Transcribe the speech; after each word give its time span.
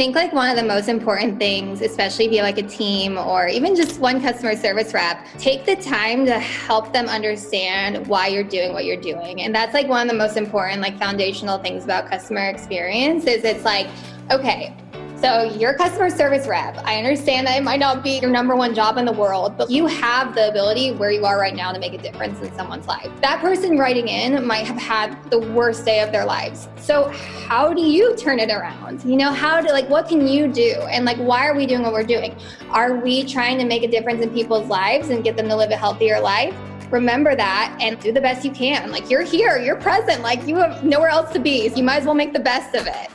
think 0.00 0.14
like 0.14 0.32
one 0.32 0.48
of 0.48 0.56
the 0.56 0.62
most 0.62 0.88
important 0.88 1.38
things, 1.38 1.82
especially 1.82 2.24
if 2.24 2.32
you 2.32 2.40
like 2.40 2.56
a 2.56 2.62
team 2.62 3.18
or 3.18 3.46
even 3.46 3.76
just 3.76 4.00
one 4.00 4.18
customer 4.18 4.56
service 4.56 4.94
rep, 4.94 5.26
take 5.36 5.66
the 5.66 5.76
time 5.76 6.24
to 6.24 6.38
help 6.38 6.90
them 6.90 7.06
understand 7.06 8.06
why 8.06 8.26
you're 8.26 8.42
doing 8.42 8.72
what 8.72 8.86
you're 8.86 8.96
doing. 8.96 9.42
And 9.42 9.54
that's 9.54 9.74
like 9.74 9.88
one 9.88 10.00
of 10.00 10.10
the 10.10 10.16
most 10.16 10.38
important, 10.38 10.80
like 10.80 10.98
foundational 10.98 11.58
things 11.58 11.84
about 11.84 12.08
customer 12.08 12.48
experience 12.48 13.26
is 13.26 13.44
it's 13.44 13.62
like, 13.62 13.88
okay, 14.30 14.74
so 15.20 15.42
you're 15.42 15.72
a 15.72 15.76
customer 15.76 16.08
service 16.08 16.48
rep. 16.48 16.78
I 16.78 16.96
understand 16.96 17.46
that 17.46 17.58
it 17.58 17.62
might 17.62 17.78
not 17.78 18.02
be 18.02 18.20
your 18.20 18.30
number 18.30 18.56
one 18.56 18.74
job 18.74 18.96
in 18.96 19.04
the 19.04 19.12
world, 19.12 19.54
but 19.58 19.70
you 19.70 19.86
have 19.86 20.34
the 20.34 20.48
ability 20.48 20.92
where 20.92 21.10
you 21.10 21.26
are 21.26 21.38
right 21.38 21.54
now 21.54 21.72
to 21.72 21.78
make 21.78 21.92
a 21.92 21.98
difference 21.98 22.40
in 22.40 22.50
someone's 22.54 22.86
life. 22.86 23.10
That 23.20 23.40
person 23.42 23.76
writing 23.76 24.08
in 24.08 24.46
might 24.46 24.66
have 24.66 24.78
had 24.78 25.30
the 25.30 25.38
worst 25.38 25.84
day 25.84 26.00
of 26.00 26.10
their 26.10 26.24
lives. 26.24 26.68
So 26.76 27.10
how 27.46 27.74
do 27.74 27.82
you 27.82 28.16
turn 28.16 28.38
it 28.38 28.50
around? 28.50 29.04
You 29.04 29.16
know, 29.16 29.30
how 29.30 29.60
to 29.60 29.70
like 29.70 29.90
what 29.90 30.08
can 30.08 30.26
you 30.26 30.50
do? 30.50 30.72
And 30.90 31.04
like 31.04 31.18
why 31.18 31.46
are 31.46 31.54
we 31.54 31.66
doing 31.66 31.82
what 31.82 31.92
we're 31.92 32.02
doing? 32.02 32.34
Are 32.70 32.96
we 32.96 33.24
trying 33.24 33.58
to 33.58 33.66
make 33.66 33.82
a 33.82 33.88
difference 33.88 34.22
in 34.22 34.30
people's 34.30 34.68
lives 34.68 35.10
and 35.10 35.22
get 35.22 35.36
them 35.36 35.48
to 35.48 35.56
live 35.56 35.70
a 35.70 35.76
healthier 35.76 36.18
life? 36.18 36.54
remember 36.90 37.36
that 37.36 37.76
and 37.80 38.00
do 38.00 38.10
the 38.10 38.20
best 38.20 38.44
you 38.44 38.50
can. 38.50 38.90
Like 38.90 39.08
you're 39.08 39.22
here, 39.22 39.58
you're 39.58 39.76
present, 39.76 40.22
like 40.22 40.44
you 40.48 40.56
have 40.56 40.82
nowhere 40.82 41.08
else 41.08 41.32
to 41.34 41.38
be. 41.38 41.68
So 41.68 41.76
you 41.76 41.84
might 41.84 41.98
as 41.98 42.04
well 42.04 42.16
make 42.16 42.32
the 42.32 42.40
best 42.40 42.74
of 42.74 42.88
it. 42.88 43.10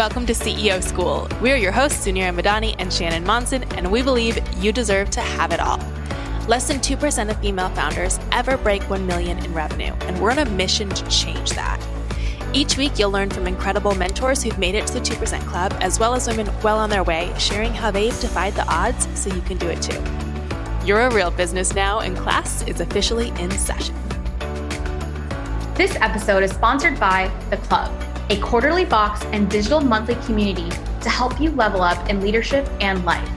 Welcome 0.00 0.24
to 0.24 0.32
CEO 0.32 0.82
School. 0.82 1.28
We 1.42 1.52
are 1.52 1.56
your 1.56 1.72
hosts, 1.72 2.06
Suneera 2.06 2.34
Madhani 2.34 2.74
and 2.78 2.90
Shannon 2.90 3.22
Monson, 3.22 3.64
and 3.74 3.92
we 3.92 4.00
believe 4.00 4.38
you 4.56 4.72
deserve 4.72 5.10
to 5.10 5.20
have 5.20 5.52
it 5.52 5.60
all. 5.60 5.78
Less 6.48 6.66
than 6.68 6.78
2% 6.78 7.30
of 7.30 7.38
female 7.42 7.68
founders 7.74 8.18
ever 8.32 8.56
break 8.56 8.80
1 8.88 9.06
million 9.06 9.36
in 9.44 9.52
revenue, 9.52 9.92
and 10.06 10.18
we're 10.18 10.30
on 10.30 10.38
a 10.38 10.46
mission 10.46 10.88
to 10.88 11.06
change 11.10 11.50
that. 11.50 11.86
Each 12.54 12.78
week, 12.78 12.98
you'll 12.98 13.10
learn 13.10 13.28
from 13.28 13.46
incredible 13.46 13.94
mentors 13.94 14.42
who've 14.42 14.58
made 14.58 14.74
it 14.74 14.86
to 14.86 14.94
the 14.94 15.00
2% 15.00 15.38
Club, 15.42 15.76
as 15.82 15.98
well 15.98 16.14
as 16.14 16.26
women 16.26 16.48
well 16.62 16.78
on 16.78 16.88
their 16.88 17.04
way, 17.04 17.30
sharing 17.36 17.74
how 17.74 17.90
they've 17.90 18.18
defied 18.20 18.54
the 18.54 18.66
odds 18.72 19.06
so 19.14 19.28
you 19.28 19.42
can 19.42 19.58
do 19.58 19.68
it 19.68 19.82
too. 19.82 20.02
You're 20.82 21.02
a 21.02 21.14
real 21.14 21.30
business 21.30 21.74
now, 21.74 22.00
and 22.00 22.16
class 22.16 22.66
is 22.66 22.80
officially 22.80 23.34
in 23.38 23.50
session. 23.50 23.94
This 25.74 25.94
episode 25.96 26.42
is 26.42 26.52
sponsored 26.52 26.98
by 26.98 27.30
The 27.50 27.58
Club 27.58 28.09
a 28.30 28.38
quarterly 28.38 28.84
box 28.84 29.24
and 29.32 29.50
digital 29.50 29.80
monthly 29.80 30.14
community 30.26 30.70
to 31.00 31.10
help 31.10 31.40
you 31.40 31.50
level 31.50 31.82
up 31.82 32.08
in 32.08 32.20
leadership 32.20 32.68
and 32.80 33.04
life. 33.04 33.28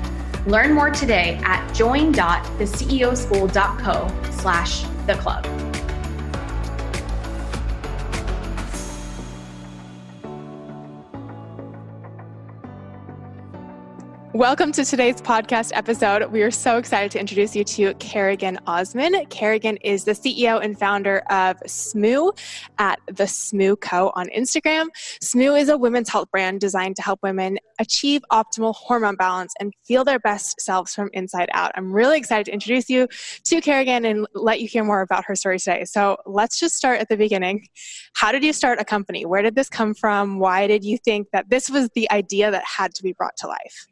Learn 0.46 0.72
more 0.74 0.92
today 0.92 1.40
at 1.44 1.74
join.theceoschool.co 1.74 4.32
slash 4.32 4.84
the 5.08 5.16
club. 5.16 5.73
Welcome 14.34 14.72
to 14.72 14.84
today's 14.84 15.22
podcast 15.22 15.70
episode. 15.76 16.32
We 16.32 16.42
are 16.42 16.50
so 16.50 16.78
excited 16.78 17.12
to 17.12 17.20
introduce 17.20 17.56
you 17.56 17.64
to 17.66 17.94
Kerrigan 17.94 18.58
Osman. 18.66 19.28
Kerrigan 19.28 19.78
is 19.78 20.06
the 20.06 20.14
CEO 20.14 20.60
and 20.60 20.78
founder 20.78 21.20
of 21.30 21.58
Smoo 21.68 22.32
at 22.80 23.00
the 23.06 23.26
Smoo 23.26 23.80
Co. 23.80 24.12
on 24.16 24.30
Instagram. 24.30 24.88
Smoo 25.22 25.54
is 25.54 25.70
a 25.70 25.78
women's 25.78 26.10
health 26.10 26.32
brand 26.32 26.62
designed 26.62 26.96
to 26.96 27.04
help 27.04 27.20
women 27.22 27.60
achieve 27.78 28.24
optimal 28.32 28.74
hormone 28.74 29.18
balance 29.18 29.54
and 29.60 29.72
feel 29.86 30.04
their 30.04 30.18
best 30.18 30.60
selves 30.60 30.96
from 30.96 31.12
inside 31.14 31.50
out. 31.54 31.72
I'm 31.76 31.94
really 31.94 32.18
excited 32.18 32.48
to 32.48 32.54
introduce 32.54 32.90
you 32.90 33.08
to 33.44 33.62
Kerrigan 33.62 34.04
and 34.04 34.26
let 34.34 34.60
you 34.60 34.68
hear 34.68 34.84
more 34.84 35.02
about 35.02 35.26
her 35.26 35.36
story 35.36 35.60
today. 35.60 35.86
So 35.86 36.18
let's 36.26 36.60
just 36.60 36.76
start 36.76 37.00
at 37.00 37.08
the 37.08 37.18
beginning. 37.18 37.68
How 38.16 38.32
did 38.32 38.44
you 38.44 38.52
start 38.52 38.82
a 38.82 38.86
company? 38.86 39.28
Where 39.28 39.44
did 39.44 39.54
this 39.54 39.70
come 39.70 39.94
from? 39.94 40.40
Why 40.40 40.66
did 40.66 40.84
you 40.84 40.98
think 40.98 41.28
that 41.34 41.52
this 41.52 41.70
was 41.70 41.92
the 41.94 42.10
idea 42.10 42.50
that 42.50 42.64
had 42.66 42.96
to 42.96 43.04
be 43.04 43.14
brought 43.14 43.38
to 43.38 43.46
life? 43.46 43.86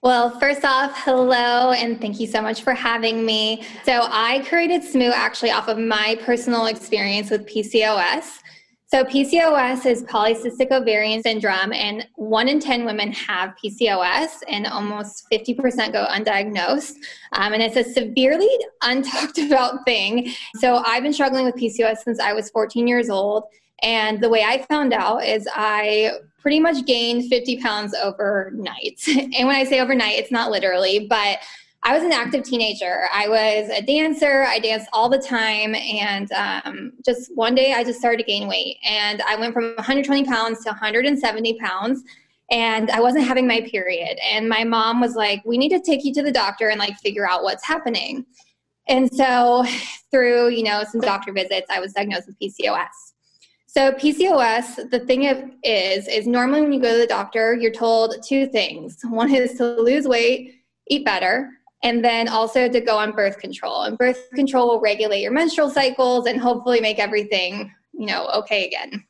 Well, 0.00 0.38
first 0.38 0.64
off, 0.64 0.92
hello, 0.94 1.72
and 1.72 2.00
thank 2.00 2.20
you 2.20 2.28
so 2.28 2.40
much 2.40 2.62
for 2.62 2.72
having 2.72 3.26
me. 3.26 3.64
So, 3.84 4.06
I 4.08 4.44
created 4.48 4.84
Smoo 4.84 5.10
actually 5.12 5.50
off 5.50 5.66
of 5.66 5.76
my 5.76 6.16
personal 6.22 6.66
experience 6.66 7.30
with 7.30 7.46
PCOS. 7.46 8.38
So, 8.86 9.02
PCOS 9.02 9.86
is 9.86 10.04
polycystic 10.04 10.70
ovarian 10.70 11.20
syndrome, 11.20 11.72
and 11.72 12.06
one 12.14 12.46
in 12.46 12.60
10 12.60 12.84
women 12.84 13.10
have 13.10 13.54
PCOS, 13.62 14.28
and 14.48 14.68
almost 14.68 15.26
50% 15.32 15.92
go 15.92 16.06
undiagnosed. 16.06 16.94
Um, 17.32 17.54
and 17.54 17.60
it's 17.60 17.76
a 17.76 17.82
severely 17.82 18.48
untalked 18.84 19.44
about 19.44 19.84
thing. 19.84 20.32
So, 20.60 20.76
I've 20.76 21.02
been 21.02 21.12
struggling 21.12 21.44
with 21.44 21.56
PCOS 21.56 22.04
since 22.04 22.20
I 22.20 22.34
was 22.34 22.50
14 22.50 22.86
years 22.86 23.10
old. 23.10 23.46
And 23.82 24.20
the 24.20 24.28
way 24.28 24.44
I 24.44 24.62
found 24.62 24.92
out 24.92 25.24
is 25.24 25.48
I 25.54 26.12
pretty 26.38 26.60
much 26.60 26.86
gained 26.86 27.28
50 27.28 27.60
pounds 27.60 27.94
overnight. 27.94 29.00
and 29.08 29.46
when 29.46 29.56
I 29.56 29.64
say 29.64 29.80
overnight, 29.80 30.18
it's 30.18 30.30
not 30.30 30.50
literally, 30.50 31.06
but 31.08 31.38
I 31.84 31.94
was 31.94 32.02
an 32.02 32.12
active 32.12 32.44
teenager. 32.44 33.08
I 33.12 33.28
was 33.28 33.70
a 33.70 33.80
dancer. 33.82 34.44
I 34.44 34.58
danced 34.58 34.88
all 34.92 35.08
the 35.08 35.18
time. 35.18 35.74
And 35.74 36.30
um, 36.32 36.92
just 37.04 37.34
one 37.36 37.54
day 37.54 37.72
I 37.72 37.84
just 37.84 38.00
started 38.00 38.18
to 38.18 38.24
gain 38.24 38.48
weight. 38.48 38.78
And 38.84 39.22
I 39.22 39.36
went 39.36 39.54
from 39.54 39.74
120 39.76 40.24
pounds 40.24 40.64
to 40.64 40.70
170 40.70 41.58
pounds. 41.58 42.02
And 42.50 42.90
I 42.90 43.00
wasn't 43.00 43.24
having 43.24 43.46
my 43.46 43.60
period. 43.60 44.18
And 44.24 44.48
my 44.48 44.64
mom 44.64 45.00
was 45.00 45.14
like, 45.14 45.42
we 45.44 45.56
need 45.56 45.68
to 45.68 45.80
take 45.80 46.04
you 46.04 46.12
to 46.14 46.22
the 46.22 46.32
doctor 46.32 46.68
and 46.68 46.78
like 46.78 46.96
figure 46.98 47.28
out 47.28 47.42
what's 47.42 47.64
happening. 47.64 48.26
And 48.88 49.12
so 49.12 49.64
through, 50.10 50.48
you 50.48 50.64
know, 50.64 50.82
some 50.90 51.00
doctor 51.00 51.32
visits, 51.32 51.68
I 51.70 51.78
was 51.78 51.92
diagnosed 51.92 52.26
with 52.26 52.38
PCOS. 52.40 53.07
So 53.70 53.92
PCOS, 53.92 54.90
the 54.90 55.00
thing 55.00 55.24
is, 55.62 56.08
is 56.08 56.26
normally 56.26 56.62
when 56.62 56.72
you 56.72 56.80
go 56.80 56.92
to 56.92 56.98
the 56.98 57.06
doctor, 57.06 57.54
you're 57.54 57.70
told 57.70 58.16
two 58.26 58.46
things. 58.46 58.96
One 59.04 59.32
is 59.32 59.58
to 59.58 59.82
lose 59.82 60.08
weight, 60.08 60.54
eat 60.88 61.04
better, 61.04 61.50
and 61.82 62.02
then 62.02 62.28
also 62.28 62.66
to 62.66 62.80
go 62.80 62.96
on 62.96 63.12
birth 63.12 63.38
control. 63.38 63.82
And 63.82 63.98
birth 63.98 64.30
control 64.34 64.68
will 64.68 64.80
regulate 64.80 65.20
your 65.20 65.32
menstrual 65.32 65.68
cycles 65.68 66.26
and 66.26 66.40
hopefully 66.40 66.80
make 66.80 66.98
everything, 66.98 67.70
you 67.92 68.06
know, 68.06 68.28
okay 68.36 68.66
again. 68.66 69.04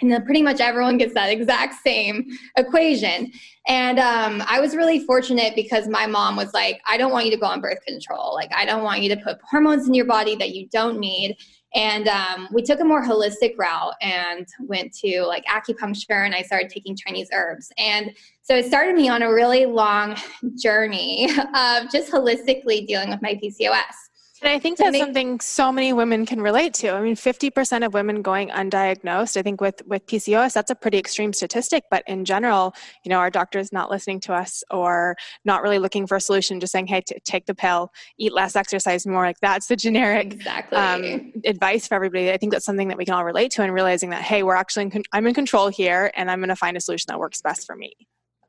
And 0.00 0.10
then 0.10 0.24
pretty 0.24 0.42
much 0.42 0.60
everyone 0.60 0.96
gets 0.96 1.12
that 1.14 1.28
exact 1.28 1.82
same 1.82 2.26
equation. 2.56 3.32
And 3.66 3.98
um, 3.98 4.42
I 4.46 4.60
was 4.60 4.76
really 4.76 5.04
fortunate 5.04 5.56
because 5.56 5.88
my 5.88 6.06
mom 6.06 6.36
was 6.36 6.54
like, 6.54 6.80
I 6.86 6.96
don't 6.96 7.10
want 7.10 7.26
you 7.26 7.32
to 7.32 7.36
go 7.36 7.46
on 7.46 7.60
birth 7.60 7.84
control. 7.84 8.34
Like, 8.34 8.50
I 8.54 8.64
don't 8.64 8.84
want 8.84 9.02
you 9.02 9.08
to 9.10 9.16
put 9.16 9.38
hormones 9.42 9.88
in 9.88 9.94
your 9.94 10.06
body 10.06 10.36
that 10.36 10.54
you 10.54 10.68
don't 10.68 11.00
need. 11.00 11.36
And 11.74 12.08
um, 12.08 12.48
we 12.52 12.62
took 12.62 12.80
a 12.80 12.84
more 12.84 13.04
holistic 13.04 13.56
route 13.56 13.94
and 14.02 14.46
went 14.60 14.92
to 14.94 15.22
like 15.22 15.44
acupuncture 15.44 16.24
and 16.24 16.34
I 16.34 16.42
started 16.42 16.68
taking 16.68 16.96
Chinese 16.96 17.28
herbs. 17.32 17.70
And 17.78 18.12
so 18.42 18.56
it 18.56 18.66
started 18.66 18.96
me 18.96 19.08
on 19.08 19.22
a 19.22 19.32
really 19.32 19.66
long 19.66 20.16
journey 20.60 21.30
of 21.54 21.90
just 21.90 22.10
holistically 22.10 22.86
dealing 22.86 23.10
with 23.10 23.22
my 23.22 23.34
PCOS. 23.34 24.09
And 24.42 24.50
I 24.50 24.58
think 24.58 24.78
that's 24.78 24.98
something 24.98 25.38
so 25.40 25.70
many 25.70 25.92
women 25.92 26.24
can 26.24 26.40
relate 26.40 26.72
to. 26.74 26.90
I 26.90 27.00
mean, 27.02 27.14
50% 27.14 27.84
of 27.84 27.92
women 27.92 28.22
going 28.22 28.48
undiagnosed. 28.48 29.36
I 29.36 29.42
think 29.42 29.60
with, 29.60 29.82
with 29.86 30.06
PCOS, 30.06 30.54
that's 30.54 30.70
a 30.70 30.74
pretty 30.74 30.98
extreme 30.98 31.34
statistic. 31.34 31.84
But 31.90 32.04
in 32.06 32.24
general, 32.24 32.74
you 33.04 33.10
know, 33.10 33.18
our 33.18 33.28
doctor's 33.28 33.70
not 33.70 33.90
listening 33.90 34.18
to 34.20 34.32
us 34.32 34.64
or 34.70 35.16
not 35.44 35.62
really 35.62 35.78
looking 35.78 36.06
for 36.06 36.16
a 36.16 36.20
solution, 36.20 36.58
just 36.58 36.72
saying, 36.72 36.86
hey, 36.86 37.02
t- 37.02 37.16
take 37.24 37.44
the 37.44 37.54
pill, 37.54 37.92
eat 38.18 38.32
less, 38.32 38.56
exercise 38.56 39.06
more. 39.06 39.24
Like 39.24 39.40
that's 39.40 39.66
the 39.66 39.76
generic 39.76 40.32
exactly. 40.32 40.78
um, 40.78 41.32
advice 41.44 41.86
for 41.86 41.94
everybody. 41.94 42.30
I 42.30 42.38
think 42.38 42.52
that's 42.52 42.64
something 42.64 42.88
that 42.88 42.96
we 42.96 43.04
can 43.04 43.14
all 43.14 43.24
relate 43.24 43.50
to 43.52 43.62
and 43.62 43.74
realizing 43.74 44.08
that, 44.10 44.22
hey, 44.22 44.42
we're 44.42 44.56
actually, 44.56 44.84
in 44.84 44.90
con- 44.90 45.02
I'm 45.12 45.26
in 45.26 45.34
control 45.34 45.68
here 45.68 46.10
and 46.14 46.30
I'm 46.30 46.38
going 46.38 46.48
to 46.48 46.56
find 46.56 46.76
a 46.78 46.80
solution 46.80 47.06
that 47.08 47.18
works 47.18 47.42
best 47.42 47.66
for 47.66 47.76
me. 47.76 47.92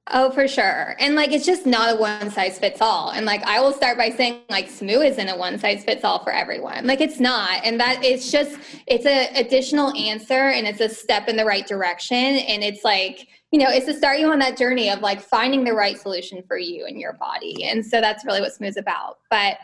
Oh, 0.07 0.31
for 0.31 0.47
sure. 0.47 0.95
And 1.00 1.16
like, 1.16 1.31
it's 1.31 1.45
just 1.45 1.66
not 1.66 1.95
a 1.95 2.00
one 2.00 2.31
size 2.31 2.57
fits 2.57 2.81
all. 2.81 3.12
And 3.12 3.25
like, 3.25 3.44
I 3.44 3.62
will 3.62 3.72
start 3.72 3.97
by 3.97 4.09
saying, 4.09 4.41
like, 4.50 4.67
Smoo 4.67 5.00
isn't 5.01 5.28
a 5.28 5.38
one 5.38 5.59
size 5.59 5.84
fits 5.84 6.03
all 6.03 6.23
for 6.23 6.34
everyone. 6.34 6.88
Like, 6.88 7.01
it's 7.01 7.19
not. 7.19 7.63
And 7.63 7.79
that 7.79 8.03
it's 8.03 8.31
just, 8.31 8.57
it's 8.88 9.06
an 9.06 9.35
additional 9.35 9.94
answer 9.95 10.50
and 10.50 10.67
it's 10.67 10.81
a 10.81 10.89
step 10.89 11.28
in 11.28 11.35
the 11.35 11.45
right 11.45 11.67
direction. 11.67 12.17
And 12.17 12.63
it's 12.63 12.84
like, 12.84 13.27
you 13.51 13.59
know, 13.59 13.69
it's 13.69 13.86
to 13.86 13.94
start 13.94 14.19
you 14.19 14.31
on 14.31 14.39
that 14.39 14.57
journey 14.57 14.89
of 14.89 15.01
like 15.01 15.21
finding 15.21 15.63
the 15.63 15.74
right 15.74 16.00
solution 16.00 16.42
for 16.48 16.57
you 16.57 16.86
and 16.86 17.00
your 17.00 17.13
body. 17.13 17.65
And 17.65 17.86
so 17.86 18.01
that's 18.01 18.25
really 18.25 18.42
what 18.42 18.53
Smoo's 18.53 18.77
about. 18.77 19.19
But 19.30 19.57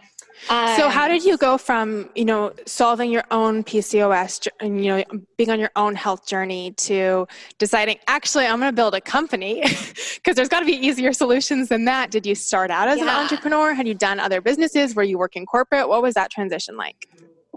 so 0.47 0.89
how 0.89 1.07
did 1.07 1.23
you 1.23 1.37
go 1.37 1.57
from 1.57 2.09
you 2.15 2.25
know 2.25 2.53
solving 2.65 3.11
your 3.11 3.23
own 3.31 3.63
PCOS 3.63 4.47
and 4.59 4.83
you 4.83 4.95
know 4.95 5.03
being 5.37 5.49
on 5.49 5.59
your 5.59 5.71
own 5.75 5.95
health 5.95 6.27
journey 6.27 6.71
to 6.71 7.27
deciding 7.57 7.97
actually 8.07 8.45
I'm 8.45 8.59
going 8.59 8.71
to 8.71 8.75
build 8.75 8.93
a 8.93 9.01
company 9.01 9.61
because 10.15 10.35
there's 10.35 10.49
got 10.49 10.61
to 10.61 10.65
be 10.65 10.73
easier 10.73 11.13
solutions 11.13 11.69
than 11.69 11.85
that. 11.85 12.11
Did 12.11 12.25
you 12.25 12.35
start 12.35 12.71
out 12.71 12.87
as 12.87 12.99
yeah. 12.99 13.03
an 13.03 13.09
entrepreneur? 13.09 13.73
Had 13.73 13.87
you 13.87 13.95
done 13.95 14.19
other 14.19 14.41
businesses? 14.41 14.95
Were 14.95 15.03
you 15.03 15.17
working 15.17 15.45
corporate? 15.45 15.89
What 15.89 16.01
was 16.01 16.13
that 16.15 16.31
transition 16.31 16.77
like? 16.77 17.07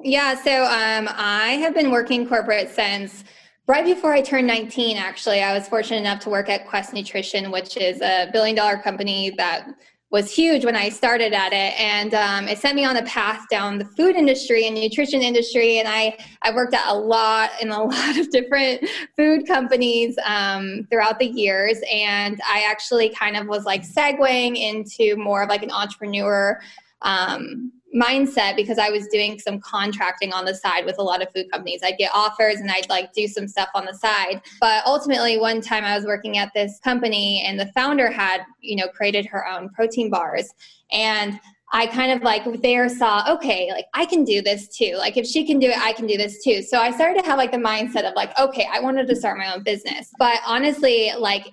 Yeah, 0.03 0.35
so 0.43 0.65
um, 0.65 1.09
I 1.13 1.59
have 1.61 1.75
been 1.75 1.91
working 1.91 2.27
corporate 2.27 2.71
since 2.71 3.25
right 3.67 3.85
before 3.85 4.13
I 4.13 4.23
turned 4.23 4.47
19. 4.47 4.97
Actually, 4.97 5.43
I 5.43 5.53
was 5.53 5.69
fortunate 5.69 5.99
enough 5.99 6.21
to 6.21 6.31
work 6.31 6.49
at 6.49 6.67
Quest 6.67 6.95
Nutrition, 6.95 7.51
which 7.51 7.77
is 7.77 8.01
a 8.01 8.31
billion 8.33 8.57
dollar 8.57 8.79
company 8.79 9.31
that 9.37 9.69
was 10.11 10.35
huge 10.35 10.65
when 10.65 10.75
I 10.75 10.89
started 10.89 11.33
at 11.33 11.53
it, 11.53 11.79
and 11.79 12.15
um, 12.15 12.49
it 12.49 12.59
sent 12.59 12.75
me 12.75 12.85
on 12.85 12.97
a 12.97 13.03
path 13.05 13.49
down 13.49 13.79
the 13.79 13.85
food 13.85 14.17
industry 14.17 14.67
and 14.67 14.75
nutrition 14.75 15.23
industry. 15.23 15.79
And 15.79 15.87
I 15.89 16.17
I 16.43 16.53
worked 16.53 16.75
at 16.75 16.89
a 16.89 16.95
lot 16.95 17.51
in 17.63 17.71
a 17.71 17.83
lot 17.85 18.19
of 18.19 18.31
different 18.31 18.89
food 19.17 19.47
companies 19.47 20.17
um, 20.27 20.87
throughout 20.91 21.19
the 21.19 21.27
years, 21.27 21.79
and 21.93 22.41
I 22.45 22.65
actually 22.69 23.11
kind 23.11 23.37
of 23.37 23.47
was 23.47 23.65
like 23.65 23.83
segueing 23.83 24.57
into 24.57 25.17
more 25.17 25.43
of 25.43 25.49
like 25.49 25.63
an 25.63 25.71
entrepreneur. 25.71 26.61
Um, 27.03 27.73
mindset 27.95 28.57
because 28.57 28.79
I 28.79 28.91
was 28.91 29.07
doing 29.09 29.39
some 29.39 29.61
contracting 29.61 30.33
on 30.33 30.45
the 30.45 30.55
side 30.55 30.85
with 30.85 30.99
a 30.99 31.03
lot 31.03 31.23
of 31.23 31.33
food 31.33 31.51
companies. 31.51 31.81
I'd 31.83 31.99
get 31.99 32.11
offers 32.15 32.57
and 32.57 32.71
I'd 32.71 32.89
like 32.89 33.13
do 33.13 33.27
some 33.27 33.49
stuff 33.49 33.69
on 33.75 33.85
the 33.85 33.95
side. 33.95 34.41
But 34.61 34.85
ultimately 34.87 35.39
one 35.39 35.61
time 35.61 35.85
I 35.85 35.97
was 35.97 36.05
working 36.05 36.39
at 36.39 36.53
this 36.55 36.79
company 36.85 37.45
and 37.47 37.59
the 37.59 37.67
founder 37.73 38.11
had, 38.11 38.43
you 38.61 38.77
know, 38.77 38.89
created 38.89 39.27
her 39.27 39.47
own 39.47 39.71
protein 39.71 40.11
bars 40.11 40.49
and 40.93 41.41
I 41.73 41.87
kind 41.87 42.11
of 42.11 42.23
like 42.23 42.63
there 42.63 42.89
saw, 42.89 43.25
okay, 43.33 43.71
like 43.71 43.87
I 43.95 44.05
can 44.05 44.25
do 44.25 44.43
this 44.43 44.69
too. 44.77 44.97
Like 44.99 45.17
if 45.17 45.25
she 45.25 45.47
can 45.47 45.61
do 45.61 45.69
it, 45.69 45.79
I 45.79 45.93
can 45.93 46.07
do 46.07 46.17
this 46.17 46.43
too. 46.43 46.63
So 46.63 46.81
I 46.81 46.91
started 46.91 47.23
to 47.23 47.29
have 47.29 47.39
like 47.39 47.53
the 47.53 47.59
mindset 47.59 48.09
of 48.09 48.15
like, 48.15 48.37
okay, 48.39 48.67
I 48.73 48.81
wanted 48.81 49.07
to 49.07 49.15
start 49.15 49.39
my 49.39 49.55
own 49.55 49.63
business. 49.63 50.11
But 50.19 50.41
honestly, 50.45 51.13
like 51.17 51.47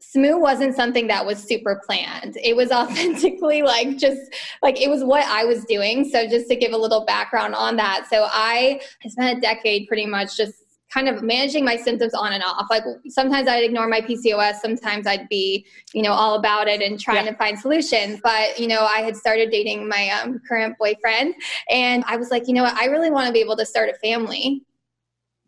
Smoo 0.00 0.38
wasn't 0.38 0.74
something 0.74 1.06
that 1.06 1.24
was 1.24 1.38
super 1.38 1.80
planned. 1.86 2.36
It 2.42 2.56
was 2.56 2.70
authentically 2.72 3.62
like 3.62 3.96
just 3.96 4.34
like 4.62 4.80
it 4.80 4.88
was 4.88 5.04
what 5.04 5.24
I 5.24 5.44
was 5.44 5.64
doing. 5.64 6.08
So 6.08 6.26
just 6.26 6.48
to 6.48 6.56
give 6.56 6.72
a 6.72 6.78
little 6.78 7.04
background 7.04 7.54
on 7.54 7.76
that. 7.76 8.06
So 8.10 8.28
I 8.30 8.80
spent 9.06 9.38
a 9.38 9.40
decade 9.40 9.88
pretty 9.88 10.06
much 10.06 10.36
just 10.36 10.54
kind 10.92 11.08
of 11.08 11.22
managing 11.22 11.64
my 11.64 11.76
symptoms 11.76 12.14
on 12.14 12.32
and 12.32 12.42
off. 12.42 12.66
Like 12.68 12.82
sometimes 13.08 13.48
I'd 13.48 13.62
ignore 13.62 13.86
my 13.86 14.00
PCOS, 14.00 14.56
sometimes 14.56 15.06
I'd 15.06 15.28
be, 15.28 15.64
you 15.94 16.02
know, 16.02 16.12
all 16.12 16.34
about 16.34 16.66
it 16.66 16.82
and 16.82 16.98
trying 16.98 17.26
yeah. 17.26 17.30
to 17.30 17.36
find 17.36 17.58
solutions. 17.58 18.20
But, 18.22 18.58
you 18.58 18.66
know, 18.66 18.80
I 18.80 19.00
had 19.02 19.16
started 19.16 19.50
dating 19.50 19.88
my 19.88 20.10
um, 20.10 20.40
current 20.48 20.76
boyfriend 20.78 21.34
and 21.68 22.02
I 22.08 22.16
was 22.16 22.30
like, 22.30 22.48
you 22.48 22.54
know 22.54 22.64
what, 22.64 22.74
I 22.74 22.86
really 22.86 23.10
want 23.10 23.28
to 23.28 23.32
be 23.32 23.40
able 23.40 23.56
to 23.56 23.66
start 23.66 23.88
a 23.88 23.94
family 23.98 24.64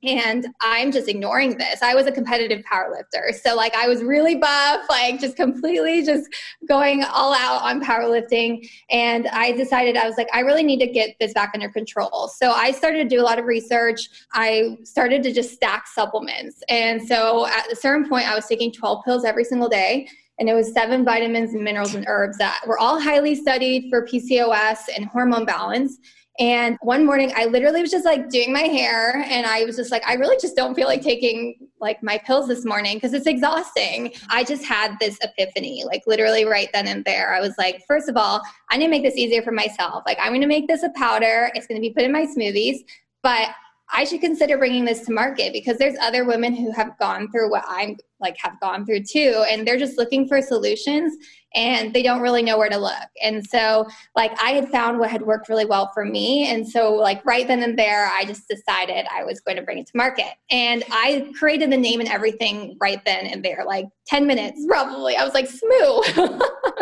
and 0.03 0.49
I'm 0.61 0.91
just 0.91 1.09
ignoring 1.09 1.59
this. 1.59 1.81
I 1.83 1.95
was 1.95 2.07
a 2.07 2.13
competitive 2.13 2.65
powerlifter. 2.65 3.35
So 3.35 3.55
like 3.55 3.75
I 3.75 3.89
was 3.89 4.03
really 4.03 4.35
buff, 4.35 4.87
like 4.91 5.21
just 5.21 5.37
completely 5.37 6.05
just 6.05 6.29
going 6.69 7.05
all 7.05 7.35
out 7.35 7.63
on 7.63 7.83
powerlifting 7.83 8.69
and 8.91 9.29
I 9.29 9.53
decided 9.53 9.97
I 9.97 10.07
was 10.07 10.17
like 10.17 10.29
I 10.33 10.41
really 10.41 10.63
need 10.63 10.81
to 10.81 10.87
get 10.87 11.17
this 11.21 11.33
back 11.33 11.53
under 11.55 11.69
control. 11.69 12.29
So 12.29 12.51
I 12.51 12.73
started 12.73 13.09
to 13.09 13.09
do 13.09 13.21
a 13.21 13.25
lot 13.25 13.39
of 13.39 13.45
research. 13.45 14.09
I 14.33 14.79
started 14.83 15.23
to 15.23 15.33
just 15.33 15.53
stack 15.53 15.87
supplements. 15.87 16.63
And 16.69 17.01
so 17.07 17.47
at 17.47 17.71
a 17.71 17.77
certain 17.77 18.09
point 18.09 18.29
I 18.29 18.35
was 18.35 18.47
taking 18.47 18.73
12 18.73 19.05
pills 19.05 19.25
every 19.25 19.45
single 19.45 19.69
day 19.69 20.09
and 20.39 20.49
it 20.49 20.55
was 20.55 20.73
seven 20.73 21.05
vitamins 21.05 21.55
and 21.55 21.63
minerals 21.63 21.95
and 21.95 22.05
herbs 22.09 22.39
that 22.39 22.61
were 22.67 22.79
all 22.79 22.99
highly 22.99 23.35
studied 23.35 23.89
for 23.91 24.05
PCOS 24.05 24.89
and 24.97 25.05
hormone 25.05 25.45
balance. 25.45 25.99
And 26.39 26.79
one 26.81 27.05
morning 27.05 27.31
I 27.37 27.45
literally 27.45 27.83
was 27.83 27.91
just 27.91 28.07
like 28.07 28.31
doing 28.31 28.53
my 28.53 28.63
hair 28.63 29.23
and 29.29 29.45
I 29.47 29.65
was 29.65 29.77
just 29.77 29.91
like, 29.91 30.03
I 30.07 30.15
really 30.15 30.39
just 30.41 30.57
don't 30.57 30.75
feel 30.75 30.87
like 30.87 31.03
taking 31.03 31.69
like 31.79 32.03
my 32.03 32.17
pills 32.19 32.49
this 32.49 32.65
morning 32.65 32.97
because 32.97 33.13
it's 33.13 33.27
exhausting. 33.27 34.15
I 34.31 34.43
just 34.43 34.65
had 34.65 34.97
this 34.99 35.19
epiphany, 35.23 35.85
like 35.87 36.03
literally 36.07 36.45
right 36.47 36.71
then 36.73 36.87
and 36.87 37.05
there. 37.05 37.35
I 37.35 37.41
was 37.41 37.55
like, 37.59 37.83
first 37.87 38.09
of 38.09 38.17
all, 38.17 38.41
I 38.71 38.79
need 38.79 38.87
to 38.87 38.91
make 38.91 39.03
this 39.03 39.17
easier 39.17 39.43
for 39.43 39.53
myself. 39.53 40.05
Like 40.07 40.19
I'm 40.21 40.31
going 40.31 40.41
to 40.41 40.47
make 40.47 40.69
this 40.69 40.83
a 40.83 40.91
powder. 40.91 41.51
It's 41.55 41.67
going 41.67 41.81
to 41.81 41.87
be 41.87 41.93
put 41.93 42.05
in 42.05 42.13
my 42.13 42.25
smoothies, 42.25 42.79
but 43.23 43.51
I 43.95 44.05
should 44.05 44.23
consider 44.23 44.57
bringing 44.57 44.87
this 44.87 45.01
to 45.01 45.13
market 45.13 45.53
because 45.53 45.77
there's 45.77 45.99
other 46.01 46.25
women 46.25 46.55
who 46.55 46.73
have 46.73 46.99
gone 46.99 47.31
through 47.31 47.51
what 47.51 47.65
I'm 47.69 47.99
like 48.23 48.37
have 48.39 48.59
gone 48.61 48.87
through 48.87 49.03
too 49.03 49.45
and 49.51 49.67
they're 49.67 49.79
just 49.79 49.99
looking 49.99 50.27
for 50.27 50.41
solutions 50.41 51.17
and 51.55 51.93
they 51.93 52.03
don't 52.03 52.21
really 52.21 52.43
know 52.43 52.59
where 52.59 52.69
to 52.69 52.79
look. 52.79 53.09
And 53.23 53.47
so, 53.47 53.87
like, 54.17 54.33
I 54.43 54.53
had 54.53 54.71
found 54.71 54.99
what 54.99 55.11
had 55.11 55.23
worked 55.23 55.49
really 55.49 55.67
well 55.67 55.91
for 55.93 56.05
me. 56.05 56.49
And 56.49 56.67
so, 56.67 56.95
like, 56.95 57.25
right 57.25 57.47
then 57.47 57.63
and 57.63 57.79
there, 57.79 58.11
I 58.13 58.25
just 58.25 58.49
decided 58.49 59.07
I 59.13 59.25
was 59.25 59.41
going 59.41 59.57
to 59.57 59.63
bring 59.63 59.79
it 59.79 59.87
to 59.89 59.93
market. 59.95 60.33
And 60.51 60.83
I 60.91 61.31
created 61.39 61.71
the 61.71 61.77
name 61.77 62.01
and 62.01 62.09
everything 62.09 62.77
right 62.81 63.05
then 63.05 63.27
and 63.27 63.45
there, 63.45 63.65
like 63.67 63.87
10 64.07 64.27
minutes 64.27 64.65
probably. 64.67 65.17
I 65.17 65.25
was 65.25 65.35
like, 65.35 65.49
Smoo. 65.49 65.69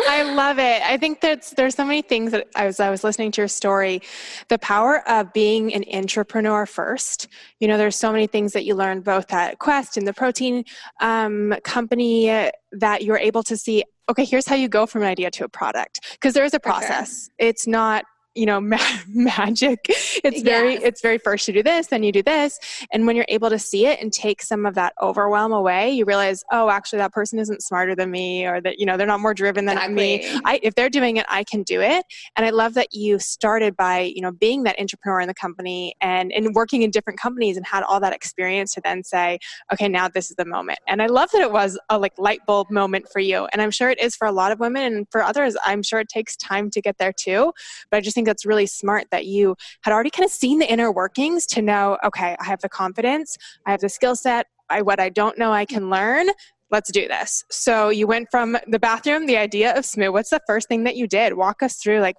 I 0.09 0.23
love 0.35 0.59
it. 0.59 0.83
I 0.83 0.97
think 0.97 1.21
that's 1.21 1.51
there's 1.51 1.75
so 1.75 1.85
many 1.85 2.03
things 2.03 2.33
that 2.33 2.49
as 2.57 2.81
I 2.81 2.91
was 2.91 3.05
listening 3.05 3.33
to 3.33 3.41
your 3.43 3.49
story, 3.49 4.03
the 4.49 4.59
power 4.59 5.07
of 5.09 5.33
being 5.33 5.75
an 5.75 5.85
entrepreneur 5.93 6.67
first. 6.67 7.29
You 7.59 7.69
know, 7.69 7.77
there's 7.77 7.97
so 7.97 8.13
many 8.13 8.27
things 8.27 8.53
that 8.53 8.65
you 8.65 8.75
learn 8.75 9.01
both 9.01 9.33
at 9.33 9.59
Quest 9.59 9.97
and 9.97 10.07
the 10.07 10.15
protein 10.15 10.65
um, 11.01 11.30
Um, 11.31 11.55
company 11.65 12.51
that 12.73 13.03
you're 13.05 13.19
able 13.19 13.43
to 13.45 13.57
see 13.57 13.85
okay, 14.11 14.25
here's 14.25 14.47
how 14.47 14.57
you 14.57 14.69
go 14.69 14.87
from 14.87 15.03
an 15.03 15.09
idea 15.09 15.31
to 15.31 15.45
a 15.45 15.49
product. 15.49 16.01
Because 16.13 16.35
there 16.35 16.45
is 16.45 16.53
a 16.53 16.59
process. 16.59 17.27
Sure. 17.27 17.49
It's 17.49 17.69
not 17.69 18.05
you 18.41 18.47
know 18.47 18.61
ma- 18.73 18.79
magic. 19.09 19.85
It's 20.25 20.43
very 20.43 20.75
yes. 20.75 20.83
it's 20.83 21.03
very 21.03 21.19
first 21.19 21.47
you 21.47 21.55
do 21.55 21.63
this 21.63 21.89
then 21.89 22.03
you 22.03 22.13
do 22.13 22.23
this. 22.23 22.59
And 22.93 23.07
when 23.07 23.15
you're 23.17 23.27
able 23.29 23.51
to 23.51 23.59
see 23.59 23.87
it 23.87 24.01
and 24.01 24.13
take 24.13 24.43
some 24.43 24.65
of 24.65 24.75
that 24.75 24.95
overwhelm 25.03 25.53
away 25.53 25.91
you 25.91 26.05
realize 26.05 26.43
oh 26.51 26.71
actually 26.71 26.99
that 26.99 27.13
person 27.13 27.39
isn't 27.39 27.63
smarter 27.63 27.95
than 27.95 28.11
me 28.11 28.47
or 28.47 28.61
that 28.63 28.79
you 28.79 28.87
know 28.87 28.97
they're 28.97 29.07
not 29.07 29.21
more 29.21 29.35
driven 29.35 29.67
than 29.67 29.77
exactly. 29.77 29.95
me 29.95 30.41
I, 30.45 30.61
if 30.63 30.75
they're 30.75 30.91
doing 30.91 31.19
it 31.19 31.27
i 31.29 31.45
can 31.45 31.63
do 31.63 31.81
it. 31.81 32.05
And 32.37 32.47
i 32.47 32.51
love 32.51 32.75
that 32.75 32.89
you 32.93 33.19
started 33.19 33.77
by 33.77 34.01
you 34.01 34.23
know 34.23 34.33
being 34.33 34.63
that 34.65 34.81
entrepreneur 34.81 35.21
in 35.21 35.29
the 35.29 35.35
company 35.35 35.95
and 36.01 36.33
and 36.33 36.55
working 36.55 36.83
in 36.83 36.91
different 36.91 37.21
companies 37.21 37.57
and 37.57 37.67
had 37.67 37.83
all 37.83 38.01
that 38.01 38.15
experience 38.15 38.73
to 38.75 38.81
then 38.83 39.05
say 39.05 39.39
okay 39.73 39.89
now 39.89 40.09
this 40.09 40.31
is 40.31 40.37
the 40.37 40.45
moment. 40.45 40.79
And 40.89 41.03
i 41.03 41.07
love 41.07 41.31
that 41.33 41.43
it 41.43 41.53
was 41.53 41.79
a 41.91 41.99
like 41.99 42.15
light 42.19 42.41
bulb 42.47 42.71
moment 42.71 43.07
for 43.13 43.21
you. 43.21 43.47
And 43.53 43.61
i'm 43.61 43.71
sure 43.71 43.91
it 43.91 44.01
is 44.01 44.17
for 44.17 44.27
a 44.27 44.33
lot 44.33 44.53
of 44.53 44.61
women 44.61 44.95
and 44.95 45.07
for 45.11 45.23
others. 45.23 45.57
I'm 45.65 45.83
sure 45.83 46.01
it 46.01 46.09
takes 46.09 46.37
time 46.37 46.71
to 46.71 46.81
get 46.81 46.99
there 46.99 47.13
too. 47.13 47.53
But 47.91 47.99
i 47.99 48.01
just 48.01 48.15
think 48.15 48.29
that's 48.31 48.47
really 48.47 48.67
smart 48.67 49.09
that 49.11 49.27
you 49.27 49.57
had 49.83 49.93
already 49.93 50.11
kind 50.11 50.25
of 50.25 50.31
seen 50.31 50.61
the 50.61 50.71
inner 50.71 50.93
workings 50.93 51.47
to 51.47 51.61
know, 51.61 51.99
okay, 52.05 52.37
I 52.39 52.45
have 52.45 52.61
the 52.61 52.69
confidence, 52.69 53.37
I 53.67 53.73
have 53.73 53.81
the 53.81 53.89
skill 53.89 54.15
set, 54.15 54.47
I 54.69 54.83
what 54.83 55.01
I 55.01 55.09
don't 55.09 55.37
know 55.37 55.51
I 55.53 55.65
can 55.65 55.91
learn. 55.91 56.29
Let's 56.71 56.93
do 56.93 57.09
this. 57.09 57.45
So 57.51 57.89
you 57.89 58.07
went 58.07 58.29
from 58.31 58.57
the 58.69 58.79
bathroom, 58.79 59.27
the 59.27 59.37
idea 59.37 59.77
of 59.77 59.85
Smoo. 59.85 60.13
What's 60.13 60.31
the 60.31 60.41
first 60.47 60.69
thing 60.69 60.85
that 60.85 60.95
you 60.95 61.09
did? 61.09 61.35
Walk 61.35 61.65
us 61.65 61.77
through 61.77 61.99
like 61.99 62.15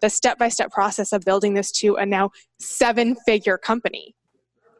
the 0.00 0.08
step 0.08 0.38
by 0.38 0.48
step 0.48 0.70
process 0.70 1.12
of 1.12 1.22
building 1.22 1.52
this 1.52 1.70
to 1.72 1.96
a 1.96 2.06
now 2.06 2.30
seven 2.58 3.14
figure 3.26 3.58
company. 3.58 4.14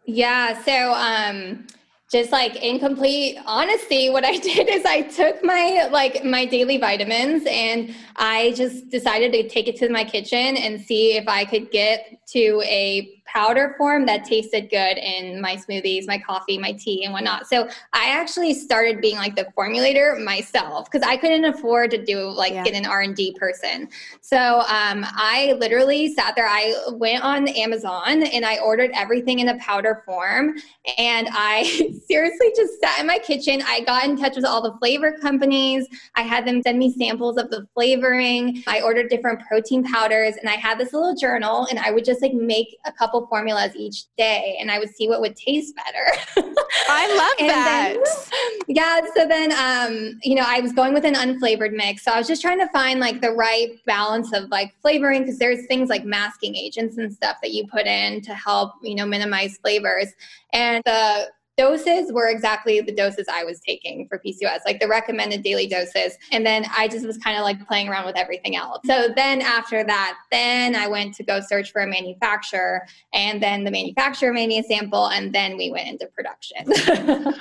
Yeah. 0.06 0.62
So 0.65 0.94
um 0.94 1.67
just 2.11 2.33
like 2.33 2.57
in 2.57 2.79
complete 2.79 3.39
honesty 3.47 4.11
what 4.11 4.25
i 4.25 4.37
did 4.51 4.69
is 4.69 4.85
i 4.85 5.01
took 5.03 5.43
my 5.45 5.89
like 5.91 6.25
my 6.25 6.45
daily 6.45 6.77
vitamins 6.77 7.45
and 7.49 7.95
i 8.17 8.53
just 8.57 8.89
decided 8.91 9.33
to 9.33 9.49
take 9.49 9.69
it 9.69 9.77
to 9.77 9.89
my 9.89 10.05
kitchen 10.05 10.57
and 10.57 10.81
see 10.81 11.17
if 11.17 11.27
i 11.29 11.45
could 11.45 11.71
get 11.71 12.19
to 12.27 12.62
a 12.65 13.19
powder 13.32 13.75
form 13.79 14.06
that 14.06 14.25
tasted 14.25 14.71
good 14.71 14.99
in 14.99 15.41
my 15.41 15.56
smoothies, 15.56 16.06
my 16.06 16.19
coffee, 16.19 16.59
my 16.59 16.73
tea, 16.73 17.05
and 17.05 17.12
whatnot. 17.12 17.47
So 17.47 17.69
I 17.93 18.11
actually 18.11 18.55
started 18.55 19.00
being 19.00 19.17
like 19.17 19.37
the 19.37 19.47
formulator 19.56 20.23
myself 20.23 20.90
because 20.90 21.07
I 21.07 21.16
couldn't 21.16 21.45
afford 21.45 21.90
to 21.93 22.04
do 22.04 22.28
like 22.31 22.52
yeah. 22.52 22.64
get 22.64 22.75
an 22.75 22.87
R 22.87 23.02
and 23.02 23.14
D 23.14 23.37
person. 23.38 23.88
So 24.21 24.61
um, 24.61 25.04
I 25.09 25.57
literally 25.59 26.12
sat 26.12 26.35
there. 26.35 26.47
I 26.49 26.75
went 26.93 27.23
on 27.23 27.49
Amazon 27.49 28.25
and 28.25 28.45
I 28.45 28.59
ordered 28.59 28.90
everything 28.95 29.40
in 29.40 29.49
a 29.49 29.59
powder 29.59 30.02
form, 30.04 30.57
and 30.99 31.28
I 31.31 31.64
seriously 32.09 32.52
just 32.57 32.81
sat 32.81 33.00
in 33.00 33.07
my 33.07 33.19
kitchen. 33.19 33.62
I 33.66 33.81
got 33.81 34.04
in 34.04 34.16
touch 34.16 34.37
with 34.37 34.45
all 34.45 34.62
the 34.62 34.76
flavor 34.78 35.16
companies. 35.21 35.87
I 36.16 36.23
had 36.23 36.47
them 36.47 36.62
send 36.62 36.78
me 36.78 36.93
samples 36.93 37.37
of 37.37 37.50
the 37.50 37.66
flavoring. 37.75 38.62
I 38.66 38.81
ordered 38.81 39.09
different 39.09 39.40
protein 39.47 39.85
powders, 39.85 40.35
and 40.37 40.49
I 40.49 40.54
had 40.54 40.78
this 40.78 40.93
little 40.93 41.14
journal, 41.14 41.66
and 41.71 41.78
I 41.78 41.90
would 41.90 42.04
just 42.04 42.23
like 42.23 42.33
make 42.33 42.76
a 42.85 42.93
couple 42.93 43.20
formulas 43.29 43.75
each 43.77 44.05
day 44.17 44.57
and 44.61 44.71
I 44.71 44.79
would 44.79 44.91
see 44.95 45.09
what 45.09 45.21
would 45.21 45.37
taste 45.37 45.75
better. 45.77 46.55
I 46.89 47.09
love 47.09 47.49
that. 47.49 47.97
Then, 47.97 48.59
yeah. 48.77 49.00
So 49.15 49.27
then, 49.27 49.53
um, 49.53 50.19
you 50.23 50.35
know, 50.35 50.45
I 50.47 50.61
was 50.61 50.73
going 50.73 50.95
with 50.95 51.05
an 51.05 51.15
unflavored 51.15 51.73
mix. 51.73 52.05
So 52.05 52.12
I 52.12 52.19
was 52.19 52.27
just 52.27 52.43
trying 52.43 52.59
to 52.59 52.69
find 52.69 53.00
like 53.00 53.21
the 53.21 53.31
right 53.31 53.69
balance 53.87 54.33
of 54.33 54.49
like 54.50 54.75
flavoring 54.83 55.23
because 55.23 55.39
there's 55.39 55.67
things 55.67 55.89
like 55.89 56.05
masking 56.05 56.57
agents 56.57 56.99
and 56.99 57.12
stuff 57.12 57.37
that 57.43 57.53
you 57.53 57.67
put 57.67 57.87
in 57.87 58.21
to 58.23 58.35
help, 58.35 58.73
you 58.83 58.95
know, 58.95 59.07
minimize 59.07 59.57
flavors. 59.59 60.09
And 60.53 60.83
the 60.85 61.29
doses 61.61 62.11
were 62.11 62.29
exactly 62.29 62.81
the 62.81 62.90
doses 62.93 63.26
I 63.31 63.45
was 63.45 63.61
taking 63.61 64.09
for 64.09 64.19
PCOS, 64.19 64.61
like 64.64 64.81
the 64.81 64.88
recommended 64.88 65.43
daily 65.43 65.67
doses. 65.67 66.17
And 66.33 66.47
then 66.47 66.64
I 66.75 66.88
just 66.88 67.07
was 67.07 67.19
kind 67.19 67.37
of 67.37 67.43
like 67.43 67.67
playing 67.69 67.90
around 67.90 68.07
with 68.07 68.17
everything 68.17 68.57
else. 68.57 68.79
So 68.87 69.09
then 69.14 69.43
after 69.43 69.85
that, 69.85 70.17
then 70.33 70.75
I 70.75 70.88
went 70.88 71.14
to 71.17 71.23
go 71.23 71.40
search 71.40 71.71
for 71.71 71.83
a 71.83 71.87
manufacturer. 71.87 72.87
And 73.12 73.43
then 73.43 73.64
the 73.64 73.71
manufacturer 73.71 74.33
made 74.33 74.49
me 74.49 74.59
a 74.59 74.62
sample. 74.62 75.09
And 75.09 75.35
then 75.35 75.59
we 75.59 75.71
went 75.71 75.88
into 75.88 76.07
production. 76.07 76.64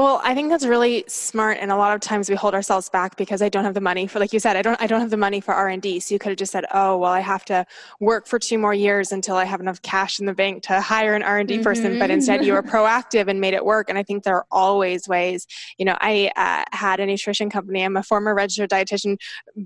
Well, 0.00 0.18
I 0.24 0.34
think 0.34 0.48
that's 0.48 0.64
really 0.64 1.04
smart, 1.08 1.58
and 1.60 1.70
a 1.70 1.76
lot 1.76 1.94
of 1.94 2.00
times 2.00 2.30
we 2.30 2.34
hold 2.34 2.54
ourselves 2.54 2.88
back 2.88 3.16
because 3.16 3.42
I 3.42 3.50
don't 3.50 3.64
have 3.64 3.74
the 3.74 3.82
money 3.82 4.06
for, 4.06 4.18
like 4.18 4.32
you 4.32 4.40
said, 4.40 4.56
I 4.56 4.62
don't, 4.62 4.80
I 4.80 4.86
don't 4.86 5.02
have 5.02 5.10
the 5.10 5.18
money 5.18 5.42
for 5.42 5.52
R 5.52 5.68
and 5.68 5.82
D. 5.82 6.00
So 6.00 6.14
you 6.14 6.18
could 6.18 6.30
have 6.30 6.38
just 6.38 6.52
said, 6.52 6.64
"Oh, 6.72 6.96
well, 6.96 7.12
I 7.12 7.20
have 7.20 7.44
to 7.46 7.66
work 8.00 8.26
for 8.26 8.38
two 8.38 8.56
more 8.56 8.72
years 8.72 9.12
until 9.12 9.36
I 9.36 9.44
have 9.44 9.60
enough 9.60 9.82
cash 9.82 10.18
in 10.18 10.24
the 10.24 10.32
bank 10.32 10.62
to 10.62 10.80
hire 10.80 11.12
an 11.12 11.22
R 11.22 11.38
and 11.38 11.46
D 11.46 11.56
mm-hmm. 11.56 11.64
person." 11.64 11.98
But 11.98 12.10
instead, 12.10 12.46
you 12.46 12.54
were 12.54 12.62
proactive 12.74 13.28
and 13.28 13.42
made 13.42 13.52
it 13.52 13.62
work. 13.62 13.90
And 13.90 13.98
I 13.98 14.02
think 14.02 14.24
there 14.24 14.36
are 14.36 14.46
always 14.50 15.06
ways. 15.06 15.46
You 15.76 15.84
know, 15.84 15.98
I 16.00 16.32
uh, 16.34 16.64
had 16.74 16.98
a 16.98 17.04
nutrition 17.04 17.50
company. 17.50 17.82
I'm 17.82 17.98
a 17.98 18.02
former 18.02 18.34
registered 18.34 18.70
dietitian, 18.70 19.18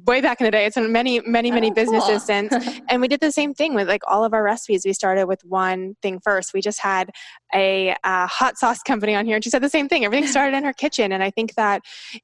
way 0.05 0.21
back 0.21 0.41
in 0.41 0.47
the 0.47 0.51
day. 0.51 0.67
It's 0.67 0.77
in 0.77 0.91
many, 0.91 1.21
many, 1.21 1.53
many 1.53 1.71
oh, 1.71 1.75
businesses 1.75 2.09
cool. 2.09 2.51
since, 2.51 2.81
and 2.89 3.01
we 3.01 3.07
did 3.07 3.21
the 3.21 3.31
same 3.31 3.55
thing 3.55 3.73
with 3.73 3.87
like 3.87 4.03
all 4.09 4.25
of 4.25 4.35
our 4.35 4.43
recipes. 4.43 4.83
We 4.85 4.95
started 4.95 5.27
with 5.27 5.45
one 5.45 5.95
thing 6.03 6.19
first. 6.19 6.53
We 6.53 6.61
just 6.61 6.81
had 6.81 7.11
a 7.55 7.95
uh, 8.03 8.27
hot 8.27 8.59
sauce 8.59 8.83
company 8.83 9.15
on 9.15 9.27
here, 9.27 9.37
and 9.37 9.45
she 9.45 9.51
said 9.51 9.63
the 9.63 9.71
same 9.71 9.89
thing. 9.89 10.05
Everything 10.05 10.24
started 10.27 10.57
in 10.57 10.65
her 10.65 10.73
kitchen. 10.73 11.13
And 11.13 11.23
I 11.23 11.31
think 11.31 11.55
that 11.55 11.83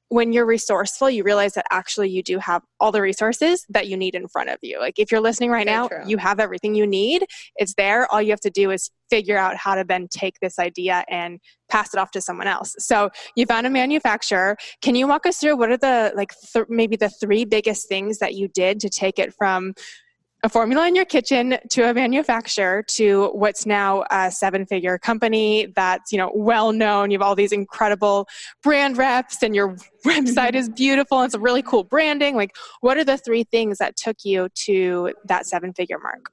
when 0.09 0.33
you're 0.33 0.45
resourceful, 0.45 1.09
you 1.09 1.23
realize 1.23 1.53
that 1.53 1.65
actually 1.71 2.09
you 2.09 2.23
do 2.23 2.39
have 2.39 2.61
all 2.79 2.91
the 2.91 3.01
resources 3.01 3.65
that 3.69 3.87
you 3.87 3.97
need 3.97 4.15
in 4.15 4.27
front 4.27 4.49
of 4.49 4.57
you. 4.61 4.79
Like 4.79 4.99
if 4.99 5.11
you're 5.11 5.21
listening 5.21 5.51
right 5.51 5.65
Very 5.65 5.77
now, 5.77 5.87
true. 5.87 6.03
you 6.05 6.17
have 6.17 6.39
everything 6.39 6.75
you 6.75 6.87
need. 6.87 7.25
It's 7.55 7.73
there. 7.75 8.11
All 8.11 8.21
you 8.21 8.31
have 8.31 8.41
to 8.41 8.49
do 8.49 8.71
is 8.71 8.89
figure 9.09 9.37
out 9.37 9.55
how 9.57 9.75
to 9.75 9.83
then 9.83 10.07
take 10.09 10.39
this 10.41 10.57
idea 10.57 11.03
and 11.09 11.39
pass 11.69 11.93
it 11.93 11.97
off 11.99 12.11
to 12.11 12.21
someone 12.21 12.47
else. 12.47 12.75
So 12.79 13.09
you 13.35 13.45
found 13.45 13.67
a 13.67 13.69
manufacturer. 13.69 14.57
Can 14.81 14.95
you 14.95 15.07
walk 15.07 15.25
us 15.25 15.37
through 15.37 15.57
what 15.57 15.69
are 15.69 15.77
the 15.77 16.13
like 16.15 16.33
th- 16.53 16.65
maybe 16.69 16.95
the 16.95 17.09
three 17.09 17.45
biggest 17.45 17.87
things 17.87 18.19
that 18.19 18.35
you 18.35 18.47
did 18.47 18.79
to 18.81 18.89
take 18.89 19.19
it 19.19 19.33
from 19.33 19.73
a 20.43 20.49
formula 20.49 20.87
in 20.87 20.95
your 20.95 21.05
kitchen 21.05 21.57
to 21.69 21.89
a 21.89 21.93
manufacturer 21.93 22.81
to 22.83 23.29
what's 23.33 23.65
now 23.65 24.03
a 24.09 24.31
seven 24.31 24.65
figure 24.65 24.97
company 24.97 25.67
that's 25.75 26.11
you 26.11 26.17
know 26.17 26.31
well 26.33 26.71
known 26.71 27.11
you 27.11 27.15
have 27.15 27.21
all 27.27 27.35
these 27.35 27.51
incredible 27.51 28.27
brand 28.63 28.97
reps 28.97 29.43
and 29.43 29.55
your 29.55 29.75
website 30.05 30.55
is 30.55 30.67
beautiful 30.69 31.21
it's 31.21 31.35
a 31.35 31.39
really 31.39 31.61
cool 31.61 31.83
branding 31.83 32.35
like 32.35 32.55
what 32.81 32.97
are 32.97 33.03
the 33.03 33.17
three 33.17 33.43
things 33.43 33.77
that 33.77 33.95
took 33.95 34.17
you 34.23 34.49
to 34.55 35.13
that 35.25 35.45
seven 35.45 35.73
figure 35.73 35.99
mark 35.99 36.31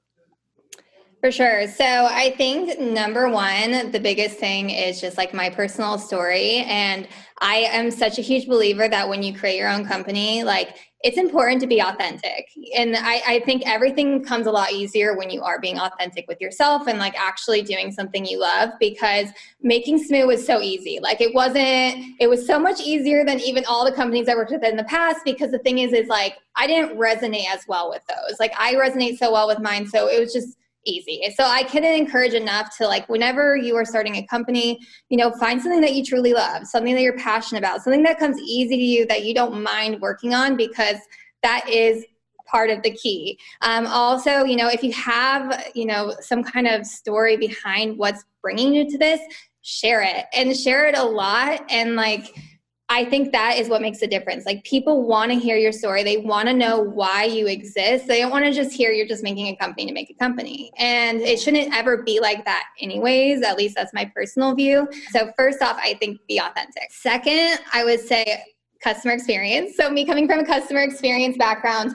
for 1.20 1.32
sure. 1.32 1.66
So 1.66 1.84
I 1.84 2.30
think 2.36 2.78
number 2.78 3.28
one, 3.28 3.90
the 3.90 3.98
biggest 3.98 4.38
thing 4.38 4.70
is 4.70 5.00
just 5.00 5.18
like 5.18 5.34
my 5.34 5.50
personal 5.50 5.98
story. 5.98 6.58
And 6.58 7.08
I 7.40 7.56
am 7.72 7.90
such 7.90 8.20
a 8.20 8.22
huge 8.22 8.46
believer 8.46 8.88
that 8.88 9.08
when 9.08 9.24
you 9.24 9.36
create 9.36 9.56
your 9.56 9.68
own 9.68 9.84
company, 9.84 10.44
like 10.44 10.76
it's 11.02 11.16
important 11.16 11.60
to 11.60 11.66
be 11.68 11.80
authentic. 11.80 12.50
And 12.76 12.96
I, 12.96 13.22
I, 13.26 13.40
think 13.40 13.62
everything 13.66 14.24
comes 14.24 14.48
a 14.48 14.50
lot 14.50 14.72
easier 14.72 15.16
when 15.16 15.30
you 15.30 15.42
are 15.42 15.60
being 15.60 15.78
authentic 15.78 16.26
with 16.26 16.40
yourself 16.40 16.88
and 16.88 16.98
like 16.98 17.14
actually 17.16 17.62
doing 17.62 17.92
something 17.92 18.26
you 18.26 18.40
love 18.40 18.70
because 18.80 19.28
making 19.62 20.02
Smoo 20.02 20.26
was 20.26 20.44
so 20.44 20.60
easy. 20.60 20.98
Like 21.00 21.20
it 21.20 21.32
wasn't, 21.34 22.04
it 22.18 22.28
was 22.28 22.44
so 22.44 22.58
much 22.58 22.80
easier 22.80 23.24
than 23.24 23.38
even 23.40 23.64
all 23.66 23.84
the 23.84 23.92
companies 23.92 24.28
I 24.28 24.34
worked 24.34 24.50
with 24.50 24.64
in 24.64 24.76
the 24.76 24.84
past 24.84 25.20
because 25.24 25.52
the 25.52 25.60
thing 25.60 25.78
is, 25.78 25.92
is 25.92 26.08
like 26.08 26.34
I 26.56 26.66
didn't 26.66 26.98
resonate 26.98 27.46
as 27.48 27.64
well 27.68 27.90
with 27.90 28.02
those. 28.08 28.40
Like 28.40 28.52
I 28.58 28.74
resonate 28.74 29.18
so 29.18 29.30
well 29.32 29.46
with 29.46 29.60
mine. 29.60 29.86
So 29.86 30.08
it 30.08 30.18
was 30.18 30.32
just, 30.32 30.56
easy. 30.88 31.22
So 31.36 31.44
I 31.44 31.62
couldn't 31.64 31.94
encourage 31.94 32.34
enough 32.34 32.76
to 32.78 32.86
like 32.86 33.08
whenever 33.08 33.56
you 33.56 33.76
are 33.76 33.84
starting 33.84 34.16
a 34.16 34.26
company, 34.26 34.80
you 35.08 35.16
know, 35.16 35.30
find 35.32 35.60
something 35.60 35.80
that 35.82 35.94
you 35.94 36.04
truly 36.04 36.32
love, 36.32 36.66
something 36.66 36.94
that 36.94 37.02
you're 37.02 37.18
passionate 37.18 37.60
about, 37.60 37.82
something 37.82 38.02
that 38.04 38.18
comes 38.18 38.40
easy 38.40 38.76
to 38.76 38.82
you 38.82 39.06
that 39.06 39.24
you 39.24 39.34
don't 39.34 39.62
mind 39.62 40.00
working 40.00 40.34
on 40.34 40.56
because 40.56 40.96
that 41.42 41.68
is 41.68 42.04
part 42.46 42.70
of 42.70 42.82
the 42.82 42.90
key. 42.90 43.38
Um, 43.60 43.86
also, 43.86 44.44
you 44.44 44.56
know, 44.56 44.68
if 44.68 44.82
you 44.82 44.92
have, 44.92 45.70
you 45.74 45.84
know, 45.84 46.14
some 46.20 46.42
kind 46.42 46.66
of 46.66 46.86
story 46.86 47.36
behind 47.36 47.98
what's 47.98 48.24
bringing 48.42 48.72
you 48.72 48.90
to 48.90 48.98
this, 48.98 49.20
share 49.62 50.02
it 50.02 50.24
and 50.32 50.56
share 50.56 50.86
it 50.86 50.96
a 50.96 51.02
lot 51.02 51.60
and 51.68 51.94
like 51.94 52.34
I 52.90 53.04
think 53.04 53.32
that 53.32 53.58
is 53.58 53.68
what 53.68 53.82
makes 53.82 54.00
a 54.00 54.06
difference. 54.06 54.46
Like 54.46 54.64
people 54.64 55.06
want 55.06 55.30
to 55.30 55.38
hear 55.38 55.56
your 55.56 55.72
story. 55.72 56.02
They 56.02 56.16
want 56.16 56.48
to 56.48 56.54
know 56.54 56.80
why 56.80 57.24
you 57.24 57.46
exist. 57.46 58.06
They 58.06 58.20
don't 58.20 58.30
want 58.30 58.46
to 58.46 58.52
just 58.52 58.72
hear 58.72 58.92
you're 58.92 59.06
just 59.06 59.22
making 59.22 59.48
a 59.48 59.56
company 59.56 59.86
to 59.86 59.92
make 59.92 60.08
a 60.08 60.14
company. 60.14 60.72
And 60.78 61.20
it 61.20 61.38
shouldn't 61.38 61.74
ever 61.74 62.02
be 62.02 62.18
like 62.18 62.46
that 62.46 62.64
anyways. 62.80 63.42
At 63.42 63.58
least 63.58 63.74
that's 63.74 63.92
my 63.92 64.10
personal 64.14 64.54
view. 64.54 64.88
So 65.10 65.30
first 65.36 65.60
off, 65.60 65.76
I 65.78 65.94
think 65.94 66.18
be 66.28 66.38
authentic. 66.38 66.90
Second, 66.90 67.58
I 67.74 67.84
would 67.84 68.00
say 68.00 68.42
customer 68.82 69.12
experience. 69.12 69.76
So 69.76 69.90
me 69.90 70.06
coming 70.06 70.26
from 70.26 70.40
a 70.40 70.46
customer 70.46 70.80
experience 70.80 71.36
background, 71.36 71.92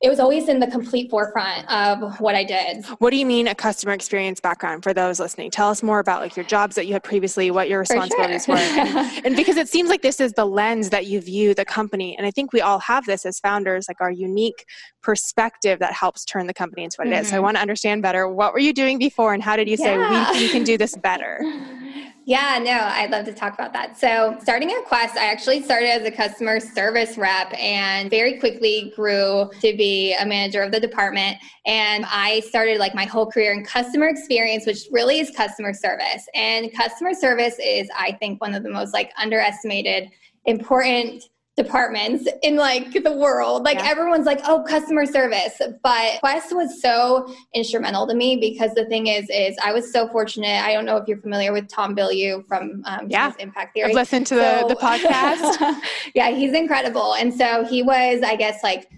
it 0.00 0.08
was 0.08 0.20
always 0.20 0.48
in 0.48 0.60
the 0.60 0.66
complete 0.66 1.10
forefront 1.10 1.68
of 1.70 2.20
what 2.20 2.34
I 2.34 2.44
did. 2.44 2.84
What 2.98 3.10
do 3.10 3.16
you 3.16 3.26
mean 3.26 3.48
a 3.48 3.54
customer 3.54 3.92
experience 3.92 4.40
background 4.40 4.82
for 4.82 4.94
those 4.94 5.18
listening? 5.18 5.50
Tell 5.50 5.68
us 5.70 5.82
more 5.82 5.98
about 5.98 6.20
like 6.20 6.36
your 6.36 6.44
jobs 6.44 6.76
that 6.76 6.86
you 6.86 6.92
had 6.92 7.02
previously, 7.02 7.50
what 7.50 7.68
your 7.68 7.80
responsibilities 7.80 8.44
sure. 8.44 8.54
were. 8.54 8.60
And, 8.60 9.20
and, 9.26 9.36
because 9.36 9.56
it 9.56 9.68
seems 9.68 9.88
like 9.88 10.02
this 10.02 10.20
is 10.20 10.32
the 10.32 10.44
lens 10.44 10.90
that 10.90 11.06
you 11.06 11.20
view 11.20 11.54
the 11.54 11.64
company. 11.64 12.16
And 12.16 12.26
I 12.26 12.30
think 12.30 12.52
we 12.52 12.60
all 12.60 12.78
have 12.80 13.06
this 13.06 13.26
as 13.26 13.40
founders, 13.40 13.88
like 13.88 14.00
our 14.00 14.10
unique 14.10 14.64
perspective 15.02 15.78
that 15.80 15.92
helps 15.92 16.24
turn 16.24 16.46
the 16.46 16.54
company 16.54 16.84
into 16.84 16.96
what 16.98 17.06
mm-hmm. 17.06 17.14
it 17.14 17.20
is. 17.22 17.28
So 17.28 17.34
I 17.34 17.36
mm-hmm. 17.36 17.44
want 17.44 17.56
to 17.56 17.60
understand 17.60 18.02
better 18.02 18.28
what 18.28 18.52
were 18.52 18.60
you 18.60 18.72
doing 18.72 18.98
before 18.98 19.34
and 19.34 19.42
how 19.42 19.56
did 19.56 19.68
you 19.68 19.76
yeah. 19.78 20.30
say 20.32 20.38
we, 20.38 20.46
we 20.46 20.48
can 20.50 20.64
do 20.64 20.78
this 20.78 20.96
better? 20.96 21.40
Yeah, 22.28 22.60
no, 22.62 22.78
I'd 22.78 23.10
love 23.10 23.24
to 23.24 23.32
talk 23.32 23.54
about 23.54 23.72
that. 23.72 23.96
So, 23.96 24.36
starting 24.42 24.70
at 24.70 24.84
Quest, 24.84 25.16
I 25.16 25.32
actually 25.32 25.62
started 25.62 25.88
as 25.88 26.04
a 26.04 26.10
customer 26.10 26.60
service 26.60 27.16
rep 27.16 27.50
and 27.58 28.10
very 28.10 28.38
quickly 28.38 28.92
grew 28.94 29.50
to 29.62 29.74
be 29.78 30.12
a 30.12 30.26
manager 30.26 30.60
of 30.60 30.70
the 30.70 30.78
department. 30.78 31.38
And 31.64 32.04
I 32.06 32.40
started 32.40 32.80
like 32.80 32.94
my 32.94 33.06
whole 33.06 33.24
career 33.24 33.54
in 33.54 33.64
customer 33.64 34.08
experience, 34.08 34.66
which 34.66 34.88
really 34.92 35.20
is 35.20 35.30
customer 35.30 35.72
service. 35.72 36.28
And 36.34 36.70
customer 36.76 37.14
service 37.14 37.58
is, 37.64 37.88
I 37.98 38.12
think, 38.20 38.42
one 38.42 38.52
of 38.54 38.62
the 38.62 38.68
most 38.68 38.92
like 38.92 39.10
underestimated 39.16 40.10
important 40.44 41.24
departments 41.58 42.28
in 42.42 42.56
like 42.56 42.92
the 42.92 43.12
world. 43.12 43.64
Like 43.64 43.78
yeah. 43.78 43.88
everyone's 43.90 44.24
like, 44.24 44.40
oh, 44.44 44.62
customer 44.62 45.04
service. 45.04 45.60
But 45.82 46.20
Quest 46.20 46.54
was 46.54 46.80
so 46.80 47.34
instrumental 47.54 48.06
to 48.06 48.14
me 48.14 48.36
because 48.36 48.72
the 48.74 48.86
thing 48.86 49.08
is, 49.08 49.28
is 49.28 49.56
I 49.62 49.72
was 49.72 49.92
so 49.92 50.08
fortunate. 50.08 50.64
I 50.64 50.72
don't 50.72 50.86
know 50.86 50.96
if 50.96 51.06
you're 51.08 51.20
familiar 51.20 51.52
with 51.52 51.68
Tom 51.68 51.94
Bilyeu 51.94 52.46
from 52.46 52.82
um, 52.86 53.08
yeah. 53.10 53.32
Impact 53.40 53.74
Theory. 53.74 53.90
I've 53.90 53.96
listened 53.96 54.26
to 54.28 54.36
so, 54.36 54.68
the, 54.68 54.74
the 54.74 54.80
podcast. 54.80 55.80
yeah, 56.14 56.30
he's 56.30 56.54
incredible. 56.54 57.14
And 57.14 57.34
so 57.34 57.64
he 57.64 57.82
was, 57.82 58.22
I 58.22 58.36
guess, 58.36 58.62
like 58.62 58.88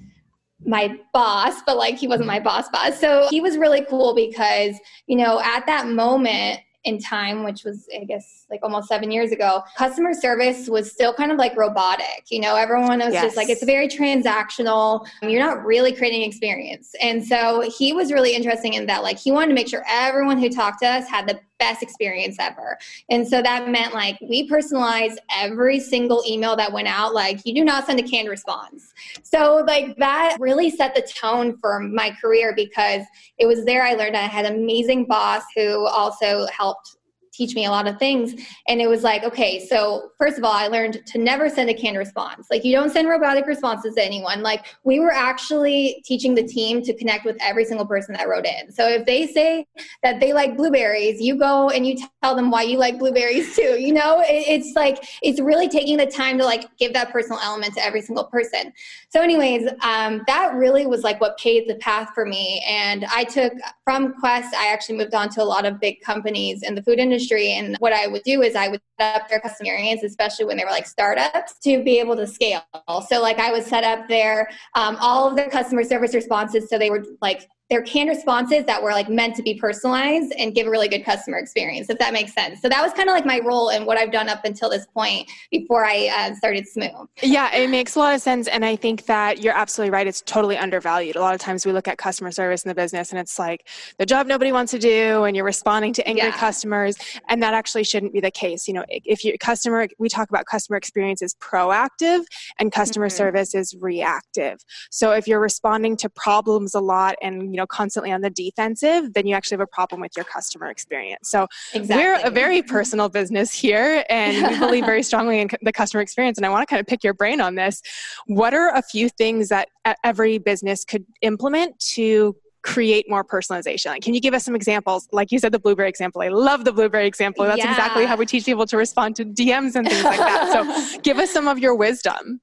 my 0.65 0.99
boss, 1.15 1.63
but 1.67 1.79
like 1.79 1.97
he 1.97 2.07
wasn't 2.07 2.27
my 2.27 2.39
boss 2.39 2.69
boss. 2.69 3.01
So 3.01 3.27
he 3.31 3.41
was 3.41 3.57
really 3.57 3.85
cool 3.89 4.15
because, 4.15 4.77
you 5.07 5.17
know, 5.17 5.41
at 5.41 5.65
that 5.67 5.89
moment, 5.89 6.61
in 6.85 6.99
time, 6.99 7.45
which 7.45 7.65
was, 7.65 7.87
I 7.95 8.05
guess, 8.05 8.47
like 8.51 8.61
almost 8.63 8.89
seven 8.89 9.11
years 9.11 9.33
ago, 9.33 9.63
customer 9.77 10.15
service 10.15 10.69
was 10.69 10.91
still 10.91 11.13
kind 11.13 11.31
of 11.31 11.37
like 11.39 11.57
robotic. 11.57 12.25
You 12.31 12.41
know, 12.41 12.57
everyone 12.57 13.01
was 13.01 13.13
yes. 13.13 13.25
just 13.25 13.37
like, 13.37 13.51
it's 13.51 13.65
very 13.65 13.87
transactional. 13.87 15.07
You're 15.23 15.45
not 15.45 15.65
really 15.65 15.93
creating 15.93 16.23
experience. 16.23 16.95
And 17.03 17.23
so 17.25 17.71
he 17.77 17.93
was 17.93 18.13
really 18.13 18.35
interesting 18.35 18.75
in 18.75 18.87
that, 18.87 19.03
like, 19.03 19.19
he 19.19 19.31
wanted 19.31 19.49
to 19.49 19.55
make 19.55 19.69
sure 19.69 19.85
everyone 19.87 20.39
who 20.39 20.49
talked 20.49 20.81
to 20.81 20.87
us 20.87 21.09
had 21.09 21.29
the 21.29 21.39
best 21.61 21.83
experience 21.83 22.37
ever. 22.41 22.77
And 23.09 23.27
so 23.27 23.41
that 23.43 23.69
meant 23.69 23.95
like 23.95 24.19
we 24.21 24.49
personalized 24.49 25.21
every 25.33 25.79
single 25.79 26.25
email 26.27 26.57
that 26.57 26.73
went 26.73 26.89
out. 26.89 27.15
Like 27.15 27.41
you 27.45 27.55
do 27.55 27.65
not 27.65 27.87
send 27.87 28.01
a 28.01 28.03
canned 28.03 28.29
response. 28.29 28.93
So 29.23 29.63
like 29.67 29.97
that 29.99 30.37
really 30.41 30.71
set 30.71 30.95
the 30.97 31.03
tone 31.03 31.57
for 31.59 31.79
my 31.79 32.11
career 32.21 32.53
because 32.57 33.03
it 33.39 33.47
was 33.47 33.65
there 33.65 33.85
I 33.85 33.95
learned 33.95 34.17
I 34.17 34.23
had 34.23 34.47
an 34.47 34.57
amazing 34.57 35.05
boss 35.05 35.43
who 35.55 35.87
also 35.87 36.47
helped 36.47 36.97
teach 37.33 37.55
me 37.55 37.65
a 37.65 37.71
lot 37.71 37.87
of 37.87 37.99
things. 37.99 38.35
And 38.67 38.81
it 38.81 38.89
was 38.89 39.03
like, 39.03 39.23
okay, 39.25 39.65
so 39.65 40.11
first 40.19 40.39
of 40.39 40.45
all, 40.45 40.53
I 40.53 40.67
learned 40.67 41.05
to 41.07 41.19
never 41.19 41.49
send 41.49 41.71
a 41.71 41.75
canned 41.75 41.97
response. 41.97 42.49
Like, 42.51 42.65
you 42.65 42.75
don't 42.75 42.91
send 42.91 43.09
robotic 43.09 43.47
responses 43.47 43.95
to 43.95 44.05
anyone. 44.05 44.43
Like, 44.43 44.67
we 44.85 45.01
were 45.01 45.13
actually 45.13 46.03
teaching 46.05 46.35
the 46.35 46.43
team 46.43 46.83
to 46.83 46.95
connect 46.95 47.25
with 47.25 47.37
every 47.41 47.65
single 47.65 47.87
person 47.87 48.15
that 48.15 48.29
wrote 48.29 48.47
in. 48.47 48.73
So 48.73 48.89
if 48.89 49.07
they 49.07 49.27
say 49.27 49.67
that 50.03 50.21
they 50.21 50.33
like 50.33 50.57
blueberries, 50.57 51.21
you 51.21 51.37
go 51.37 51.71
and 51.71 51.87
you 51.87 51.97
tell 52.23 52.35
them 52.35 52.51
why 52.51 52.63
you 52.63 52.79
like 52.79 52.99
blueberries 52.99 53.55
too. 53.57 53.81
You 53.81 53.95
know, 53.95 54.23
it's 54.27 54.75
like, 54.75 55.05
it's 55.23 55.41
really 55.41 55.69
taking 55.69 55.97
the 55.97 56.07
time 56.07 56.39
to 56.39 56.45
like 56.45 56.67
give 56.79 56.93
that 56.95 57.13
personal 57.13 57.39
element 57.41 57.75
to 57.75 57.85
every 57.85 58.03
single 58.03 58.25
person. 58.25 58.73
So, 59.09 59.23
anyways, 59.23 59.69
um, 59.83 60.23
that 60.27 60.55
really 60.55 60.87
was 60.87 61.05
like 61.05 61.21
what 61.21 61.39
paved 61.39 61.69
the 61.69 61.77
path 61.77 62.11
for 62.15 62.27
me. 62.27 62.63
And 62.67 63.05
I 63.07 63.25
took 63.25 63.53
from 63.85 64.15
Quest, 64.15 64.55
I 64.55 64.73
actually 64.73 64.99
moved 64.99 65.15
on 65.15 65.29
to 65.31 65.43
a 65.43 65.45
lot 65.45 65.65
of 65.65 65.81
big 65.81 66.01
companies 66.01 66.63
in 66.63 66.75
the 66.75 66.83
food 66.83 66.99
industry 66.99 67.20
industry. 67.21 67.53
And 67.53 67.77
what 67.79 67.93
I 67.93 68.07
would 68.07 68.23
do 68.23 68.43
is 68.43 68.55
I 68.57 68.69
would 68.69 68.81
set 68.99 69.21
up 69.21 69.29
their 69.29 69.41
customer 69.41 69.71
experience, 69.71 70.03
especially 70.03 70.47
when 70.47 70.57
they 70.57 70.65
were 70.65 70.71
like 70.71 70.87
startups, 70.87 71.59
to 71.65 71.83
be 71.83 71.99
able 71.99 72.17
to 72.17 72.27
scale. 72.27 72.63
So 73.09 73.21
like 73.21 73.39
I 73.39 73.53
would 73.53 73.65
set 73.65 73.85
up 73.85 74.09
their 74.09 74.49
um, 74.75 74.97
all 75.01 75.29
of 75.29 75.37
their 75.37 75.51
customer 75.51 75.85
service 75.85 76.15
responses 76.15 76.69
so 76.69 76.79
they 76.79 76.91
were 76.91 77.05
like 77.21 77.49
they're 77.71 77.83
canned 77.83 78.09
responses 78.09 78.65
that 78.65 78.83
were 78.83 78.91
like 78.91 79.09
meant 79.09 79.37
to 79.37 79.43
be 79.43 79.55
personalized 79.55 80.33
and 80.37 80.55
give 80.55 80.67
a 80.67 80.71
really 80.71 80.89
good 80.89 81.05
customer 81.05 81.39
experience, 81.39 81.89
if 81.89 81.99
that 81.99 82.13
makes 82.13 82.35
sense. 82.35 82.61
So 82.61 82.69
that 82.69 82.83
was 82.83 82.93
kind 82.93 83.09
of 83.09 83.15
like 83.15 83.25
my 83.25 83.39
role 83.39 83.71
and 83.71 83.87
what 83.87 83.97
I've 83.97 84.11
done 84.11 84.29
up 84.29 84.45
until 84.45 84.69
this 84.69 84.87
point 84.87 85.31
before 85.53 85.85
I 85.85 86.09
uh, 86.09 86.35
started 86.35 86.67
Smoo. 86.67 87.07
Yeah, 87.23 87.55
it 87.55 87.71
makes 87.71 87.95
a 87.95 88.01
lot 88.01 88.13
of 88.13 88.21
sense. 88.21 88.49
And 88.49 88.65
I 88.65 88.75
think 88.75 89.07
that 89.07 89.41
you're 89.41 89.57
absolutely 89.57 89.93
right. 89.93 90.07
It's 90.07 90.21
totally 90.23 90.57
undervalued. 90.57 91.15
A 91.15 91.21
lot 91.21 91.33
of 91.33 91.41
times 91.41 91.65
we 91.65 91.73
look 91.73 91.87
at 91.87 91.97
customer 91.97 92.33
service 92.33 92.65
in 92.65 92.69
the 92.69 92.75
business 92.75 93.13
and 93.13 93.21
it's 93.21 93.39
like 93.39 93.69
the 93.99 94.07
job 94.07 94.27
nobody 94.27 94.51
wants 94.51 94.73
to 94.73 94.79
do 94.79 95.23
and 95.23 95.37
you're 95.37 95.45
responding 95.45 95.93
to 95.93 96.09
angry 96.09 96.25
yeah. 96.25 96.37
customers. 96.37 96.97
And 97.29 97.41
that 97.43 97.55
actually 97.55 97.85
shouldn't 97.85 98.13
be 98.13 98.21
the 98.21 98.33
case. 98.33 98.67
You 98.67 98.75
know, 98.75 98.85
if 98.89 99.25
your 99.25 99.37
customer, 99.39 99.87
we 99.99 100.09
talk 100.09 100.29
about 100.29 100.47
customer 100.47 100.77
experience 100.77 101.23
is 101.23 101.37
proactive 101.37 102.25
and 102.59 102.73
customer 102.73 103.07
mm-hmm. 103.07 103.17
service 103.17 103.55
is 103.55 103.77
reactive. 103.81 104.59
So 104.91 105.13
if 105.13 105.29
you're 105.29 105.41
responding 105.41 105.97
to 105.99 106.09
problems 106.09 106.75
a 106.75 106.81
lot 106.81 107.15
and, 107.23 107.43
you 107.53 107.59
know, 107.59 107.60
constantly 107.67 108.13
on 108.13 108.21
the 108.21 108.31
defensive, 108.31 109.13
then 109.15 109.27
you 109.27 109.35
actually 109.35 109.57
have 109.57 109.61
a 109.61 109.67
problem 109.67 110.01
with 110.01 110.13
your 110.17 110.25
customer 110.25 110.69
experience. 110.69 111.31
So 111.31 111.47
exactly. 111.75 112.05
we're 112.05 112.27
a 112.27 112.31
very 112.31 112.63
personal 112.63 113.09
business 113.09 113.53
here 113.53 114.05
and 114.09 114.53
we 114.53 114.59
believe 114.59 114.85
very 114.85 115.03
strongly 115.11 115.41
in 115.41 115.49
the 115.63 115.73
customer 115.73 116.03
experience. 116.03 116.39
And 116.39 116.47
I 116.47 116.49
want 116.51 116.63
to 116.63 116.67
kind 116.67 116.81
of 116.81 116.87
pick 116.87 117.05
your 117.05 117.15
brain 117.15 117.41
on 117.41 117.55
this. 117.55 117.83
What 118.27 118.55
are 118.55 118.75
a 118.75 118.83
few 118.83 119.09
things 119.09 119.49
that 119.49 119.69
every 120.05 120.39
business 120.39 120.85
could 120.85 121.05
implement 121.23 121.79
to 121.95 122.37
create 122.63 123.09
more 123.09 123.25
personalization? 123.25 123.87
Like, 123.87 124.03
can 124.03 124.15
you 124.15 124.21
give 124.21 124.35
us 124.35 124.45
some 124.45 124.55
examples? 124.55 125.09
Like 125.13 125.33
you 125.33 125.39
said, 125.39 125.53
the 125.53 125.59
blueberry 125.59 125.89
example. 125.89 126.23
I 126.23 126.29
love 126.29 126.65
the 126.65 126.73
blueberry 126.73 127.07
example. 127.07 127.45
That's 127.45 127.59
yeah. 127.59 127.71
exactly 127.71 128.05
how 128.05 128.17
we 128.17 128.27
teach 128.27 128.45
people 128.45 128.67
to 128.67 128.77
respond 128.77 129.17
to 129.17 129.25
DMs 129.25 129.77
and 129.77 129.89
things 129.89 130.05
like 130.05 130.19
that. 130.19 130.53
So 130.53 131.01
give 131.03 131.19
us 131.19 131.31
some 131.31 131.49
of 131.49 131.59
your 131.59 131.75
wisdom. 131.75 132.41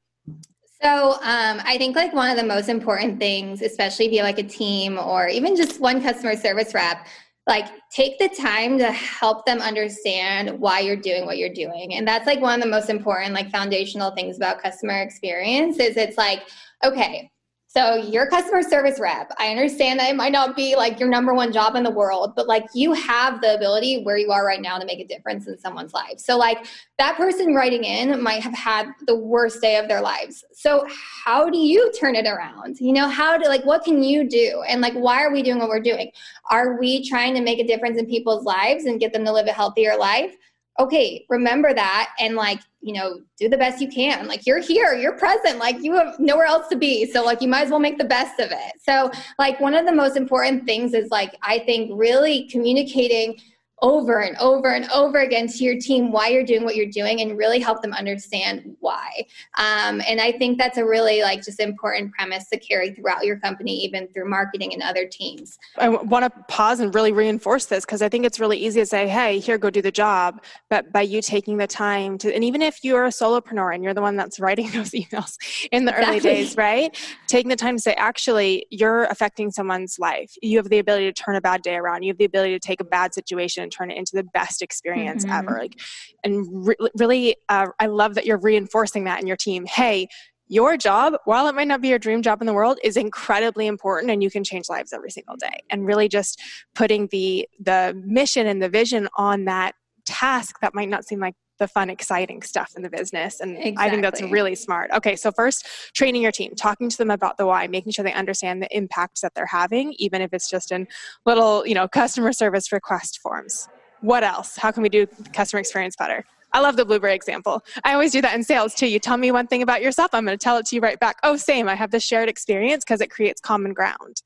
So 0.82 1.14
um, 1.14 1.62
I 1.64 1.76
think 1.78 1.96
like 1.96 2.14
one 2.14 2.30
of 2.30 2.38
the 2.38 2.44
most 2.44 2.70
important 2.70 3.20
things, 3.20 3.62
especially 3.62 4.06
if 4.06 4.12
you're 4.12 4.24
like 4.24 4.40
a 4.40 4.44
team 4.44 5.00
or 5.00 5.28
even 5.28 5.56
just 5.56 5.80
one 5.80 6.02
customer 6.02 6.36
service 6.36 6.74
rep, 6.74 7.08
like 7.48 7.68
take 7.92 8.20
the 8.20 8.30
time 8.30 8.78
to 8.78 8.92
help 8.92 9.46
them 9.46 9.60
understand 9.60 10.60
why 10.60 10.80
you're 10.80 10.98
doing 10.98 11.26
what 11.26 11.38
you're 11.38 11.54
doing. 11.54 11.96
And 11.96 12.08
that's 12.08 12.28
like 12.28 12.42
one 12.42 12.60
of 12.60 12.64
the 12.64 12.70
most 12.70 12.90
important, 12.90 13.34
like 13.34 13.50
foundational 13.50 14.12
things 14.12 14.36
about 14.38 14.62
customer 14.62 15.02
experience 15.02 15.80
is 15.80 15.98
it's 15.98 16.18
like, 16.18 16.44
okay, 16.84 17.32
so 17.70 17.96
you're 17.96 18.24
a 18.24 18.30
customer 18.30 18.64
service 18.64 18.98
rep. 18.98 19.30
I 19.38 19.50
understand 19.50 20.00
that 20.00 20.10
it 20.10 20.16
might 20.16 20.32
not 20.32 20.56
be 20.56 20.78
like 20.78 21.02
your 21.02 21.10
number 21.10 21.34
one 21.34 21.52
job 21.52 21.76
in 21.76 21.84
the 21.84 21.92
world, 21.92 22.32
but 22.34 22.48
like 22.48 22.64
you 22.74 22.94
have 22.94 23.42
the 23.42 23.56
ability 23.56 24.04
where 24.04 24.18
you 24.18 24.32
are 24.32 24.46
right 24.46 24.62
now 24.62 24.80
to 24.80 24.86
make 24.86 25.00
a 25.00 25.06
difference 25.06 25.48
in 25.48 25.60
someone's 25.60 25.94
life. 25.94 26.18
So 26.18 26.38
like 26.38 26.66
that 26.98 27.18
person 27.18 27.54
writing 27.54 27.84
in 27.84 28.24
might 28.24 28.42
have 28.42 28.56
had 28.56 28.88
the 29.06 29.18
worst 29.18 29.62
day 29.62 29.76
of 29.76 29.90
their 29.90 30.00
lives. 30.00 30.46
So 30.54 30.88
how 31.26 31.50
do 31.50 31.58
you 31.58 31.92
turn 31.92 32.16
it 32.16 32.26
around? 32.26 32.80
You 32.80 32.94
know, 32.94 33.10
how 33.10 33.38
to 33.38 33.48
like 33.50 33.66
what 33.66 33.84
can 33.84 34.02
you 34.02 34.28
do? 34.28 34.64
And 34.70 34.80
like 34.80 34.94
why 34.94 35.22
are 35.22 35.32
we 35.34 35.44
doing 35.44 35.60
what 35.60 35.68
we're 35.68 35.82
doing? 35.82 36.10
Are 36.50 36.80
we 36.80 37.08
trying 37.08 37.36
to 37.36 37.42
make 37.42 37.60
a 37.60 37.68
difference 37.68 38.00
in 38.00 38.06
people's 38.06 38.46
lives 38.46 38.86
and 38.86 38.98
get 38.98 39.12
them 39.12 39.26
to 39.26 39.34
live 39.34 39.48
a 39.48 39.52
healthier 39.52 39.98
life? 39.98 40.36
Okay, 40.80 41.26
remember 41.30 41.74
that 41.74 42.14
and 42.20 42.36
like, 42.36 42.60
you 42.82 42.94
know, 42.94 43.20
do 43.38 43.50
the 43.50 43.58
best 43.58 43.82
you 43.82 43.88
can. 43.88 44.28
Like 44.28 44.46
you're 44.46 44.60
here, 44.60 44.94
you're 44.94 45.18
present, 45.18 45.58
like 45.58 45.82
you 45.82 45.96
have 45.96 46.20
nowhere 46.20 46.46
else 46.46 46.68
to 46.70 46.76
be. 46.76 47.12
So 47.12 47.24
like 47.24 47.42
you 47.42 47.48
might 47.48 47.64
as 47.64 47.72
well 47.72 47.80
make 47.80 47.98
the 47.98 48.06
best 48.06 48.40
of 48.40 48.52
it. 48.52 48.74
So 48.82 49.12
like 49.40 49.60
one 49.60 49.74
of 49.74 49.86
the 49.86 49.92
most 49.92 50.16
important 50.16 50.66
things 50.66 50.94
is 50.94 51.10
like 51.10 51.36
I 51.42 51.60
think 51.60 51.92
really 51.94 52.48
communicating 52.50 53.38
over 53.82 54.20
and 54.22 54.36
over 54.38 54.74
and 54.74 54.90
over 54.92 55.20
again 55.20 55.48
to 55.48 55.64
your 55.64 55.78
team 55.80 56.12
why 56.12 56.28
you're 56.28 56.44
doing 56.44 56.64
what 56.64 56.76
you're 56.76 56.86
doing 56.90 57.22
and 57.22 57.38
really 57.38 57.60
help 57.60 57.82
them 57.82 57.94
understand 57.94 58.76
why. 58.80 59.10
Um, 59.58 60.02
and 60.08 60.20
i 60.20 60.32
think 60.32 60.58
that's 60.58 60.78
a 60.78 60.86
really 60.86 61.22
like 61.22 61.44
just 61.44 61.60
important 61.60 62.12
premise 62.12 62.50
to 62.50 62.60
carry 62.60 62.92
throughout 62.92 63.26
your 63.26 63.40
company 63.40 63.74
even 63.84 64.08
through 64.10 64.30
marketing 64.30 64.74
and 64.74 64.82
other 64.82 65.08
teams. 65.08 65.58
I 65.78 65.90
want 65.90 66.26
to 66.26 66.44
pause 66.48 66.80
and 66.80 66.94
really 66.94 67.12
reinforce 67.12 67.66
this 67.66 67.86
because 67.86 68.02
i 68.02 68.10
think 68.10 68.26
it's 68.26 68.40
really 68.40 68.58
easy 68.58 68.80
to 68.80 68.86
say 68.86 69.08
hey 69.08 69.40
here 69.40 69.58
go 69.58 69.70
do 69.70 69.82
the 69.82 69.92
job 69.92 70.44
but 70.70 70.92
by 70.92 71.02
you 71.02 71.22
taking 71.22 71.58
the 71.58 71.68
time 71.68 72.18
to 72.20 72.34
and 72.34 72.44
even 72.44 72.62
if 72.62 72.84
you're 72.84 73.06
a 73.06 73.10
solopreneur 73.10 73.74
and 73.74 73.84
you're 73.84 73.94
the 73.94 74.02
one 74.02 74.16
that's 74.16 74.40
writing 74.48 74.70
those 74.72 74.92
emails 74.92 75.38
in 75.72 75.86
the 75.86 75.92
exactly. 75.92 76.18
early 76.18 76.20
days 76.20 76.58
right? 76.58 76.98
Taking 77.28 77.50
the 77.50 77.56
time 77.56 77.78
to 77.78 77.82
say 77.82 77.94
actually 77.94 78.66
you're 78.70 79.06
affecting 79.06 79.52
someone's 79.52 79.98
life. 80.00 80.34
You 80.42 80.58
have 80.58 80.70
the 80.70 80.80
ability 80.80 81.12
to 81.12 81.14
turn 81.14 81.36
a 81.36 81.42
bad 81.42 81.62
day 81.62 81.76
around. 81.76 82.04
You 82.04 82.12
have 82.12 82.18
the 82.18 82.26
ability 82.26 82.54
to 82.54 82.60
take 82.60 82.82
a 82.82 82.84
bad 82.84 83.14
situation 83.14 83.67
and 83.68 83.74
turn 83.74 83.92
it 83.92 83.98
into 83.98 84.16
the 84.16 84.24
best 84.24 84.62
experience 84.62 85.26
mm-hmm. 85.26 85.36
ever 85.36 85.60
like 85.60 85.80
and 86.24 86.46
re- 86.50 86.76
really 86.96 87.36
uh, 87.50 87.68
i 87.80 87.86
love 87.86 88.16
that 88.16 88.26
you're 88.26 88.40
reinforcing 88.40 89.04
that 89.04 89.20
in 89.20 89.28
your 89.28 89.36
team 89.36 89.66
hey 89.66 90.08
your 90.48 90.78
job 90.78 91.14
while 91.26 91.48
it 91.48 91.56
might 91.56 91.68
not 91.68 91.82
be 91.82 91.90
your 91.90 92.00
dream 92.00 92.22
job 92.22 92.42
in 92.42 92.48
the 92.48 92.54
world 92.54 92.80
is 92.82 92.96
incredibly 92.96 93.68
important 93.68 94.10
and 94.10 94.24
you 94.24 94.32
can 94.32 94.44
change 94.44 94.70
lives 94.70 94.94
every 94.94 95.12
single 95.12 95.36
day 95.36 95.60
and 95.70 95.86
really 95.86 96.08
just 96.08 96.42
putting 96.74 97.08
the 97.12 97.48
the 97.60 97.94
mission 98.06 98.48
and 98.48 98.62
the 98.62 98.70
vision 98.70 99.10
on 99.18 99.46
that 99.46 99.74
task 100.06 100.56
that 100.62 100.74
might 100.74 100.88
not 100.88 101.06
seem 101.06 101.20
like 101.20 101.36
the 101.58 101.68
fun, 101.68 101.90
exciting 101.90 102.42
stuff 102.42 102.74
in 102.76 102.84
the 102.84 102.90
business. 102.90 103.40
And 103.40 103.58
exactly. 103.58 103.76
I 103.78 103.90
think 103.90 104.02
that's 104.02 104.22
really 104.22 104.56
smart. 104.56 104.92
Okay, 104.92 105.16
so 105.16 105.32
first, 105.32 105.66
training 105.94 106.22
your 106.22 106.32
team, 106.32 106.54
talking 106.56 106.90
to 106.90 106.98
them 106.98 107.12
about 107.12 107.38
the 107.38 107.46
why, 107.46 107.68
making 107.68 107.92
sure 107.92 108.04
they 108.04 108.14
understand 108.14 108.62
the 108.62 108.76
impacts 108.76 109.22
that 109.22 109.34
they're 109.36 109.46
having, 109.48 109.94
even 109.98 110.22
if 110.22 110.34
it's 110.34 110.50
just 110.50 110.72
in 110.72 110.88
little, 111.26 111.66
you 111.66 111.76
know, 111.76 111.88
customer 111.88 112.34
service 112.34 112.72
request 112.72 113.20
forms. 113.20 113.68
What 114.02 114.24
else? 114.24 114.58
How 114.58 114.72
can 114.72 114.84
we 114.84 114.90
do 114.90 115.08
customer 115.34 115.60
experience 115.60 115.96
better? 115.96 116.24
I 116.54 116.62
love 116.62 116.78
the 116.78 116.86
blueberry 116.86 117.14
example. 117.14 117.64
I 117.84 117.94
always 117.94 118.12
do 118.12 118.22
that 118.22 118.34
in 118.34 118.44
sales 118.44 118.74
too. 118.74 118.88
You 118.88 119.00
tell 119.00 119.18
me 119.18 119.32
one 119.32 119.48
thing 119.48 119.62
about 119.62 119.82
yourself, 119.82 120.12
I'm 120.14 120.26
going 120.26 120.38
to 120.38 120.42
tell 120.42 120.58
it 120.58 120.66
to 120.68 120.76
you 120.76 120.82
right 120.82 121.00
back. 121.00 121.18
Oh, 121.24 121.36
same. 121.36 121.68
I 121.68 121.76
have 121.76 121.92
this 121.92 122.04
shared 122.04 122.30
experience 122.30 122.84
because 122.86 123.02
it 123.02 123.10
creates 123.10 123.42
common 123.42 123.74
ground. 123.74 124.22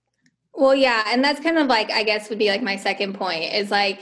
Well, 0.54 0.76
yeah. 0.76 1.04
And 1.08 1.24
that's 1.24 1.40
kind 1.40 1.58
of 1.58 1.68
like, 1.68 1.90
I 1.90 2.04
guess, 2.04 2.30
would 2.30 2.38
be 2.38 2.50
like 2.50 2.62
my 2.62 2.76
second 2.76 3.14
point 3.14 3.54
is 3.54 3.72
like, 3.72 4.02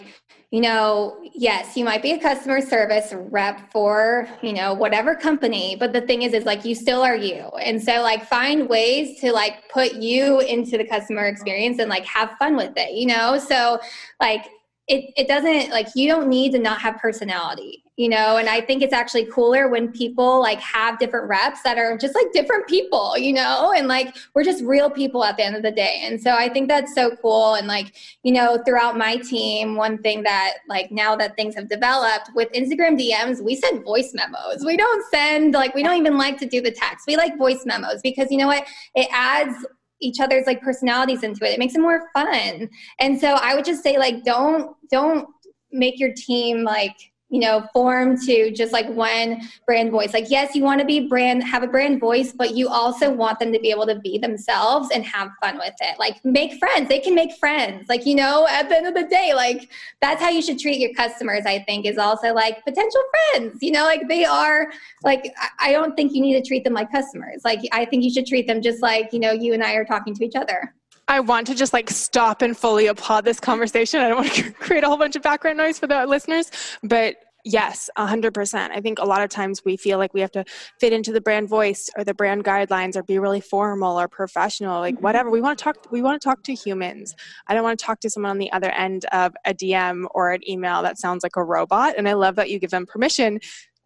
you 0.52 0.62
know, 0.62 1.16
yes, 1.36 1.78
you 1.78 1.86
might 1.86 2.02
be 2.02 2.12
a 2.14 2.20
customer 2.20 2.60
service 2.60 3.14
rep 3.14 3.72
for, 3.72 4.28
you 4.42 4.52
know, 4.52 4.74
whatever 4.74 5.16
company, 5.16 5.76
but 5.80 5.94
the 5.94 6.02
thing 6.02 6.24
is 6.24 6.34
is 6.34 6.44
like 6.44 6.66
you 6.66 6.74
still 6.74 7.04
are 7.04 7.16
you. 7.16 7.44
And 7.62 7.82
so 7.82 8.02
like 8.02 8.26
find 8.26 8.68
ways 8.68 9.20
to 9.22 9.32
like 9.32 9.70
put 9.72 9.94
you 9.94 10.40
into 10.40 10.78
the 10.78 10.88
customer 10.88 11.28
experience 11.28 11.78
and 11.78 11.88
like 11.88 12.04
have 12.06 12.32
fun 12.40 12.56
with 12.56 12.74
it, 12.78 12.96
you 12.96 13.06
know? 13.06 13.38
So 13.38 13.80
like 14.20 14.48
it, 14.90 15.14
it 15.16 15.28
doesn't 15.28 15.70
like 15.70 15.88
you 15.96 16.08
don't 16.08 16.28
need 16.28 16.52
to 16.52 16.60
not 16.60 16.82
have 16.82 16.98
personality 16.98 17.84
you 17.96 18.08
know? 18.08 18.38
And 18.38 18.48
i 18.48 18.62
think 18.62 18.82
it's 18.82 18.94
actually 18.94 19.26
cooler 19.26 19.68
when 19.68 19.92
people 19.92 20.40
like 20.40 20.60
have 20.62 20.98
different 21.00 21.28
reps 21.30 21.62
that 21.64 21.78
are 21.78 21.98
just 21.98 22.16
like 22.16 22.32
different 22.32 22.68
people 22.68 23.18
you 23.18 23.34
know? 23.34 23.72
And 23.76 23.88
like 23.88 24.16
we're 24.34 24.44
just 24.44 24.64
real 24.64 24.90
people 24.90 25.24
at 25.24 25.38
the 25.38 25.46
end 25.46 25.56
of 25.56 25.62
the 25.62 25.72
day. 25.72 26.02
And 26.04 26.20
so 26.20 26.32
i 26.32 26.50
think 26.50 26.68
that's 26.68 26.96
so 26.96 27.16
cool. 27.22 27.54
And 27.54 27.68
like 27.68 27.94
you 28.24 28.34
know 28.34 28.62
throughout 28.66 28.98
my 28.98 29.18
team 29.18 29.76
one 29.76 30.00
thing 30.00 30.24
that 30.24 30.54
like 30.68 30.92
now 30.92 31.16
that 31.18 31.36
things 31.36 31.56
have 31.56 31.70
developed 31.70 32.32
with 32.34 32.52
instagram 32.54 33.00
dms 33.00 33.44
we 33.44 33.56
send 33.56 33.84
voice 33.84 34.12
memos. 34.14 34.66
We 34.66 34.76
don't 34.76 35.06
send 35.12 35.54
like 35.54 35.76
we 35.76 35.84
don't 35.84 35.98
even 35.98 36.18
like 36.18 36.38
to 36.40 36.48
do 36.48 36.62
the 36.62 36.72
text. 36.72 37.06
We 37.06 37.16
like 37.16 37.38
voice 37.38 37.64
memos 37.66 38.02
because 38.02 38.32
you 38.32 38.38
know 38.38 38.48
what? 38.48 38.66
It 38.96 39.08
adds 39.12 39.56
each 40.02 40.20
other's 40.20 40.46
like 40.46 40.62
personalities 40.62 41.24
into 41.24 41.46
it. 41.46 41.54
It 41.54 41.60
makes 41.60 41.76
it 41.76 41.82
more 41.82 42.10
fun. 42.14 42.70
And 43.00 43.20
so 43.20 43.34
i 43.34 43.56
would 43.56 43.66
just 43.66 43.84
say 43.84 43.98
like 43.98 44.24
don't 44.24 44.76
don't 44.92 45.28
make 45.72 46.00
your 46.00 46.14
team 46.16 46.64
like 46.64 47.09
you 47.30 47.40
know 47.40 47.68
form 47.74 48.18
to 48.18 48.52
just 48.52 48.74
like 48.74 48.90
one 48.90 49.42
brand 49.66 49.92
voice. 49.92 50.14
Like 50.14 50.30
yes 50.30 50.56
you 50.56 50.64
want 50.64 50.80
to 50.80 50.86
be 50.86 51.08
brand 51.08 51.44
have 51.44 51.64
a 51.64 51.68
brand 51.68 52.00
voice 52.00 52.32
but 52.32 52.56
you 52.56 52.68
also 52.68 53.12
want 53.12 53.40
them 53.40 53.54
to 53.54 53.60
be 53.60 53.72
able 53.72 53.86
to 53.86 54.00
be 54.00 54.18
themselves 54.18 54.90
and 54.94 55.06
have 55.06 55.30
fun 55.42 55.58
with 55.58 55.74
it. 55.82 56.00
Like 56.00 56.24
make 56.26 56.54
friends. 56.60 56.90
They 56.90 57.00
can 57.00 57.16
make 57.16 57.34
friends. 57.34 57.88
Like 57.88 58.06
you 58.06 58.16
know 58.16 58.48
at 58.50 58.70
the 58.70 58.78
end 58.78 58.88
of 58.88 58.94
the 58.94 59.08
day 59.08 59.34
like 59.36 59.70
that's 60.02 60.22
how 60.22 60.30
you 60.30 60.42
should 60.42 60.60
treat 60.60 60.80
your 60.80 60.94
customers 60.94 61.44
i 61.46 61.60
think 61.60 61.86
is 61.86 61.98
also 61.98 62.34
like 62.34 62.64
potential 62.66 63.02
friends. 63.32 63.60
You 63.62 63.72
know 63.72 63.84
like 63.84 64.08
they 64.08 64.26
are 64.26 64.72
like 65.04 65.34
i 65.60 65.72
don't 65.72 65.96
think 65.96 66.14
you 66.14 66.22
need 66.22 66.42
to 66.42 66.48
treat 66.48 66.64
them 66.64 66.74
like 66.74 66.92
customers. 66.92 67.42
Like 67.46 67.60
i 67.72 67.86
think 67.86 68.04
you 68.04 68.12
should 68.12 68.26
treat 68.26 68.48
them 68.48 68.62
just 68.62 68.82
like 68.82 69.14
you 69.14 69.20
know 69.20 69.32
you 69.32 69.54
and 69.54 69.64
i 69.64 69.74
are 69.74 69.86
talking 69.86 70.14
to 70.16 70.26
each 70.26 70.36
other 70.36 70.74
I 71.10 71.20
want 71.20 71.48
to 71.48 71.56
just 71.56 71.74
like 71.74 71.90
stop 71.90 72.44
and 72.44 72.56
fully 72.56 72.86
applaud 72.86 73.26
this 73.26 73.40
conversation. 73.40 74.00
I 74.00 74.10
don't 74.10 74.20
want 74.20 74.34
to 74.34 74.52
create 74.60 74.84
a 74.84 74.88
whole 74.88 74.98
bunch 74.98 75.16
of 75.16 75.24
background 75.24 75.58
noise 75.58 75.80
for 75.80 75.88
the 75.88 76.06
listeners, 76.06 76.52
but 76.84 77.18
Yes, 77.46 77.90
100%. 77.98 78.72
I 78.72 78.82
think 78.82 79.00
a 79.00 79.06
lot 79.06 79.24
of 79.24 79.30
times 79.30 79.64
we 79.64 79.78
feel 79.78 79.98
like 79.98 80.14
we 80.14 80.20
have 80.20 80.32
to 80.32 80.44
fit 80.78 80.92
into 80.92 81.14
the 81.14 81.22
brand 81.22 81.48
voice 81.48 81.90
or 81.98 82.04
the 82.04 82.14
brand 82.14 82.44
guidelines 82.44 82.98
or 82.98 83.04
be 83.04 83.18
really 83.18 83.40
formal 83.40 83.98
or 83.98 84.10
professional, 84.10 84.82
like 84.82 84.96
mm-hmm. 84.96 85.04
whatever. 85.04 85.30
We 85.30 85.40
want 85.40 85.58
to 85.58 85.64
talk 85.64 85.90
we 85.90 86.02
want 86.02 86.22
to 86.22 86.28
talk 86.28 86.44
to 86.44 86.54
humans. 86.54 87.16
I 87.48 87.54
don't 87.54 87.64
want 87.64 87.80
to 87.80 87.86
talk 87.86 88.02
to 88.02 88.10
someone 88.10 88.32
on 88.32 88.40
the 88.40 88.52
other 88.52 88.70
end 88.72 89.06
of 89.14 89.34
a 89.46 89.54
DM 89.54 90.08
or 90.12 90.32
an 90.32 90.48
email 90.50 90.84
that 90.84 91.00
sounds 91.00 91.24
like 91.24 91.38
a 91.38 91.44
robot, 91.44 91.96
and 91.98 92.10
I 92.10 92.14
love 92.14 92.36
that 92.36 92.50
you 92.50 92.60
give 92.60 92.72
them 92.72 92.86
permission 92.86 93.40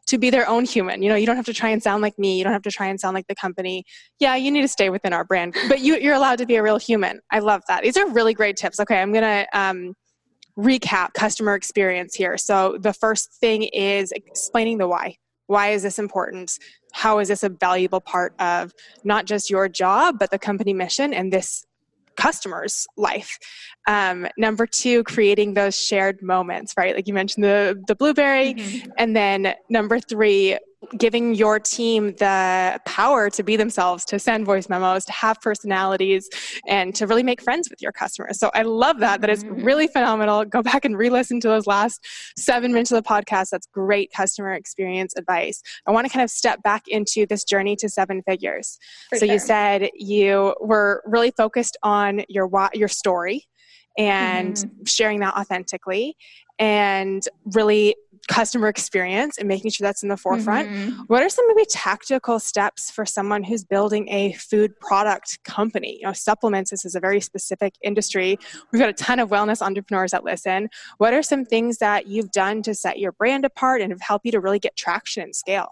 to 0.08 0.18
be 0.18 0.30
their 0.30 0.48
own 0.48 0.66
human. 0.66 1.02
You 1.02 1.10
know, 1.10 1.16
you 1.16 1.26
don't 1.26 1.36
have 1.36 1.46
to 1.46 1.54
try 1.54 1.70
and 1.70 1.82
sound 1.82 2.02
like 2.02 2.18
me. 2.20 2.38
You 2.38 2.44
don't 2.44 2.54
have 2.54 2.64
to 2.64 2.72
try 2.72 2.88
and 2.88 3.00
sound 3.00 3.16
like 3.16 3.28
the 3.28 3.36
company. 3.36 3.86
Yeah, 4.20 4.36
you 4.36 4.52
need 4.52 4.62
to 4.62 4.68
stay 4.68 4.90
within 4.90 5.14
our 5.14 5.24
brand, 5.24 5.56
but 5.70 5.80
you, 5.80 5.98
you're 5.98 6.16
allowed 6.16 6.40
to 6.40 6.46
be 6.46 6.56
a 6.56 6.64
real 6.64 6.78
human. 6.78 7.20
I 7.32 7.40
love 7.40 7.62
that. 7.68 7.84
These 7.84 7.98
are 7.98 8.08
really 8.10 8.34
great 8.34 8.58
tips. 8.58 8.80
Okay, 8.80 9.02
I'm 9.02 9.14
gonna 9.14 9.46
um, 9.54 9.94
recap 10.58 11.14
customer 11.14 11.56
experience 11.56 12.16
here. 12.16 12.38
So 12.38 12.78
the 12.80 12.94
first 12.94 13.34
thing 13.34 13.64
is 13.64 14.12
explaining 14.12 14.78
the 14.78 14.88
why. 14.88 15.18
Why 15.48 15.70
is 15.70 15.84
this 15.84 16.00
important? 16.00 16.58
How 16.94 17.20
is 17.20 17.28
this 17.28 17.44
a 17.44 17.50
valuable 17.50 18.02
part 18.02 18.34
of 18.40 18.72
not 19.04 19.26
just 19.26 19.50
your 19.50 19.68
job, 19.68 20.20
but 20.20 20.32
the 20.32 20.40
company 20.40 20.74
mission 20.74 21.14
and 21.14 21.34
this 21.34 21.66
customer's 22.18 22.86
life. 22.98 23.38
Um, 23.88 24.28
number 24.38 24.66
two, 24.66 25.04
creating 25.04 25.54
those 25.54 25.76
shared 25.76 26.22
moments, 26.22 26.74
right? 26.78 26.96
Like 26.96 27.08
you 27.08 27.14
mentioned 27.14 27.44
the 27.44 27.82
the 27.88 27.96
blueberry, 27.96 28.54
mm-hmm. 28.54 28.92
and 28.98 29.16
then 29.16 29.54
number 29.70 30.00
three, 30.00 30.58
giving 30.98 31.36
your 31.36 31.60
team 31.60 32.14
the 32.18 32.80
power 32.86 33.30
to 33.30 33.44
be 33.44 33.56
themselves, 33.56 34.06
to 34.06 34.20
send 34.20 34.46
voice 34.46 34.70
memos, 34.70 35.06
to 35.06 35.12
have 35.12 35.40
personalities, 35.42 36.30
and 36.68 36.96
to 36.96 37.08
really 37.08 37.24
make 37.24 37.42
friends 37.42 37.70
with 37.70 37.82
your 37.82 37.92
customers. 37.92 38.40
So 38.40 38.52
I 38.54 38.64
love 38.64 39.00
that. 39.00 39.22
That 39.22 39.30
is 39.30 39.44
mm-hmm. 39.44 39.64
really 39.64 39.88
phenomenal. 39.88 40.46
Go 40.46 40.62
back 40.62 40.86
and 40.86 40.98
re 40.98 41.10
listen 41.10 41.40
to 41.42 41.48
those 41.48 41.68
last 41.68 42.06
seven 42.38 42.72
minutes 42.74 42.92
of 42.92 43.04
the 43.04 43.08
podcast. 43.08 43.50
That's 43.50 43.68
great 43.68 44.12
customer 44.12 44.54
experience 44.54 45.14
advice. 45.18 45.62
I 45.88 45.92
want 45.92 46.06
to 46.06 46.14
kind 46.14 46.24
of 46.24 46.30
step 46.30 46.62
back 46.64 46.88
into 46.88 47.26
this 47.26 47.44
journey 47.44 47.76
to 47.78 47.90
seven 47.90 48.22
figures. 48.28 48.78
For 49.10 49.18
so 49.18 49.26
sure. 49.26 49.34
you 49.34 49.40
said 49.40 49.90
you 49.96 50.56
were 50.60 51.04
really 51.06 51.32
focused 51.32 51.78
on 51.84 52.24
your 52.30 52.50
your 52.74 52.88
story 52.88 53.48
and 53.98 54.56
mm-hmm. 54.56 54.84
sharing 54.86 55.20
that 55.20 55.36
authentically 55.36 56.16
and 56.60 57.28
really 57.54 57.96
customer 58.28 58.68
experience 58.68 59.38
and 59.38 59.48
making 59.48 59.72
sure 59.72 59.86
that's 59.86 60.04
in 60.04 60.10
the 60.10 60.18
forefront. 60.18 60.70
Mm-hmm. 60.70 61.02
What 61.08 61.24
are 61.24 61.30
some 61.30 61.46
maybe 61.48 61.66
tactical 61.70 62.40
steps 62.40 62.90
for 62.90 63.06
someone 63.06 63.44
who's 63.44 63.64
building 63.64 64.08
a 64.10 64.34
food 64.34 64.80
product 64.80 65.40
company? 65.44 65.98
You 66.00 66.08
know, 66.08 66.14
supplements, 66.14 66.72
this 66.72 66.86
is 66.86 66.96
a 66.96 67.00
very 67.00 67.20
specific 67.20 67.74
industry. 67.84 68.38
We've 68.72 68.80
got 68.80 68.90
a 68.90 68.94
ton 68.94 69.20
of 69.20 69.30
wellness 69.30 69.62
entrepreneurs 69.62 70.12
that 70.12 70.24
listen. 70.24 70.70
What 70.98 71.14
are 71.14 71.24
some 71.24 71.46
things 71.46 71.80
that 71.80 72.08
you've 72.08 72.32
done 72.32 72.62
to 72.64 72.74
set 72.74 73.00
your 73.00 73.12
brand 73.12 73.46
apart 73.46 73.82
and 73.82 73.92
have 73.92 74.02
helped 74.02 74.26
you 74.26 74.32
to 74.32 74.40
really 74.40 74.60
get 74.60 74.76
traction 74.76 75.24
and 75.24 75.36
scale? 75.36 75.70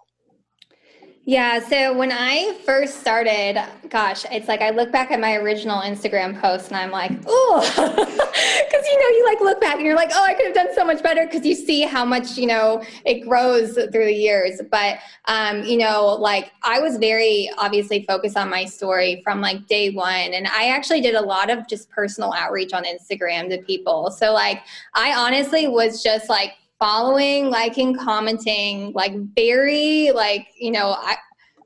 Yeah, 1.26 1.60
so 1.60 1.96
when 1.96 2.12
I 2.12 2.58
first 2.66 3.00
started, 3.00 3.64
gosh, 3.90 4.26
it's 4.32 4.48
like 4.48 4.62
I 4.62 4.72
look 4.72 4.92
back 4.92 5.12
at 5.12 5.20
my 5.20 5.36
original 5.36 5.80
Instagram 5.80 6.42
post 6.42 6.70
and 6.70 6.78
I'm 6.78 6.90
like, 6.90 7.12
oh, 7.28 7.60
because 7.62 8.88
you 8.88 9.00
know, 9.00 9.08
you 9.18 9.26
like 9.28 9.40
look 9.40 9.62
back 9.62 9.76
and 9.76 9.86
you're 9.86 9.96
like, 9.96 10.10
oh, 10.16 10.26
I 10.26 10.34
could 10.34 10.48
have 10.48 10.56
done 10.56 10.74
so 10.74 10.84
much 10.84 11.04
better 11.04 11.28
because 11.28 11.46
you 11.46 11.54
see 11.54 11.84
how 11.84 12.04
much, 12.04 12.40
you 12.40 12.48
know, 12.48 12.84
it 13.06 13.28
grows 13.28 13.76
through 13.76 14.06
the 14.06 14.14
years. 14.14 14.62
But, 14.72 14.98
um, 15.26 15.64
you 15.64 15.78
know, 15.78 16.08
like 16.08 16.54
I 16.64 16.80
was 16.80 16.98
very 16.98 17.52
obviously 17.60 18.04
focused 18.08 18.36
on 18.36 18.50
my 18.50 18.66
story 18.66 19.22
from 19.24 19.42
like 19.42 19.68
day 19.68 19.92
one. 19.92 20.34
And 20.34 20.48
I 20.48 20.70
actually 20.70 21.02
did 21.02 21.14
a 21.14 21.22
lot 21.22 21.52
of 21.52 21.68
just 21.68 21.88
personal 21.92 22.34
outreach 22.34 22.74
on 22.74 22.84
Instagram 22.84 23.48
to 23.50 23.62
people. 23.62 24.10
So, 24.10 24.34
like, 24.34 24.64
I 24.96 25.14
honestly 25.14 25.68
was 25.68 26.02
just 26.02 26.30
like, 26.30 26.54
following, 26.82 27.52
liking, 27.52 27.96
commenting, 27.96 28.92
like 28.94 29.14
very 29.36 30.12
like, 30.12 30.48
you 30.60 30.72
know, 30.72 30.96
I, 30.98 31.16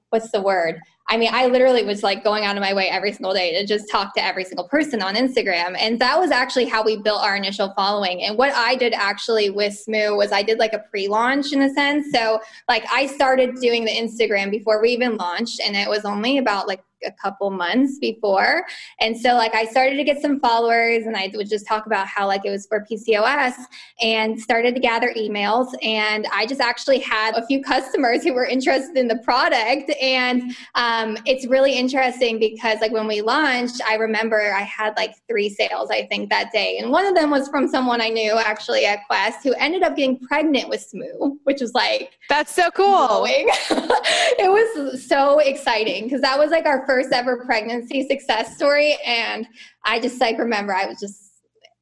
what's 0.10 0.30
the 0.32 0.42
word? 0.42 0.80
I 1.08 1.18
mean, 1.18 1.30
I 1.32 1.46
literally 1.46 1.84
was 1.84 2.02
like 2.02 2.24
going 2.24 2.46
out 2.46 2.58
of 2.58 2.62
my 2.62 2.74
way 2.74 2.90
every 2.90 3.14
single 3.14 3.34
day 3.34 3.54
to 3.60 3.66
just 3.66 3.90
talk 3.92 4.16
to 4.16 4.26
every 4.26 4.44
single 4.44 4.68
person 4.68 5.04
on 5.04 5.16
Instagram. 5.16 5.76
And 5.80 6.00
that 6.00 6.20
was 6.20 6.32
actually 6.32 6.66
how 6.66 6.84
we 6.84 6.98
built 6.98 7.22
our 7.22 7.36
initial 7.36 7.72
following. 7.76 8.24
And 8.24 8.38
what 8.38 8.52
I 8.54 8.76
did 8.76 8.92
actually 8.94 9.52
with 9.52 9.74
Smoo 9.74 10.18
was 10.18 10.32
I 10.32 10.42
did 10.42 10.58
like 10.58 10.74
a 10.74 10.80
pre 10.80 11.08
launch 11.08 11.54
in 11.54 11.62
a 11.62 11.74
sense. 11.74 12.12
So, 12.12 12.42
like, 12.68 12.86
I 12.92 13.06
started 13.06 13.56
doing 13.62 13.86
the 13.86 13.92
Instagram 13.92 14.50
before 14.50 14.82
we 14.82 14.90
even 14.90 15.16
launched, 15.16 15.62
and 15.64 15.76
it 15.76 15.88
was 15.88 16.06
only 16.06 16.40
about 16.40 16.68
like 16.68 16.84
a 17.04 17.12
couple 17.12 17.50
months 17.52 18.00
before. 18.00 18.66
And 19.00 19.18
so 19.18 19.34
like 19.34 19.54
I 19.56 19.66
started 19.66 19.98
to 19.98 20.04
get 20.04 20.22
some 20.22 20.40
followers 20.40 21.06
and 21.06 21.16
I 21.16 21.32
would 21.34 21.50
just 21.50 21.68
talk 21.68 21.86
about 21.86 22.08
how 22.08 22.28
like 22.28 22.42
it 22.46 22.50
was 22.50 22.66
for 22.68 22.86
PCOS 22.90 23.54
and 24.02 24.40
started 24.40 24.76
to 24.76 24.82
gather 24.82 25.14
emails. 25.18 25.74
And 25.82 26.28
I 26.34 26.46
just 26.46 26.62
actually 26.62 27.00
had 27.00 27.36
a 27.36 27.46
few 27.46 27.62
customers 27.62 28.24
who 28.24 28.34
were 28.34 28.46
interested 28.46 28.98
in 28.98 29.08
the 29.08 29.18
product. 29.18 29.92
And 30.02 30.56
um, 30.76 31.18
it's 31.26 31.48
really 31.48 31.74
interesting 31.74 32.40
because 32.40 32.80
like 32.82 32.92
when 32.92 33.08
we 33.08 33.22
launched, 33.22 33.82
I 33.88 33.96
remember 33.96 34.54
I 34.54 34.62
had 34.62 34.96
like 34.98 35.16
three 35.28 35.50
sales, 35.50 35.90
I 35.92 36.06
think 36.08 36.30
that 36.30 36.52
day. 36.52 36.78
And 36.80 36.92
one 36.92 37.06
of 37.06 37.16
them 37.16 37.30
was 37.30 37.48
from 37.50 37.68
someone 37.68 38.02
I 38.02 38.10
knew 38.10 38.38
actually 38.38 38.86
at 38.86 39.00
Quest 39.08 39.44
who 39.44 39.54
ended 39.54 39.84
up 39.84 39.96
getting 39.96 40.20
pregnant 40.20 40.70
with 40.70 40.82
Smoo, 40.82 41.38
which 41.44 41.62
was 41.62 41.74
like, 41.74 42.12
that's 42.30 42.54
so 42.54 42.70
cool. 42.72 43.26
it 43.28 44.52
was 44.52 45.08
so 45.08 45.40
exciting 45.40 46.04
because 46.04 46.22
that 46.22 46.38
was 46.38 46.52
like 46.52 46.66
our 46.66 46.85
first 46.86 47.12
ever 47.12 47.46
pregnancy 47.46 48.08
success 48.08 48.56
story. 48.56 48.98
And 49.06 49.48
I 49.84 50.00
just 50.00 50.20
like 50.20 50.38
remember 50.38 50.74
I 50.74 50.86
was 50.86 51.00
just, 51.00 51.32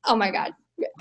oh 0.06 0.16
my 0.16 0.32
God, 0.32 0.54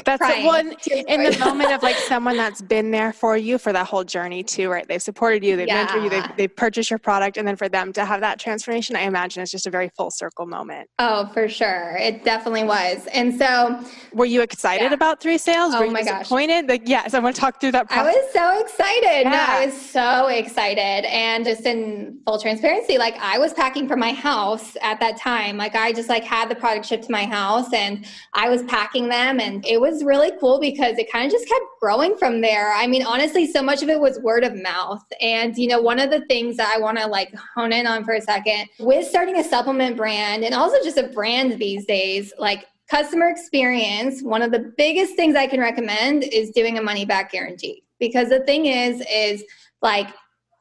that's 0.04 0.18
crying. 0.18 0.46
one 0.46 0.74
in 0.90 1.24
the 1.24 1.38
moment 1.38 1.72
of 1.72 1.82
like 1.82 1.96
someone 1.96 2.36
that's 2.36 2.62
been 2.62 2.90
there 2.90 3.12
for 3.12 3.36
you 3.36 3.58
for 3.58 3.72
that 3.72 3.86
whole 3.86 4.04
journey 4.04 4.42
too, 4.42 4.70
right? 4.70 4.86
They've 4.86 5.02
supported 5.02 5.44
you, 5.44 5.56
they've 5.56 5.66
yeah. 5.66 5.86
mentored 5.86 6.04
you, 6.04 6.10
they've, 6.10 6.36
they've 6.36 6.56
purchased 6.56 6.90
your 6.90 6.98
product, 6.98 7.36
and 7.36 7.46
then 7.46 7.56
for 7.56 7.68
them 7.68 7.92
to 7.94 8.04
have 8.04 8.20
that 8.20 8.38
transformation, 8.38 8.96
I 8.96 9.02
imagine 9.02 9.42
it's 9.42 9.52
just 9.52 9.66
a 9.66 9.70
very 9.70 9.90
full 9.96 10.10
circle 10.10 10.46
moment. 10.46 10.88
Oh, 10.98 11.30
for 11.32 11.48
sure, 11.48 11.96
it 12.00 12.24
definitely 12.24 12.64
was. 12.64 13.06
And 13.12 13.34
so, 13.34 13.82
were 14.12 14.26
you 14.26 14.42
excited 14.42 14.90
yeah. 14.90 14.94
about 14.94 15.20
three 15.20 15.38
sales? 15.38 15.74
Oh 15.74 15.80
were 15.80 15.86
you 15.86 15.92
my 15.92 16.02
disappointed? 16.02 16.62
Gosh. 16.62 16.78
Like, 16.78 16.88
yes, 16.88 17.14
I 17.14 17.18
want 17.18 17.34
to 17.34 17.40
talk 17.40 17.60
through 17.60 17.72
that. 17.72 17.88
Process. 17.88 18.14
I 18.14 18.18
was 18.18 18.32
so 18.32 18.60
excited. 18.60 19.22
Yeah. 19.22 19.30
No, 19.30 19.38
I 19.38 19.66
was 19.66 19.80
so 19.80 20.26
excited, 20.28 21.06
and 21.08 21.44
just 21.44 21.66
in 21.66 22.20
full 22.26 22.38
transparency, 22.38 22.98
like 22.98 23.16
I 23.18 23.38
was 23.38 23.52
packing 23.52 23.88
for 23.88 23.96
my 23.96 24.12
house 24.12 24.76
at 24.82 25.00
that 25.00 25.16
time. 25.16 25.56
Like 25.56 25.74
I 25.74 25.92
just 25.92 26.08
like 26.08 26.24
had 26.24 26.48
the 26.48 26.54
product 26.54 26.86
shipped 26.86 27.04
to 27.04 27.12
my 27.12 27.24
house, 27.24 27.72
and 27.72 28.04
I 28.34 28.48
was 28.48 28.62
packing 28.64 29.08
them, 29.08 29.40
and 29.40 29.64
it 29.72 29.80
was 29.80 30.04
really 30.04 30.30
cool 30.38 30.60
because 30.60 30.98
it 30.98 31.10
kind 31.10 31.24
of 31.24 31.32
just 31.32 31.48
kept 31.48 31.64
growing 31.80 32.14
from 32.16 32.42
there. 32.42 32.72
I 32.74 32.86
mean, 32.86 33.02
honestly, 33.02 33.46
so 33.50 33.62
much 33.62 33.82
of 33.82 33.88
it 33.88 33.98
was 33.98 34.18
word 34.20 34.44
of 34.44 34.54
mouth. 34.54 35.02
And, 35.20 35.56
you 35.56 35.66
know, 35.66 35.80
one 35.80 35.98
of 35.98 36.10
the 36.10 36.20
things 36.26 36.58
that 36.58 36.70
I 36.74 36.78
want 36.78 36.98
to 36.98 37.06
like 37.06 37.34
hone 37.54 37.72
in 37.72 37.86
on 37.86 38.04
for 38.04 38.12
a 38.12 38.20
second 38.20 38.68
with 38.78 39.06
starting 39.06 39.38
a 39.38 39.44
supplement 39.44 39.96
brand 39.96 40.44
and 40.44 40.54
also 40.54 40.76
just 40.84 40.98
a 40.98 41.08
brand 41.08 41.58
these 41.58 41.86
days, 41.86 42.34
like 42.38 42.66
customer 42.90 43.30
experience, 43.30 44.22
one 44.22 44.42
of 44.42 44.52
the 44.52 44.72
biggest 44.76 45.16
things 45.16 45.36
I 45.36 45.46
can 45.46 45.58
recommend 45.58 46.24
is 46.24 46.50
doing 46.50 46.76
a 46.78 46.82
money 46.82 47.06
back 47.06 47.32
guarantee. 47.32 47.82
Because 47.98 48.28
the 48.28 48.40
thing 48.40 48.66
is, 48.66 49.02
is 49.10 49.42
like 49.80 50.08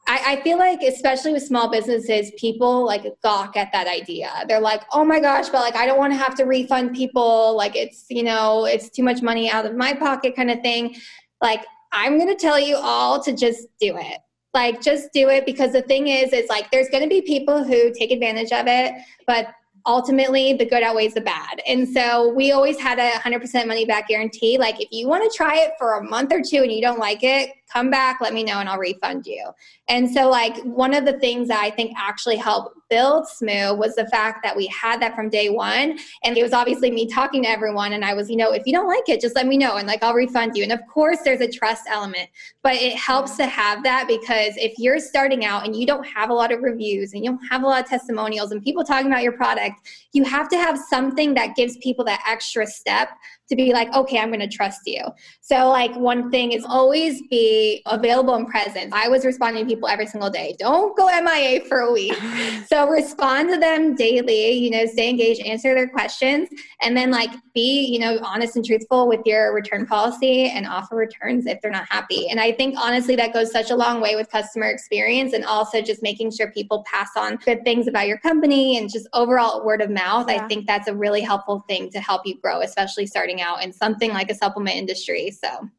I, 0.07 0.33
I, 0.33 0.41
feel 0.41 0.57
like 0.57 0.81
especially 0.81 1.33
with 1.33 1.43
small 1.43 1.69
businesses 1.69 2.31
people 2.37 2.85
like 2.85 3.03
gawk 3.23 3.55
at 3.55 3.71
that 3.71 3.87
idea 3.87 4.31
they're 4.47 4.59
like 4.59 4.83
oh 4.93 5.05
my 5.05 5.19
gosh 5.19 5.49
but 5.49 5.61
like 5.61 5.75
i 5.75 5.85
don't 5.85 5.97
want 5.97 6.11
to 6.11 6.17
have 6.17 6.35
to 6.35 6.43
refund 6.43 6.95
people 6.95 7.55
like 7.55 7.75
it's 7.75 8.05
you 8.09 8.23
know 8.23 8.65
it's 8.65 8.89
too 8.89 9.03
much 9.03 9.21
money 9.21 9.49
out 9.49 9.65
of 9.65 9.75
my 9.75 9.93
pocket 9.93 10.35
kind 10.35 10.49
of 10.49 10.59
thing 10.61 10.95
like 11.41 11.65
i'm 11.91 12.17
going 12.17 12.29
to 12.29 12.35
tell 12.35 12.59
you 12.59 12.75
all 12.75 13.21
to 13.21 13.31
just 13.33 13.67
do 13.79 13.95
it 13.97 14.17
like 14.53 14.81
just 14.81 15.13
do 15.13 15.29
it 15.29 15.45
because 15.45 15.71
the 15.71 15.83
thing 15.83 16.07
is 16.07 16.33
it's 16.33 16.49
like 16.49 16.69
there's 16.71 16.89
going 16.89 17.03
to 17.03 17.09
be 17.09 17.21
people 17.21 17.63
who 17.63 17.93
take 17.93 18.11
advantage 18.11 18.51
of 18.51 18.65
it 18.67 18.93
but 19.27 19.53
ultimately 19.85 20.53
the 20.53 20.65
good 20.65 20.83
outweighs 20.83 21.13
the 21.13 21.21
bad. 21.21 21.61
And 21.67 21.87
so 21.87 22.29
we 22.33 22.51
always 22.51 22.79
had 22.79 22.99
a 22.99 23.11
100% 23.19 23.67
money 23.67 23.85
back 23.85 24.07
guarantee. 24.07 24.57
Like 24.57 24.81
if 24.81 24.89
you 24.91 25.07
want 25.07 25.29
to 25.29 25.35
try 25.35 25.57
it 25.57 25.71
for 25.77 25.97
a 25.97 26.03
month 26.03 26.31
or 26.31 26.41
two 26.41 26.61
and 26.61 26.71
you 26.71 26.81
don't 26.81 26.99
like 26.99 27.23
it, 27.23 27.51
come 27.71 27.89
back, 27.89 28.19
let 28.21 28.33
me 28.33 28.43
know 28.43 28.59
and 28.59 28.67
I'll 28.67 28.77
refund 28.77 29.25
you. 29.25 29.51
And 29.87 30.09
so 30.09 30.29
like 30.29 30.57
one 30.63 30.93
of 30.93 31.05
the 31.05 31.19
things 31.19 31.47
that 31.49 31.63
I 31.63 31.69
think 31.69 31.93
actually 31.97 32.37
helped 32.37 32.77
build 32.89 33.27
Smoo 33.27 33.73
was 33.75 33.95
the 33.95 34.07
fact 34.07 34.43
that 34.43 34.55
we 34.55 34.67
had 34.67 35.01
that 35.01 35.15
from 35.15 35.29
day 35.29 35.49
one. 35.49 35.97
And 36.23 36.37
it 36.37 36.43
was 36.43 36.53
obviously 36.53 36.91
me 36.91 37.07
talking 37.07 37.43
to 37.43 37.49
everyone. 37.49 37.93
And 37.93 38.03
I 38.03 38.13
was, 38.13 38.29
you 38.29 38.35
know, 38.35 38.51
if 38.51 38.63
you 38.65 38.73
don't 38.73 38.87
like 38.87 39.07
it, 39.07 39.21
just 39.21 39.35
let 39.35 39.47
me 39.47 39.57
know 39.57 39.77
and 39.77 39.87
like 39.87 40.03
I'll 40.03 40.13
refund 40.13 40.55
you. 40.55 40.63
And 40.63 40.71
of 40.71 40.79
course, 40.87 41.19
there's 41.23 41.41
a 41.41 41.47
trust 41.47 41.83
element, 41.89 42.29
but 42.63 42.75
it 42.75 42.95
helps 42.95 43.37
to 43.37 43.45
have 43.45 43.83
that 43.83 44.07
because 44.07 44.53
if 44.57 44.77
you're 44.77 44.99
starting 44.99 45.45
out 45.45 45.65
and 45.65 45.75
you 45.75 45.85
don't 45.85 46.05
have 46.05 46.29
a 46.29 46.33
lot 46.33 46.51
of 46.51 46.61
reviews 46.61 47.13
and 47.13 47.23
you 47.23 47.31
don't 47.31 47.45
have 47.49 47.63
a 47.63 47.65
lot 47.65 47.81
of 47.81 47.89
testimonials 47.89 48.51
and 48.51 48.61
people 48.63 48.83
talking 48.83 49.07
about 49.07 49.23
your 49.23 49.33
product, 49.33 49.75
you 50.11 50.23
have 50.25 50.49
to 50.49 50.57
have 50.57 50.77
something 50.77 51.33
that 51.33 51.55
gives 51.55 51.77
people 51.77 52.03
that 52.05 52.21
extra 52.27 52.67
step 52.67 53.09
to 53.51 53.55
be 53.55 53.73
like, 53.73 53.93
okay, 53.93 54.17
I'm 54.17 54.29
going 54.29 54.39
to 54.39 54.47
trust 54.47 54.81
you. 54.85 55.03
So, 55.41 55.69
like, 55.69 55.93
one 55.95 56.31
thing 56.31 56.53
is 56.53 56.63
always 56.65 57.21
be 57.29 57.60
available 57.85 58.35
and 58.35 58.47
present. 58.47 58.93
I 58.93 59.07
was 59.07 59.25
responding 59.25 59.65
to 59.65 59.69
people 59.69 59.87
every 59.87 60.05
single 60.07 60.29
day. 60.29 60.55
Don't 60.59 60.95
go 60.97 61.07
MIA 61.07 61.65
for 61.65 61.79
a 61.79 61.91
week. 61.91 62.15
so, 62.67 62.87
respond 62.87 63.49
to 63.49 63.57
them 63.57 63.95
daily, 63.95 64.51
you 64.51 64.69
know, 64.69 64.85
stay 64.85 65.09
engaged, 65.09 65.41
answer 65.41 65.73
their 65.73 65.89
questions, 65.89 66.49
and 66.81 66.95
then, 66.95 67.11
like, 67.11 67.31
be, 67.53 67.85
you 67.85 67.99
know, 67.99 68.19
honest 68.23 68.55
and 68.55 68.65
truthful 68.65 69.07
with 69.07 69.21
your 69.25 69.53
return 69.53 69.85
policy 69.85 70.49
and 70.49 70.65
offer 70.65 70.95
returns 70.95 71.45
if 71.45 71.59
they're 71.61 71.71
not 71.71 71.87
happy. 71.89 72.29
And 72.29 72.39
I 72.39 72.51
think, 72.51 72.75
honestly, 72.77 73.15
that 73.15 73.33
goes 73.33 73.51
such 73.51 73.71
a 73.71 73.75
long 73.75 74.01
way 74.01 74.15
with 74.15 74.29
customer 74.29 74.67
experience 74.67 75.33
and 75.33 75.43
also 75.43 75.81
just 75.81 76.01
making 76.01 76.31
sure 76.31 76.51
people 76.51 76.83
pass 76.85 77.09
on 77.17 77.37
good 77.37 77.63
things 77.63 77.87
about 77.87 78.07
your 78.07 78.17
company 78.19 78.77
and 78.77 78.89
just 78.89 79.07
overall 79.13 79.65
word 79.65 79.81
of 79.81 79.89
mouth. 79.89 80.27
Yeah. 80.29 80.43
I 80.43 80.47
think 80.47 80.67
that's 80.67 80.87
a 80.87 80.95
really 80.95 81.21
helpful 81.21 81.63
thing 81.67 81.89
to 81.91 81.99
help 81.99 82.25
you 82.25 82.39
grow, 82.39 82.61
especially 82.61 83.05
starting 83.05 83.41
out 83.41 83.63
in 83.63 83.73
something 83.73 84.11
like 84.11 84.29
a 84.29 84.35
supplement 84.35 84.77
industry. 84.77 85.31
So 85.31 85.69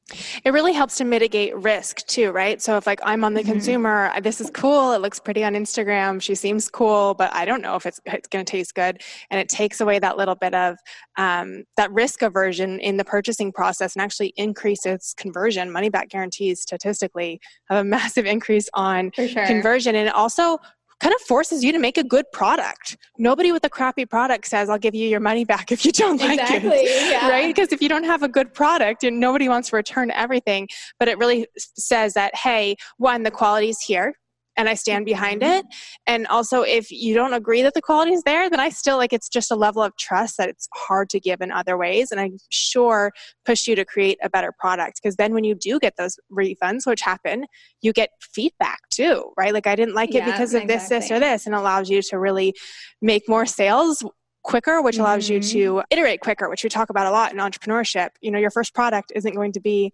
it 0.45 0.53
really 0.53 0.73
helps 0.73 0.97
to 0.99 1.05
mitigate 1.05 1.55
risk 1.57 2.07
too, 2.07 2.31
right? 2.31 2.61
So 2.61 2.77
if 2.77 2.87
like 2.87 3.01
I'm 3.05 3.25
on 3.25 3.35
the 3.35 3.41
mm-hmm. 3.41 3.53
consumer, 3.53 4.13
this 4.23 4.41
is 4.41 4.51
cool, 4.51 4.93
it 4.93 5.01
looks 5.01 5.19
pretty 5.19 5.45
on 5.45 5.55
Instagram, 5.55 6.21
she 6.21 6.35
seems 6.35 6.69
cool, 6.69 7.15
but 7.15 7.33
I 7.35 7.45
don't 7.45 7.63
know 7.63 7.77
if 7.77 7.87
it's, 7.87 8.01
it's 8.07 8.29
going 8.29 8.45
to 8.45 8.51
taste 8.51 8.75
good. 8.75 9.03
And 9.31 9.41
it 9.41 9.49
takes 9.49 9.81
away 9.81 9.99
that 9.99 10.17
little 10.17 10.35
bit 10.35 10.55
of 10.55 10.77
um, 11.17 11.65
that 11.77 11.93
risk 11.93 12.23
aversion 12.23 12.81
in 12.81 12.97
the 12.97 13.05
purchasing 13.05 13.53
process 13.53 13.95
and 13.95 14.03
actually 14.03 14.33
increases 14.37 15.15
conversion. 15.17 15.71
Money 15.71 15.89
back 15.89 16.09
guarantees 16.09 16.61
statistically 16.61 17.41
have 17.69 17.81
a 17.81 17.85
massive 17.89 18.27
increase 18.27 18.69
on 18.75 19.11
sure. 19.15 19.47
conversion. 19.47 19.95
And 19.95 20.11
also 20.11 20.59
kind 21.03 21.15
of 21.15 21.21
forces 21.23 21.65
you 21.65 21.73
to 21.73 21.81
make 21.81 21.99
a 21.99 22.05
good 22.05 22.25
product. 22.33 22.97
Nobody 23.19 23.51
with 23.51 23.65
a 23.65 23.69
crappy 23.69 24.07
product 24.07 24.47
says, 24.47 24.71
I'll 24.71 24.79
give 24.79 24.95
you 24.95 25.09
your 25.09 25.21
money 25.21 25.45
back 25.45 25.73
if 25.77 25.85
you 25.85 25.91
don't 25.91 26.23
exactly, 26.23 26.69
like 26.69 26.79
it. 26.79 27.11
Yeah. 27.11 27.29
Right? 27.29 27.55
Because 27.55 27.73
if 27.73 27.83
you 27.83 27.89
don't 27.89 28.05
have 28.05 28.23
a 28.23 28.29
good 28.29 28.55
product, 28.55 29.03
nobody 29.03 29.49
wants 29.49 29.71
to 29.71 29.77
return 29.77 30.13
everything. 30.13 30.69
But 31.01 31.09
it 31.09 31.19
really 31.19 31.47
says 31.57 32.15
that, 32.15 32.35
hey, 32.37 32.77
one, 32.99 33.25
the 33.25 33.33
quality's 33.33 33.81
here 33.81 34.15
and 34.57 34.69
I 34.69 34.75
stand 34.75 35.05
behind 35.05 35.43
mm-hmm. 35.43 35.53
it. 35.53 35.67
And 36.07 36.27
also, 36.27 36.63
if 36.63 36.91
you 36.91 37.15
don't 37.15 37.33
agree 37.33 37.63
that 37.63 37.75
the 37.75 37.83
quality 37.83 38.13
is 38.13 38.23
there, 38.23 38.49
then 38.51 38.61
I 38.61 38.69
still 38.69 38.97
like 38.97 39.13
it's 39.13 39.29
just 39.29 39.51
a 39.51 39.57
level 39.57 39.83
of 39.83 39.97
trust 39.97 40.37
that 40.39 40.49
it's 40.49 40.69
hard 40.75 41.09
to 41.11 41.21
give 41.21 41.41
in 41.41 41.51
other 41.51 41.77
ways. 41.77 42.11
And 42.11 42.21
I'm 42.21 42.37
sure 42.51 43.13
push 43.45 43.67
you 43.67 43.75
to 43.77 43.85
create 43.85 44.19
a 44.23 44.31
better 44.31 44.53
product 44.59 45.01
because 45.03 45.17
then 45.17 45.35
when 45.35 45.45
you 45.45 45.55
do 45.55 45.79
get 45.79 45.97
those 45.97 46.19
refunds, 46.31 46.87
which 46.87 47.01
happen, 47.01 47.47
you 47.81 47.93
get 47.93 48.11
feedback 48.21 48.81
too, 48.91 49.33
right? 49.37 49.53
Like, 49.53 49.67
I 49.67 49.77
didn't 49.77 49.95
like 49.95 50.11
it 50.11 50.17
yeah, 50.17 50.33
because 50.33 50.55
of 50.55 50.63
exactly. 50.63 50.97
this, 50.97 51.09
this, 51.09 51.17
or 51.17 51.21
this, 51.21 51.47
and 51.47 51.55
allows 51.55 51.89
you 51.91 52.03
to 52.03 52.19
really 52.19 52.55
make 53.01 53.29
more 53.29 53.47
sales 53.47 54.05
quicker 54.43 54.83
which 54.83 54.99
allows 54.99 55.25
mm-hmm. 55.25 55.35
you 55.35 55.41
to 55.41 55.83
iterate 55.91 56.21
quicker 56.21 56.49
which 56.49 56.65
we 56.65 56.71
talk 56.71 56.91
about 56.91 57.07
a 57.07 57.11
lot 57.11 57.33
in 57.33 57.39
entrepreneurship. 57.39 58.11
You 58.21 58.31
know 58.31 58.39
your 58.39 58.51
first 58.51 58.75
product 58.75 59.13
isn't 59.15 59.35
going 59.35 59.53
to 59.53 59.61
be 59.61 59.93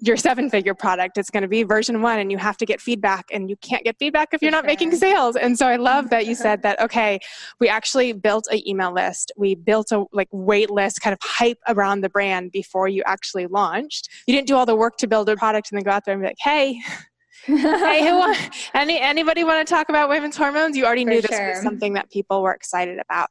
your 0.00 0.16
seven 0.16 0.48
figure 0.48 0.74
product. 0.74 1.18
It's 1.18 1.30
going 1.30 1.42
to 1.42 1.48
be 1.48 1.64
version 1.64 2.02
one 2.02 2.20
and 2.20 2.30
you 2.30 2.38
have 2.38 2.56
to 2.58 2.66
get 2.66 2.80
feedback 2.80 3.26
and 3.32 3.50
you 3.50 3.56
can't 3.56 3.82
get 3.82 3.98
feedback 3.98 4.28
if 4.32 4.42
you're 4.42 4.52
not 4.52 4.62
sure. 4.62 4.68
making 4.68 4.94
sales. 4.94 5.34
And 5.34 5.58
so 5.58 5.66
i 5.66 5.76
love 5.76 6.10
that 6.10 6.26
you 6.26 6.34
said 6.34 6.62
that 6.62 6.80
okay 6.80 7.18
we 7.60 7.68
actually 7.68 8.12
built 8.12 8.46
an 8.50 8.66
email 8.66 8.92
list. 8.92 9.32
We 9.36 9.54
built 9.54 9.90
a 9.92 10.04
like 10.12 10.28
wait 10.30 10.70
list 10.70 11.00
kind 11.00 11.12
of 11.12 11.18
hype 11.22 11.58
around 11.68 12.02
the 12.02 12.08
brand 12.08 12.52
before 12.52 12.88
you 12.88 13.02
actually 13.06 13.46
launched. 13.46 14.08
You 14.26 14.34
didn't 14.34 14.48
do 14.48 14.54
all 14.54 14.66
the 14.66 14.76
work 14.76 14.96
to 14.98 15.06
build 15.06 15.28
a 15.28 15.36
product 15.36 15.70
and 15.70 15.78
then 15.78 15.84
go 15.84 15.90
out 15.90 16.04
there 16.04 16.14
and 16.14 16.22
be 16.22 16.28
like 16.28 16.36
hey 16.40 16.80
hey, 17.48 18.06
who 18.06 18.18
want, 18.18 18.38
any 18.74 19.00
anybody 19.00 19.44
want 19.44 19.66
to 19.66 19.72
talk 19.72 19.88
about 19.88 20.08
women's 20.08 20.36
hormones? 20.36 20.76
You 20.76 20.84
already 20.84 21.04
For 21.04 21.10
knew 21.10 21.20
this 21.22 21.30
sure. 21.30 21.48
was 21.50 21.62
something 21.62 21.94
that 21.94 22.10
people 22.10 22.42
were 22.42 22.52
excited 22.52 22.98
about. 22.98 23.30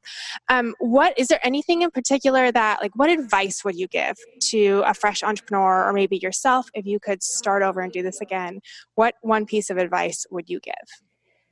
Um, 0.50 0.76
what 0.80 1.18
is 1.18 1.28
there 1.28 1.40
anything 1.46 1.84
in 1.84 1.92
particular 1.92 2.52
that 2.52 2.82
like 2.82 2.96
what 2.96 3.10
advice 3.10 3.64
would 3.64 3.76
you 3.76 3.88
give 3.88 4.18
to 4.50 4.84
a 4.86 4.94
fresh 4.94 5.24
entrepreneur 5.24 5.88
or 5.88 5.94
maybe 5.94 6.18
yourself 6.18 6.68
if 6.74 6.86
you 6.86 7.00
could 7.00 7.22
start 7.22 7.64
over 7.64 7.82
and 7.82 7.92
do 7.92 8.02
this 8.02 8.22
again? 8.22 8.60
What 8.96 9.16
one 9.22 9.46
piece 9.46 9.70
of 9.70 9.78
advice 9.78 10.26
would 10.32 10.50
you 10.50 10.60
give? 10.60 10.74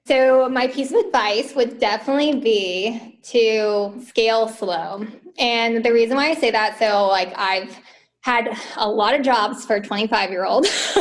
So, 0.07 0.47
my 0.49 0.67
piece 0.67 0.91
of 0.91 0.97
advice 0.97 1.55
would 1.55 1.79
definitely 1.79 2.39
be 2.39 3.19
to 3.23 3.99
scale 4.05 4.47
slow. 4.47 5.07
And 5.39 5.83
the 5.83 5.91
reason 5.91 6.15
why 6.15 6.29
I 6.29 6.35
say 6.35 6.51
that, 6.51 6.77
so 6.77 7.07
like 7.07 7.33
I've 7.35 7.75
had 8.21 8.55
a 8.77 8.89
lot 8.89 9.15
of 9.15 9.21
jobs 9.23 9.65
for 9.65 9.75
a 9.75 9.81
25 9.81 10.29
year 10.29 10.45
old. 10.45 10.65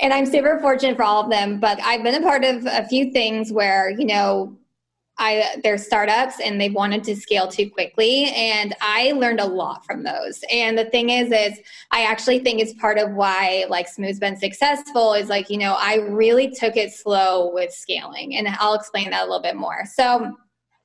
and 0.00 0.12
I'm 0.12 0.26
super 0.26 0.58
fortunate 0.60 0.96
for 0.96 1.04
all 1.04 1.22
of 1.22 1.30
them, 1.30 1.60
but 1.60 1.80
I've 1.82 2.02
been 2.02 2.14
a 2.14 2.22
part 2.22 2.44
of 2.44 2.66
a 2.66 2.86
few 2.88 3.12
things 3.12 3.52
where, 3.52 3.90
you 3.90 4.06
know, 4.06 4.56
I 5.16 5.60
they're 5.62 5.78
startups 5.78 6.40
and 6.40 6.60
they 6.60 6.70
wanted 6.70 7.04
to 7.04 7.14
scale 7.14 7.46
too 7.46 7.70
quickly 7.70 8.24
and 8.34 8.74
I 8.80 9.12
learned 9.12 9.38
a 9.38 9.46
lot 9.46 9.86
from 9.86 10.02
those. 10.02 10.42
And 10.50 10.76
the 10.76 10.86
thing 10.86 11.10
is 11.10 11.30
is 11.30 11.60
I 11.92 12.02
actually 12.02 12.40
think 12.40 12.60
it's 12.60 12.72
part 12.74 12.98
of 12.98 13.12
why 13.12 13.66
like 13.68 13.86
Smoo's 13.86 14.18
been 14.18 14.36
successful 14.36 15.14
is 15.14 15.28
like, 15.28 15.50
you 15.50 15.58
know, 15.58 15.76
I 15.78 15.96
really 15.96 16.50
took 16.50 16.76
it 16.76 16.92
slow 16.92 17.52
with 17.54 17.72
scaling 17.72 18.36
and 18.36 18.48
I'll 18.58 18.74
explain 18.74 19.10
that 19.10 19.22
a 19.22 19.26
little 19.26 19.42
bit 19.42 19.54
more. 19.56 19.84
So 19.86 20.36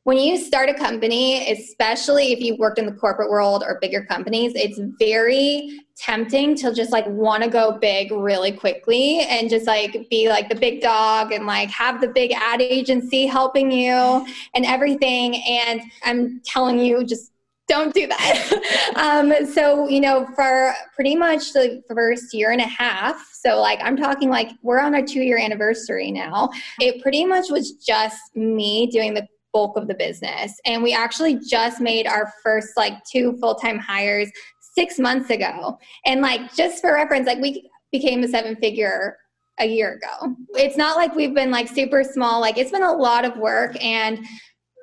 when 0.10 0.18
you 0.18 0.40
start 0.40 0.70
a 0.70 0.74
company, 0.74 1.52
especially 1.52 2.34
if 2.34 2.40
you've 2.40 2.58
worked 2.58 2.80
in 2.80 2.88
the 2.88 2.92
corporate 2.92 3.30
world 3.30 3.64
or 3.64 3.78
bigger 3.80 4.04
companies, 4.04 4.54
it's 4.56 4.80
very 4.98 5.82
tempting 5.96 6.56
to 6.56 6.74
just 6.74 6.92
like 6.92 7.06
want 7.06 7.44
to 7.44 7.50
go 7.50 7.74
big 7.74 8.12
really 8.12 8.52
quickly 8.52 9.20
and 9.20 9.52
just 9.52 9.68
like 9.68 10.10
be 10.10 10.28
like 10.28 10.50
the 10.50 10.56
big 10.56 10.82
dog 10.82 11.32
and 11.32 11.46
like 11.46 11.70
have 11.70 12.02
the 12.02 12.08
big 12.08 12.32
ad 12.32 12.60
agency 12.60 13.28
helping 13.28 13.72
you 13.72 14.26
and 14.56 14.66
everything. 14.66 15.36
And 15.48 15.80
I'm 16.04 16.42
telling 16.44 16.80
you, 16.80 17.06
just 17.06 17.32
don't 17.68 17.94
do 17.94 18.08
that. 18.08 18.94
um, 18.96 19.46
so, 19.46 19.88
you 19.88 20.02
know, 20.02 20.26
for 20.36 20.74
pretty 20.96 21.16
much 21.16 21.54
the 21.54 21.84
first 21.88 22.34
year 22.34 22.50
and 22.50 22.62
a 22.62 22.68
half, 22.68 23.30
so 23.32 23.62
like 23.62 23.78
I'm 23.84 23.96
talking 23.96 24.32
like 24.32 24.50
we're 24.64 24.80
on 24.80 24.96
our 24.96 25.06
two 25.06 25.22
year 25.22 25.38
anniversary 25.38 26.12
now, 26.12 26.50
it 26.80 27.00
pretty 27.04 27.26
much 27.26 27.52
was 27.52 27.74
just 27.74 28.36
me 28.36 28.88
doing 28.88 29.14
the 29.14 29.28
bulk 29.54 29.78
of 29.78 29.88
the 29.88 29.94
business. 29.94 30.60
And 30.66 30.84
we 30.84 30.94
actually 30.94 31.40
just 31.40 31.82
made 31.82 32.08
our 32.08 32.32
first 32.44 32.70
like 32.78 32.94
two 33.12 33.38
full 33.40 33.56
time 33.56 33.80
hires 33.80 34.30
six 34.76 35.00
months 35.00 35.30
ago. 35.30 35.78
And 36.06 36.22
like 36.22 36.54
just 36.54 36.82
for 36.82 36.94
reference, 36.94 37.28
like 37.28 37.40
we 37.40 37.70
became 37.92 38.24
a 38.24 38.28
seven 38.28 38.56
figure 38.56 39.18
a 39.60 39.66
year 39.66 39.94
ago. 40.02 40.36
It's 40.56 40.78
not 40.78 40.96
like 40.96 41.16
we've 41.16 41.34
been 41.34 41.52
like 41.52 41.68
super 41.68 42.04
small, 42.04 42.40
like 42.40 42.58
it's 42.58 42.72
been 42.72 42.84
a 42.84 42.94
lot 42.94 43.26
of 43.26 43.36
work 43.38 43.82
and 43.84 44.20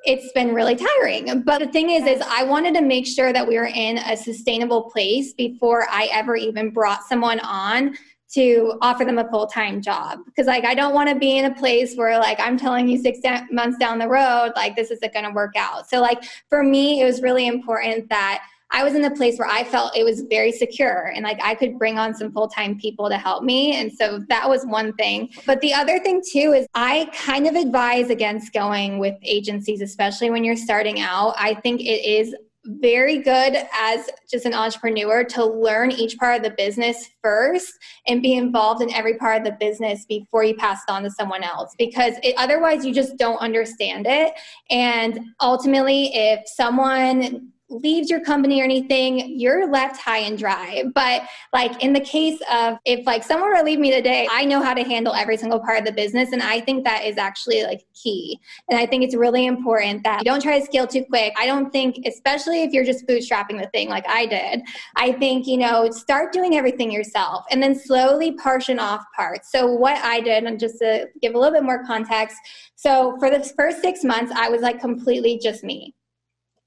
it's 0.05 0.31
been 0.33 0.55
really 0.55 0.77
tiring. 0.77 1.43
But 1.43 1.59
the 1.59 1.69
thing 1.69 1.91
is, 1.91 2.07
is 2.07 2.23
I 2.27 2.45
wanted 2.45 2.75
to 2.75 2.83
make 2.83 3.07
sure 3.07 3.33
that 3.33 3.47
we 3.47 3.57
were 3.57 3.67
in 3.67 3.99
a 3.99 4.17
sustainable 4.17 4.91
place 4.91 5.33
before 5.33 5.87
I 5.91 6.09
ever 6.13 6.37
even 6.37 6.71
brought 6.71 7.03
someone 7.05 7.41
on 7.41 7.97
to 8.35 8.77
offer 8.83 9.05
them 9.05 9.19
a 9.19 9.29
full-time 9.29 9.81
job. 9.81 10.19
Because 10.27 10.47
like 10.47 10.65
i 10.65 10.75
don't 10.75 10.95
want 10.95 11.09
to 11.09 11.15
be 11.15 11.39
in 11.39 11.45
a 11.45 11.55
place 11.55 11.95
where 11.95 12.19
like 12.19 12.39
i'm 12.41 12.59
telling 12.59 12.89
you 12.89 12.99
six 12.99 13.19
months 13.51 13.79
down 13.79 13.99
the 13.99 14.09
road 14.09 14.53
like 14.57 14.77
this 14.77 14.91
isn't 14.91 15.13
going 15.13 15.25
to 15.25 15.31
work 15.31 15.55
out. 15.57 15.89
So 15.89 16.01
like 16.01 16.25
for 16.49 16.63
me 16.63 17.01
it 17.01 17.05
was 17.05 17.23
really 17.23 17.47
important 17.47 18.09
that 18.09 18.43
i 18.73 18.83
was 18.83 18.95
in 18.95 19.05
a 19.05 19.11
place 19.11 19.39
where 19.39 19.49
i 19.49 19.63
felt 19.63 19.97
it 19.97 20.03
was 20.03 20.23
very 20.29 20.51
secure 20.51 21.13
and 21.15 21.23
like 21.23 21.39
i 21.43 21.55
could 21.55 21.79
bring 21.79 21.99
on 21.99 22.15
some 22.15 22.33
full-time 22.33 22.79
people 22.79 23.09
to 23.09 23.17
help 23.17 23.45
me 23.45 23.77
and 23.77 23.93
so 23.93 24.19
that 24.29 24.49
was 24.49 24.65
one 24.65 24.93
thing. 24.95 25.31
But 25.47 25.61
the 25.61 25.73
other 25.73 26.01
thing 26.01 26.21
too 26.33 26.53
is 26.53 26.67
i 26.75 27.09
kind 27.15 27.47
of 27.47 27.55
advise 27.55 28.11
against 28.11 28.53
going 28.53 28.99
with 28.99 29.15
agencies 29.23 29.81
especially 29.81 30.31
when 30.31 30.43
you're 30.43 30.57
starting 30.57 31.01
out. 31.01 31.35
I 31.39 31.55
think 31.55 31.81
it 31.81 32.05
is 32.05 32.35
very 32.67 33.19
good 33.19 33.57
as 33.75 34.09
just 34.31 34.45
an 34.45 34.55
entrepreneur 34.55 35.25
to 35.25 35.45
learn 35.45 35.91
each 35.93 36.17
part 36.19 36.37
of 36.37 36.43
the 36.43 36.55
business 36.57 37.09
first 37.23 37.73
and 38.07 38.23
be 38.23 38.35
involved 38.35 38.83
in 38.83 38.93
every 38.93 39.15
part 39.15 39.39
of 39.39 39.45
the 39.45 39.57
business 39.59 40.05
before 40.07 40.45
you 40.45 40.55
pass 40.57 40.81
it 40.87 40.93
on 40.93 41.03
to 41.03 41.11
someone 41.11 41.43
else. 41.43 41.75
Because 41.79 42.15
it, 42.23 42.35
otherwise 42.37 42.85
you 42.85 42.93
just 42.93 43.17
don't 43.17 43.39
understand 43.39 44.07
it. 44.09 44.33
And 44.71 45.21
ultimately 45.41 46.11
if 46.15 46.47
someone 46.47 47.53
leaves 47.69 48.09
your 48.09 48.21
company 48.21 48.61
or 48.61 48.65
anything, 48.65 49.39
you're 49.39 49.71
left 49.71 50.01
high 50.01 50.19
and 50.19 50.39
dry. 50.39 50.85
But 50.95 51.23
like 51.53 51.83
in 51.83 51.93
the 51.93 52.01
case 52.01 52.41
of 52.51 52.79
if 52.85 53.05
like 53.07 53.25
someone 53.25 53.51
were 53.51 53.57
to 53.57 53.63
leave 53.63 53.79
me 53.81 53.91
today, 53.91 54.29
I 54.31 54.45
know 54.45 54.63
how 54.63 54.73
to 54.73 54.85
handle 54.85 55.13
every 55.13 55.37
single 55.37 55.59
part 55.61 55.79
of 55.79 55.85
the 55.85 55.93
business. 55.93 56.33
And 56.33 56.43
I 56.43 56.61
think 56.61 56.85
that 56.85 57.05
is 57.05 57.19
actually 57.19 57.65
like 57.65 57.85
key. 57.95 58.39
And 58.69 58.79
I 58.79 58.87
think 58.87 59.03
it's 59.03 59.17
really 59.17 59.47
important 59.47 60.05
that 60.05 60.21
you 60.21 60.25
don't 60.25 60.41
try 60.41 60.61
to 60.61 60.65
scale 60.65 60.87
too 60.87 61.05
quick. 61.09 61.35
I 61.39 61.47
don't 61.47 61.71
think, 61.71 61.99
especially 62.07 62.63
if 62.63 62.73
you're 62.73 62.85
just 62.85 63.07
bootstrapping 63.07 63.61
the 63.61 63.69
thing 63.73 63.89
like 63.89 64.09
I 64.09 64.27
did, 64.27 64.63
I 64.95 65.13
think, 65.13 65.47
you 65.47 65.57
know, 65.57 65.91
start 65.91 66.33
doing 66.33 66.57
everything 66.57 66.93
yourself 66.93 67.45
and 67.51 67.63
then 67.63 67.75
slowly 67.75 68.37
portion 68.37 68.79
off 68.79 69.05
parts. 69.15 69.51
So 69.51 69.67
what 69.67 69.97
I 70.05 70.21
did, 70.21 70.45
and 70.45 70.61
just 70.61 70.79
to 70.79 71.09
give 71.21 71.35
a 71.35 71.39
little 71.39 71.53
bit 71.53 71.65
more 71.65 71.85
context, 71.85 72.37
so 72.77 73.17
for 73.19 73.31
the 73.31 73.43
first 73.57 73.81
six 73.81 74.05
months, 74.05 74.33
I 74.37 74.49
was 74.49 74.61
like 74.61 74.81
completely 74.81 75.41
just 75.43 75.65
me. 75.65 75.95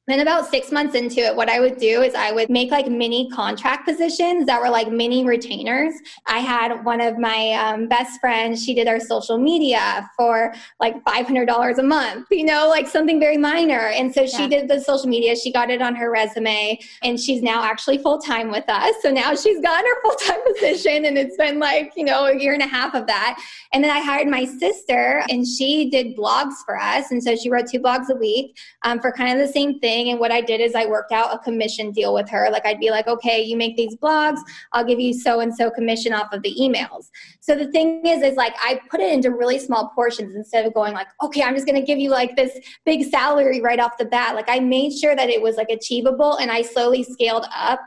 Then 0.10 0.22
about 0.22 0.50
six 0.50 0.72
months 0.72 0.96
into 0.96 1.20
it, 1.20 1.36
what 1.36 1.50
I 1.50 1.60
would 1.60 1.78
do 1.78 2.02
is 2.02 2.16
I 2.16 2.32
would 2.32 2.50
make 2.50 2.72
like 2.72 2.88
mini 2.88 3.30
contract 3.30 3.86
positions 3.86 4.48
that 4.48 4.60
were 4.60 4.70
like 4.70 4.92
mini 4.92 5.24
retainers. 5.24 5.94
I 6.26 6.40
had 6.40 6.84
one 6.84 7.00
of 7.00 7.20
my 7.20 7.52
um, 7.54 7.88
best 7.88 8.20
friends, 8.20 8.66
she 8.66 8.74
did 8.74 8.88
our 8.88 9.00
social 9.00 9.38
media 9.38 10.10
for 10.18 10.52
like 10.80 11.04
$500 11.04 11.78
a 11.78 11.84
month, 11.84 12.26
you 12.32 12.44
know, 12.44 12.68
like 12.68 12.88
something 12.88 13.20
very 13.20 13.38
minor. 13.38 13.90
And 13.90 14.12
so 14.12 14.26
she 14.26 14.42
yeah. 14.44 14.48
did 14.48 14.68
the 14.68 14.80
social 14.82 15.08
media, 15.08 15.36
she 15.36 15.52
got 15.52 15.70
it 15.70 15.80
on 15.80 15.94
her 15.96 16.10
resume, 16.10 16.80
and 17.04 17.20
she's 17.20 17.44
now 17.44 17.64
actually 17.64 18.00
full 18.00 18.18
time 18.18 18.50
with 18.50 18.68
us. 18.68 18.96
So 19.04 19.12
now 19.12 19.36
she's 19.36 19.62
got 19.62 19.86
her 19.86 20.02
full 20.02 20.16
time 20.16 20.40
position, 20.54 21.06
and 21.06 21.20
it's 21.20 21.38
been 21.38 21.60
like, 21.60 21.94
you 21.96 22.04
know, 22.04 22.26
a 22.26 22.36
year 22.36 22.54
and 22.54 22.64
a 22.64 22.68
half 22.68 22.96
of 22.96 23.06
that. 23.06 23.40
And 23.74 23.84
then 23.84 23.92
I 23.92 24.02
hired 24.02 24.28
my 24.28 24.46
sister, 24.46 25.24
and 25.30 25.46
she 25.48 25.88
did 25.92 26.18
blogs 26.18 26.56
for 26.66 26.80
us. 26.80 27.12
And 27.12 27.24
so 27.24 27.36
she 27.36 27.52
wrote 27.52 27.68
two 27.68 27.80
blogs 27.80 28.10
a 28.10 28.16
week 28.16 28.58
um, 28.82 29.00
for 29.00 29.12
kind 29.12 29.40
of 29.40 29.46
the 29.46 29.54
same 29.54 29.80
thing 29.80 29.99
thing. 30.00 30.12
And 30.12 30.20
what 30.20 30.32
I 30.32 30.42
did 30.42 30.62
is 30.62 30.76
I 30.76 30.86
worked 30.86 31.12
out 31.12 31.34
a 31.34 31.40
commission 31.40 31.92
deal 31.92 32.14
with 32.14 32.30
her. 32.30 32.50
Like 32.52 32.66
I'd 32.66 32.80
be 32.80 32.92
like, 32.92 33.08
okay, 33.08 33.42
you 33.42 33.58
make 33.58 33.76
these 33.76 33.96
blogs, 33.96 34.40
I'll 34.74 34.86
give 34.86 35.00
you 35.00 35.14
so 35.14 35.40
and 35.40 35.54
so 35.54 35.70
commission 35.70 36.14
off 36.14 36.32
of 36.34 36.42
the 36.42 36.56
emails. 36.60 37.10
So 37.40 37.56
the 37.56 37.72
thing 37.72 38.06
is, 38.06 38.22
is 38.22 38.36
like 38.36 38.56
I 38.62 38.80
put 38.90 39.00
it 39.00 39.12
into 39.12 39.32
really 39.32 39.60
small 39.60 39.92
portions 39.96 40.36
instead 40.36 40.66
of 40.66 40.74
going 40.74 40.94
like, 40.94 41.08
okay, 41.24 41.44
I'm 41.44 41.56
just 41.56 41.66
gonna 41.66 41.86
give 41.86 42.00
you 42.00 42.10
like 42.10 42.36
this 42.36 42.58
big 42.86 43.10
salary 43.10 43.62
right 43.62 43.80
off 43.80 43.98
the 43.98 44.06
bat. 44.06 44.36
Like 44.36 44.50
I 44.50 44.60
made 44.60 44.94
sure 44.94 45.16
that 45.16 45.30
it 45.30 45.42
was 45.42 45.56
like 45.56 45.70
achievable 45.70 46.38
and 46.38 46.52
I 46.52 46.62
slowly 46.62 47.04
scaled 47.04 47.46
up 47.54 47.80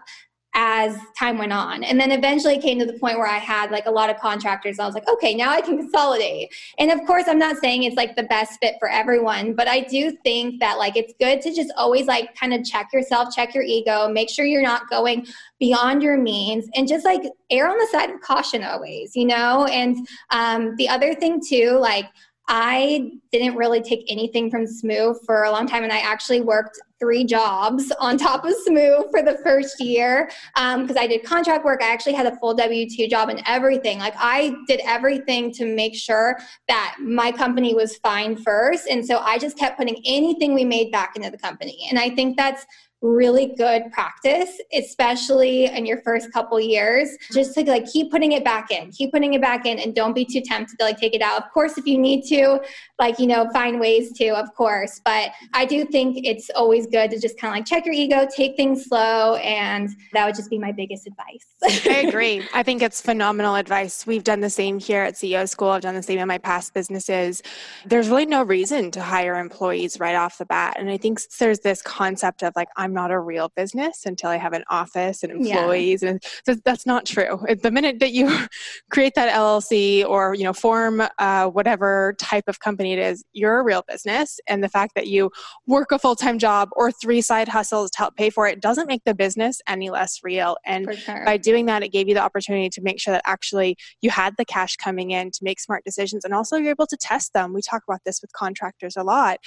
as 0.55 0.97
time 1.19 1.39
went 1.39 1.53
on. 1.53 1.83
And 1.83 1.99
then 1.99 2.13
eventually 2.13 2.59
came 2.59 2.79
to 2.79 2.85
the 2.85 2.93
point 2.95 3.19
where 3.19 3.27
I 3.27 3.39
had 3.39 3.71
like 3.71 3.87
a 3.87 3.91
lot 3.91 4.11
of 4.11 4.19
contractors. 4.19 4.79
I 4.79 4.85
was 4.85 4.95
like, 4.95 5.09
okay, 5.09 5.35
now 5.35 5.51
I 5.51 5.61
can 5.63 5.79
consolidate. 5.79 6.55
And 6.79 6.91
of 6.91 7.07
course, 7.07 7.25
I'm 7.27 7.39
not 7.39 7.57
saying 7.57 7.85
it's 7.85 7.97
like 7.97 8.17
the 8.17 8.25
best 8.25 8.59
fit 8.61 8.75
for 8.79 8.89
everyone, 8.89 9.55
but 9.55 9.67
I 9.67 9.81
do 9.81 10.11
think 10.23 10.61
that 10.61 10.79
like 10.79 10.97
it's 10.97 11.15
good 11.19 11.41
to 11.43 11.55
just 11.55 11.73
always 11.77 12.07
like 12.07 12.35
kind 12.35 12.53
of 12.53 12.65
check 12.65 12.93
yourself, 12.93 13.35
check 13.35 13.55
your 13.55 13.65
ego, 13.65 14.09
make 14.09 14.29
sure 14.29 14.45
you're 14.45 14.63
not 14.63 14.91
going 14.91 15.27
beyond 15.59 16.03
your 16.03 16.19
means 16.19 16.69
and 16.75 16.87
just 16.87 17.05
like 17.05 17.23
err 17.51 17.69
on 17.69 17.79
the 17.79 17.89
side 17.91 18.11
of 18.11 18.21
caution 18.21 18.63
always, 18.63 19.17
you 19.17 19.25
know? 19.25 19.65
And 19.67 20.07
um, 20.31 20.77
the 20.77 20.89
other 20.89 21.15
thing 21.15 21.41
too, 21.41 21.79
like, 21.81 22.07
I 22.49 23.13
didn't 23.31 23.57
really 23.57 23.81
take 23.81 24.05
anything 24.11 24.51
from 24.51 24.65
SMOO 24.65 25.17
for 25.25 25.45
a 25.45 25.51
long 25.51 25.67
time, 25.67 25.85
and 25.85 25.93
I 25.93 26.01
actually 26.01 26.41
worked 26.41 26.79
three 27.03 27.25
jobs 27.25 27.93
on 28.01 28.17
top 28.17 28.45
of 28.45 28.55
SMOO 28.67 29.11
for 29.11 29.23
the 29.23 29.39
first 29.45 29.81
year 29.81 30.31
because 30.55 30.91
um, 30.91 30.99
I 30.99 31.07
did 31.09 31.25
contract 31.25 31.65
work. 31.65 31.83
I 31.83 31.93
actually 31.93 32.13
had 32.13 32.27
a 32.27 32.37
full 32.37 32.55
W 32.55 32.89
2 32.89 33.09
job 33.09 33.29
and 33.29 33.43
everything. 33.45 33.99
Like, 33.99 34.15
I 34.17 34.55
did 34.69 34.81
everything 34.85 35.53
to 35.55 35.67
make 35.67 35.97
sure 35.97 36.39
that 36.69 36.97
my 37.01 37.33
company 37.33 37.75
was 37.75 37.97
fine 37.97 38.37
first. 38.37 38.87
And 38.89 39.05
so 39.05 39.19
I 39.19 39.39
just 39.39 39.59
kept 39.59 39.79
putting 39.79 40.01
anything 40.07 40.55
we 40.55 40.65
made 40.65 40.93
back 40.93 41.17
into 41.17 41.31
the 41.31 41.39
company. 41.39 41.87
And 41.91 41.99
I 41.99 42.11
think 42.11 42.37
that's 42.37 42.65
really 43.03 43.55
good 43.57 43.91
practice, 43.93 44.61
especially 44.73 45.67
in 45.67 45.85
your 45.85 46.01
first 46.03 46.33
couple 46.33 46.59
years. 46.61 47.11
Just 47.33 47.55
to 47.55 47.65
like 47.65 47.87
keep 47.87 48.11
putting 48.11 48.33
it 48.33 48.45
back 48.45 48.71
in, 48.71 48.91
keep 48.93 49.13
putting 49.13 49.35
it 49.35 49.41
back 49.41 49.67
in, 49.67 49.79
and 49.79 49.95
don't 49.95 50.15
be 50.15 50.25
too 50.25 50.41
tempted 50.41 50.79
to 50.79 50.85
like 50.85 50.99
take 50.99 51.15
it 51.15 51.21
out. 51.21 51.43
Of 51.43 51.51
course, 51.53 51.77
if 51.77 51.87
you 51.87 51.99
need 51.99 52.23
to, 52.27 52.61
like 52.99 53.19
you 53.19 53.27
know, 53.27 53.49
find 53.53 53.81
ways 53.81 54.13
to, 54.19 54.29
of 54.31 54.55
course. 54.55 55.01
But 55.05 55.33
I 55.53 55.65
do 55.65 55.85
think 55.85 56.25
it's 56.25 56.49
always 56.51 56.87
good 56.87 57.11
to 57.11 57.21
just 57.21 57.39
kind 57.39 57.53
of 57.53 57.59
like 57.59 57.67
check 57.67 57.85
your 57.85 57.95
ego, 57.95 58.27
take 58.35 58.57
things 58.57 58.85
slow, 58.85 59.35
and 59.37 59.91
that 60.13 60.25
would 60.25 60.37
just 60.37 60.49
be 60.49 60.59
my 60.59 60.73
biggest 60.73 61.07
advice. 61.07 61.45
I 61.87 62.07
agree. 62.09 62.47
I 62.55 62.63
think 62.63 62.83
it's 62.83 63.01
phenomenal 63.01 63.57
advice. 63.57 64.07
We've 64.07 64.25
done 64.25 64.41
the 64.41 64.51
same 64.51 64.79
here 64.79 65.03
at 65.03 65.15
CEO 65.15 65.49
School. 65.49 65.69
I've 65.69 65.83
done 65.83 65.95
the 65.95 66.03
same 66.03 66.21
in 66.21 66.29
my 66.29 66.39
past 66.39 66.73
businesses. 66.73 67.43
There's 67.85 68.09
really 68.09 68.27
no 68.27 68.45
reason 68.45 68.91
to 68.93 69.03
hire 69.03 69.39
employees 69.39 69.99
right 69.99 70.15
off 70.15 70.39
the 70.39 70.47
bat, 70.47 70.77
and 70.79 70.89
I 70.89 70.97
think 70.97 71.21
there's 71.39 71.61
this 71.61 71.83
concept 71.83 72.43
of 72.45 72.53
like 72.55 72.69
I'm 72.77 72.92
I'm 72.93 72.95
not 72.95 73.11
a 73.11 73.19
real 73.19 73.51
business 73.57 74.05
until 74.05 74.29
I 74.29 74.37
have 74.37 74.53
an 74.53 74.65
office 74.69 75.23
and 75.23 75.33
employees. 75.33 76.03
Yeah. 76.03 76.11
And 76.11 76.23
so 76.45 76.55
that's 76.63 76.85
not 76.85 77.07
true. 77.07 77.41
The 77.63 77.71
minute 77.71 78.01
that 78.01 78.13
you 78.13 78.47
create 78.91 79.15
that 79.15 79.33
LLC 79.35 80.05
or, 80.05 80.35
you 80.35 80.45
know, 80.45 80.53
form 80.53 81.03
uh, 81.19 81.47
whatever 81.49 82.15
type 82.19 82.45
of 82.49 82.61
company 82.61 82.93
it 82.93 82.99
is, 82.99 83.25
you're 83.33 83.61
a 83.61 83.65
real 83.65 83.83
business. 83.89 84.39
And 84.47 84.63
the 84.63 84.69
fact 84.69 84.95
that 84.95 85.07
you 85.07 85.31
work 85.67 85.91
a 85.91 85.99
full-time 85.99 86.39
job 86.39 86.69
or 86.77 86.93
three 86.93 87.23
side 87.23 87.49
hustles 87.49 87.91
to 87.93 87.99
help 87.99 88.17
pay 88.17 88.29
for 88.29 88.47
it 88.47 88.61
doesn't 88.61 88.87
make 88.87 89.03
the 89.05 89.15
business 89.15 89.63
any 89.67 89.89
less 89.89 90.21
real. 90.23 90.59
And 90.67 90.95
sure. 90.95 91.25
by 91.25 91.39
doing 91.39 91.67
that, 91.67 91.83
it 91.83 91.89
gave 91.89 92.09
you 92.09 92.15
the 92.15 92.23
opportunity 92.23 92.69
to 92.69 92.83
make 92.83 93.01
sure 93.01 93.13
that 93.13 93.23
actually 93.25 93.77
you 94.03 94.11
had 94.11 94.35
the 94.37 94.45
cash 94.45 94.77
coming 94.77 95.13
in 95.13 95.31
to 95.31 95.39
make 95.43 95.61
smart 95.61 95.83
decisions. 95.85 96.27
And 96.27 96.35
also 96.35 96.57
you're 96.57 96.71
able 96.71 96.87
to 96.89 96.97
test 96.97 97.33
them. 97.33 97.55
We 97.55 97.63
talk 97.63 97.83
about 97.89 98.01
this 98.05 98.21
with 98.21 98.33
contractors 98.33 98.97
a 98.97 99.03
lot. 99.03 99.39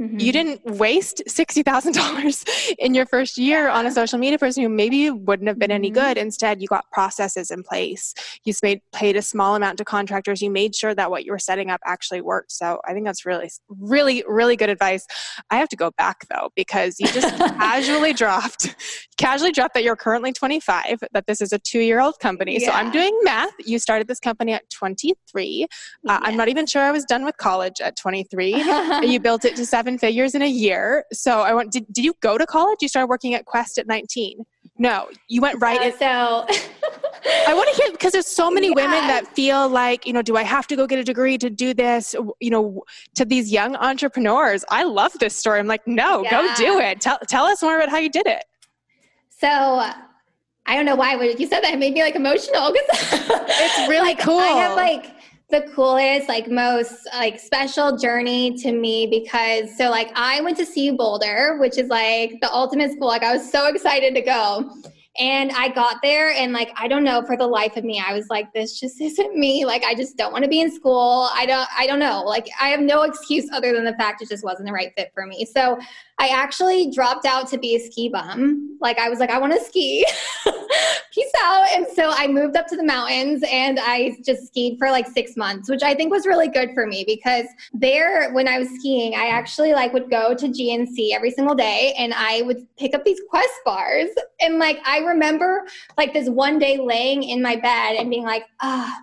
Mm-hmm. 0.00 0.18
You 0.20 0.32
didn't 0.32 0.64
waste 0.64 1.22
$60,000 1.28 2.74
in 2.78 2.94
your 2.94 3.06
first 3.06 3.36
year 3.36 3.68
on 3.68 3.84
a 3.86 3.90
social 3.90 4.18
media 4.18 4.38
person 4.38 4.62
who 4.62 4.68
maybe 4.68 5.10
wouldn't 5.10 5.48
have 5.48 5.58
been 5.58 5.72
any 5.72 5.90
good. 5.90 6.16
Mm-hmm. 6.16 6.26
Instead, 6.26 6.62
you 6.62 6.68
got 6.68 6.84
processes 6.92 7.50
in 7.50 7.62
place. 7.64 8.14
You 8.44 8.52
made, 8.62 8.80
paid 8.92 9.16
a 9.16 9.22
small 9.22 9.56
amount 9.56 9.78
to 9.78 9.84
contractors. 9.84 10.40
You 10.40 10.50
made 10.50 10.74
sure 10.74 10.94
that 10.94 11.10
what 11.10 11.24
you 11.24 11.32
were 11.32 11.38
setting 11.38 11.70
up 11.70 11.80
actually 11.84 12.20
worked. 12.20 12.52
So 12.52 12.80
I 12.86 12.92
think 12.92 13.06
that's 13.06 13.26
really, 13.26 13.50
really, 13.68 14.24
really 14.28 14.56
good 14.56 14.70
advice. 14.70 15.04
I 15.50 15.56
have 15.56 15.68
to 15.70 15.76
go 15.76 15.90
back 15.98 16.26
though, 16.30 16.50
because 16.54 16.96
you 17.00 17.08
just 17.08 17.36
casually 17.36 18.12
dropped, 18.12 18.76
casually 19.16 19.50
dropped 19.50 19.74
that 19.74 19.82
you're 19.82 19.96
currently 19.96 20.32
25, 20.32 21.00
that 21.12 21.26
this 21.26 21.40
is 21.40 21.52
a 21.52 21.58
two 21.58 21.80
year 21.80 22.00
old 22.00 22.20
company. 22.20 22.58
Yeah. 22.60 22.68
So 22.68 22.72
I'm 22.72 22.92
doing 22.92 23.18
math. 23.22 23.52
You 23.64 23.78
started 23.78 24.06
this 24.06 24.20
company 24.20 24.52
at 24.52 24.68
23. 24.70 25.64
Uh, 25.64 25.66
yeah. 26.04 26.18
I'm 26.22 26.36
not 26.36 26.48
even 26.48 26.66
sure 26.66 26.82
I 26.82 26.92
was 26.92 27.04
done 27.04 27.24
with 27.24 27.36
college 27.36 27.80
at 27.80 27.96
23. 27.96 28.54
you 29.02 29.18
built 29.18 29.44
it 29.44 29.56
to 29.56 29.66
seven 29.66 29.87
seven 29.88 29.98
figures 29.98 30.34
in 30.34 30.42
a 30.42 30.48
year. 30.48 31.04
So 31.12 31.40
I 31.40 31.54
want. 31.54 31.72
Did, 31.72 31.86
did 31.92 32.04
you 32.04 32.14
go 32.20 32.38
to 32.38 32.46
college? 32.46 32.78
You 32.82 32.88
started 32.88 33.08
working 33.08 33.34
at 33.34 33.46
Quest 33.46 33.78
at 33.78 33.86
19. 33.86 34.44
No, 34.80 35.08
you 35.26 35.40
went 35.40 35.60
right. 35.60 35.92
Uh, 35.92 35.98
so 35.98 36.46
I 37.46 37.54
want 37.54 37.68
to 37.74 37.82
hear 37.82 37.90
because 37.92 38.12
there's 38.12 38.26
so 38.26 38.50
many 38.50 38.70
women 38.70 39.06
that 39.08 39.26
feel 39.34 39.68
like 39.68 40.06
you 40.06 40.12
know, 40.12 40.22
do 40.22 40.36
I 40.36 40.42
have 40.42 40.66
to 40.68 40.76
go 40.76 40.86
get 40.86 40.98
a 40.98 41.04
degree 41.04 41.38
to 41.38 41.50
do 41.50 41.74
this? 41.74 42.14
You 42.40 42.50
know, 42.50 42.82
to 43.14 43.24
these 43.24 43.50
young 43.50 43.74
entrepreneurs, 43.76 44.64
I 44.70 44.84
love 44.84 45.12
this 45.18 45.34
story. 45.34 45.58
I'm 45.58 45.66
like, 45.66 45.86
no, 45.86 46.22
yeah. 46.22 46.30
go 46.30 46.54
do 46.54 46.78
it. 46.78 47.00
Tell 47.00 47.18
tell 47.26 47.44
us 47.44 47.62
more 47.62 47.76
about 47.76 47.88
how 47.88 47.98
you 47.98 48.10
did 48.10 48.26
it. 48.26 48.44
So 49.30 49.48
I 49.48 50.76
don't 50.76 50.84
know 50.84 50.96
why 50.96 51.16
when 51.16 51.36
you 51.38 51.46
said 51.46 51.60
that 51.62 51.72
it 51.72 51.78
made 51.78 51.94
me 51.94 52.02
like 52.02 52.14
emotional 52.14 52.72
because 52.72 53.20
it's 53.22 53.88
really 53.88 54.00
like, 54.14 54.20
cool. 54.20 54.38
I 54.38 54.48
have 54.48 54.76
like 54.76 55.17
the 55.50 55.62
coolest, 55.74 56.28
like 56.28 56.48
most 56.48 57.08
like 57.14 57.40
special 57.40 57.96
journey 57.96 58.54
to 58.58 58.72
me 58.72 59.06
because 59.06 59.74
so 59.78 59.88
like 59.88 60.10
I 60.14 60.42
went 60.42 60.58
to 60.58 60.66
CU 60.66 60.94
Boulder, 60.94 61.56
which 61.58 61.78
is 61.78 61.88
like 61.88 62.34
the 62.42 62.52
ultimate 62.52 62.92
school. 62.92 63.08
Like 63.08 63.22
I 63.22 63.32
was 63.32 63.50
so 63.50 63.66
excited 63.66 64.14
to 64.14 64.20
go. 64.20 64.70
And 65.20 65.50
I 65.50 65.70
got 65.70 65.96
there 66.02 66.30
and 66.30 66.52
like 66.52 66.70
I 66.76 66.86
don't 66.86 67.02
know 67.02 67.24
for 67.26 67.36
the 67.36 67.46
life 67.46 67.76
of 67.76 67.82
me 67.82 68.00
I 68.06 68.12
was 68.12 68.28
like 68.28 68.52
this 68.52 68.78
just 68.78 69.00
isn't 69.00 69.36
me 69.36 69.64
like 69.64 69.82
I 69.84 69.94
just 69.94 70.16
don't 70.16 70.32
want 70.32 70.44
to 70.44 70.50
be 70.50 70.60
in 70.60 70.70
school. 70.70 71.28
I 71.32 71.46
don't 71.46 71.68
I 71.76 71.86
don't 71.86 71.98
know. 71.98 72.22
Like 72.24 72.46
I 72.60 72.68
have 72.68 72.80
no 72.80 73.02
excuse 73.02 73.48
other 73.50 73.72
than 73.72 73.84
the 73.84 73.94
fact 73.94 74.20
it 74.20 74.28
just 74.28 74.44
wasn't 74.44 74.66
the 74.66 74.72
right 74.72 74.92
fit 74.96 75.10
for 75.14 75.26
me. 75.26 75.46
So 75.46 75.78
I 76.20 76.28
actually 76.28 76.90
dropped 76.90 77.26
out 77.26 77.48
to 77.48 77.58
be 77.58 77.76
a 77.76 77.78
ski 77.78 78.08
bum. 78.08 78.76
Like 78.80 78.98
I 78.98 79.08
was 79.08 79.18
like, 79.18 79.30
I 79.30 79.38
want 79.38 79.52
to 79.52 79.60
ski. 79.60 80.04
Peace 81.14 81.32
out. 81.42 81.66
And 81.74 81.86
so 81.94 82.10
I 82.10 82.26
moved 82.26 82.56
up 82.56 82.66
to 82.68 82.76
the 82.76 82.84
mountains 82.84 83.42
and 83.50 83.78
I 83.80 84.16
just 84.24 84.48
skied 84.48 84.78
for 84.78 84.90
like 84.90 85.06
six 85.06 85.36
months, 85.36 85.70
which 85.70 85.82
I 85.82 85.94
think 85.94 86.12
was 86.12 86.26
really 86.26 86.48
good 86.48 86.70
for 86.74 86.86
me 86.86 87.04
because 87.06 87.46
there, 87.72 88.32
when 88.32 88.48
I 88.48 88.58
was 88.58 88.68
skiing, 88.78 89.14
I 89.14 89.28
actually 89.28 89.72
like 89.72 89.92
would 89.92 90.10
go 90.10 90.34
to 90.34 90.46
GNC 90.48 91.12
every 91.12 91.30
single 91.30 91.54
day 91.54 91.94
and 91.98 92.12
I 92.14 92.42
would 92.42 92.66
pick 92.76 92.94
up 92.94 93.04
these 93.04 93.20
Quest 93.30 93.52
bars. 93.64 94.08
And 94.40 94.58
like 94.58 94.78
I 94.84 94.98
remember 94.98 95.66
like 95.96 96.12
this 96.12 96.28
one 96.28 96.58
day 96.58 96.78
laying 96.78 97.22
in 97.22 97.42
my 97.42 97.56
bed 97.56 97.96
and 97.96 98.10
being 98.10 98.24
like, 98.24 98.44
ah, 98.60 99.02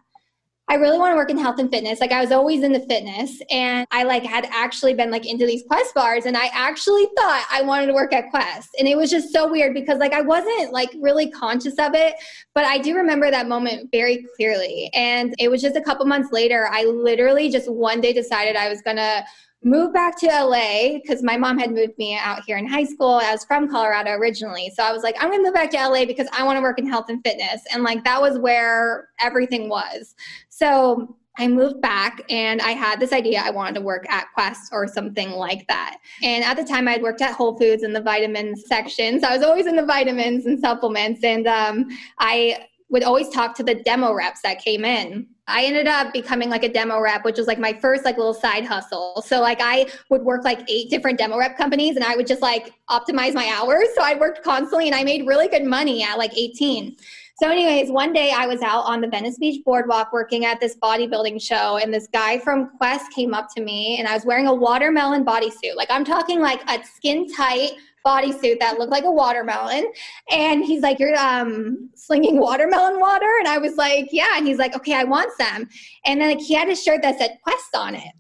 I 0.68 0.76
really 0.76 0.98
want 0.98 1.12
to 1.12 1.16
work 1.16 1.30
in 1.30 1.38
health 1.38 1.60
and 1.60 1.70
fitness. 1.70 2.02
Like 2.02 2.12
I 2.12 2.22
was 2.22 2.32
always 2.32 2.64
into 2.64 2.80
fitness 2.80 3.40
and 3.52 3.86
I 3.92 4.04
like 4.04 4.24
had 4.24 4.48
actually 4.52 4.96
been 4.96 5.12
like 5.12 5.26
into 5.26 5.46
these 5.46 5.64
Quest 5.68 5.94
bars 5.94 6.26
and 6.26 6.36
I 6.36 6.50
actually 6.54 7.06
thought 7.16 7.46
I 7.52 7.62
wanted 7.62 7.86
to 7.88 7.94
work 7.94 8.14
at 8.14 8.32
Quest. 8.32 8.70
And 8.80 8.88
it 8.88 8.98
was 8.98 9.12
just 9.12 9.32
so 9.32 9.50
weird 9.50 9.76
because 9.76 10.00
like 10.00 10.14
I 10.14 10.22
wasn't 10.22 10.74
like 10.74 10.90
really 11.00 11.30
conscious 11.30 11.76
of 11.78 11.94
it, 11.94 12.16
but 12.56 12.66
I 12.66 12.80
do 12.80 12.96
remember 12.96 13.30
that 13.30 13.48
moment 13.48 13.90
very 13.92 14.26
clearly. 14.36 14.90
And 14.96 15.36
it 15.38 15.52
was 15.52 15.62
just 15.62 15.76
a 15.76 15.82
couple 15.82 16.06
months 16.08 16.32
later, 16.32 16.68
I 16.72 16.84
literally 16.86 17.50
just 17.50 17.72
one 17.72 18.02
day 18.02 18.12
decided 18.12 18.56
I 18.56 18.68
was 18.68 18.82
going 18.82 18.98
to 18.98 19.24
moved 19.66 19.94
back 19.94 20.18
to 20.20 20.28
LA 20.28 21.00
because 21.02 21.24
my 21.24 21.36
mom 21.36 21.58
had 21.58 21.72
moved 21.72 21.98
me 21.98 22.16
out 22.16 22.44
here 22.46 22.58
in 22.58 22.68
high 22.68 22.84
school. 22.84 23.16
I 23.16 23.32
was 23.32 23.44
from 23.44 23.68
Colorado 23.68 24.12
originally. 24.12 24.72
So 24.76 24.84
I 24.84 24.92
was 24.94 25.02
like, 25.02 25.16
I'm 25.20 25.30
going 25.30 25.40
to 25.40 25.44
move 25.44 25.56
back 25.56 25.72
to 25.72 25.78
LA 25.78 26.06
because 26.06 26.28
I 26.32 26.44
want 26.44 26.58
to 26.58 26.62
work 26.62 26.78
in 26.78 26.88
health 26.88 27.10
and 27.10 27.22
fitness. 27.26 27.64
And 27.74 27.84
like 27.84 28.04
that 28.04 28.22
was 28.22 28.38
where 28.38 29.10
everything 29.20 29.68
was. 29.68 30.14
So 30.50 31.18
I 31.38 31.48
moved 31.48 31.82
back 31.82 32.22
and 32.30 32.62
I 32.62 32.72
had 32.72 33.00
this 33.00 33.12
idea 33.12 33.42
I 33.44 33.50
wanted 33.50 33.76
to 33.76 33.82
work 33.82 34.06
at 34.10 34.28
Quest 34.36 34.70
or 34.72 34.88
something 34.88 35.32
like 35.32 35.68
that. 35.68 35.98
And 36.22 36.44
at 36.46 36.58
the 36.58 36.64
time, 36.64 36.88
I 36.88 36.92
had 36.94 37.02
worked 37.02 37.22
at 37.22 37.34
Whole 37.34 37.58
Foods 37.58 37.84
in 37.84 37.92
the 37.92 38.02
vitamins 38.02 38.64
section. 38.68 39.20
So 39.20 39.28
I 39.28 39.36
was 39.36 39.44
always 39.44 39.66
in 39.66 39.76
the 39.76 39.86
vitamins 39.86 40.46
and 40.46 40.60
supplements. 40.60 41.24
And 41.24 41.48
um, 41.48 41.88
I 42.20 42.68
would 42.90 43.04
always 43.04 43.30
talk 43.30 43.56
to 43.56 43.64
the 43.64 43.76
demo 43.76 44.14
reps 44.14 44.42
that 44.44 44.64
came 44.64 44.86
in 44.86 45.28
I 45.48 45.64
ended 45.66 45.88
up 45.88 46.12
becoming 46.12 46.50
like 46.50 46.64
a 46.64 46.70
demo 46.70 47.00
rep, 47.00 47.24
which 47.24 47.38
was 47.38 47.48
like 47.48 47.60
my 47.60 47.74
first 47.74 48.04
like 48.04 48.18
little 48.18 48.34
side 48.34 48.66
hustle. 48.66 49.24
So 49.26 49.42
like 49.42 49.60
I 49.62 49.88
would 50.10 50.24
work 50.24 50.44
like 50.44 50.70
eight 50.70 50.90
different 50.90 51.20
demo 51.20 51.38
rep 51.38 51.58
companies 51.58 51.96
and 51.96 52.04
I 52.04 52.16
would 52.16 52.28
just 52.28 52.42
like 52.42 52.74
optimize 52.90 53.34
my 53.34 53.52
hours. 53.56 53.88
So 53.96 54.02
I 54.02 54.16
worked 54.16 54.44
constantly 54.44 54.88
and 54.88 54.96
I 54.96 55.04
made 55.04 55.28
really 55.28 55.48
good 55.48 55.64
money 55.64 56.04
at 56.04 56.18
like 56.18 56.36
18. 56.36 56.96
So, 57.38 57.50
anyways, 57.50 57.92
one 57.92 58.14
day 58.14 58.32
I 58.32 58.48
was 58.48 58.62
out 58.62 58.86
on 58.86 59.02
the 59.02 59.10
Venice 59.10 59.38
Beach 59.38 59.62
boardwalk 59.66 60.14
working 60.14 60.46
at 60.46 60.62
this 60.62 60.78
bodybuilding 60.78 61.42
show, 61.42 61.78
and 61.84 61.94
this 61.94 62.08
guy 62.08 62.40
from 62.40 62.70
Quest 62.78 63.12
came 63.12 63.34
up 63.34 63.50
to 63.58 63.62
me, 63.62 63.98
and 64.00 64.08
I 64.08 64.14
was 64.14 64.24
wearing 64.24 64.48
a 64.48 64.54
watermelon 64.54 65.26
bodysuit. 65.26 65.76
Like, 65.76 65.92
I'm 65.92 66.06
talking 66.06 66.40
like 66.40 66.62
a 66.70 66.82
skin 66.86 67.28
tight 67.36 67.72
bodysuit 68.06 68.60
that 68.60 68.78
looked 68.78 68.92
like 68.92 69.04
a 69.04 69.12
watermelon. 69.12 69.92
And 70.32 70.64
he's 70.64 70.82
like, 70.82 71.00
You're 71.00 71.18
um, 71.18 71.90
slinging 71.96 72.40
watermelon 72.40 73.00
water? 73.00 73.32
And 73.40 73.48
I 73.48 73.58
was 73.58 73.76
like, 73.76 74.10
Yeah. 74.12 74.38
And 74.38 74.48
he's 74.48 74.58
like, 74.58 74.76
Okay, 74.76 74.94
I 74.94 75.04
want 75.04 75.32
some. 75.40 75.68
And 76.06 76.22
then 76.22 76.38
like, 76.38 76.40
he 76.40 76.54
had 76.54 76.70
a 76.70 76.76
shirt 76.76 77.02
that 77.02 77.18
said 77.18 77.38
Quest 77.44 77.76
on 77.76 77.96
it. 77.96 78.14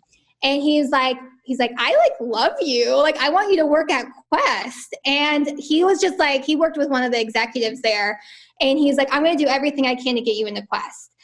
And 0.43 0.61
he's 0.61 0.89
like, 0.89 1.17
he's 1.45 1.59
like, 1.59 1.71
I 1.77 1.95
like 1.95 2.13
love 2.19 2.53
you. 2.61 2.95
Like, 2.95 3.17
I 3.17 3.29
want 3.29 3.49
you 3.49 3.57
to 3.57 3.65
work 3.65 3.91
at 3.91 4.05
Quest. 4.31 4.95
And 5.05 5.57
he 5.57 5.83
was 5.83 6.01
just 6.01 6.19
like, 6.19 6.43
he 6.43 6.55
worked 6.55 6.77
with 6.77 6.89
one 6.89 7.03
of 7.03 7.11
the 7.11 7.19
executives 7.19 7.81
there. 7.81 8.19
And 8.61 8.77
he's 8.77 8.95
like, 8.95 9.07
I'm 9.11 9.23
going 9.23 9.37
to 9.37 9.43
do 9.43 9.49
everything 9.49 9.87
I 9.87 9.95
can 9.95 10.15
to 10.15 10.21
get 10.21 10.35
you 10.35 10.47
into 10.47 10.65
Quest. 10.67 11.14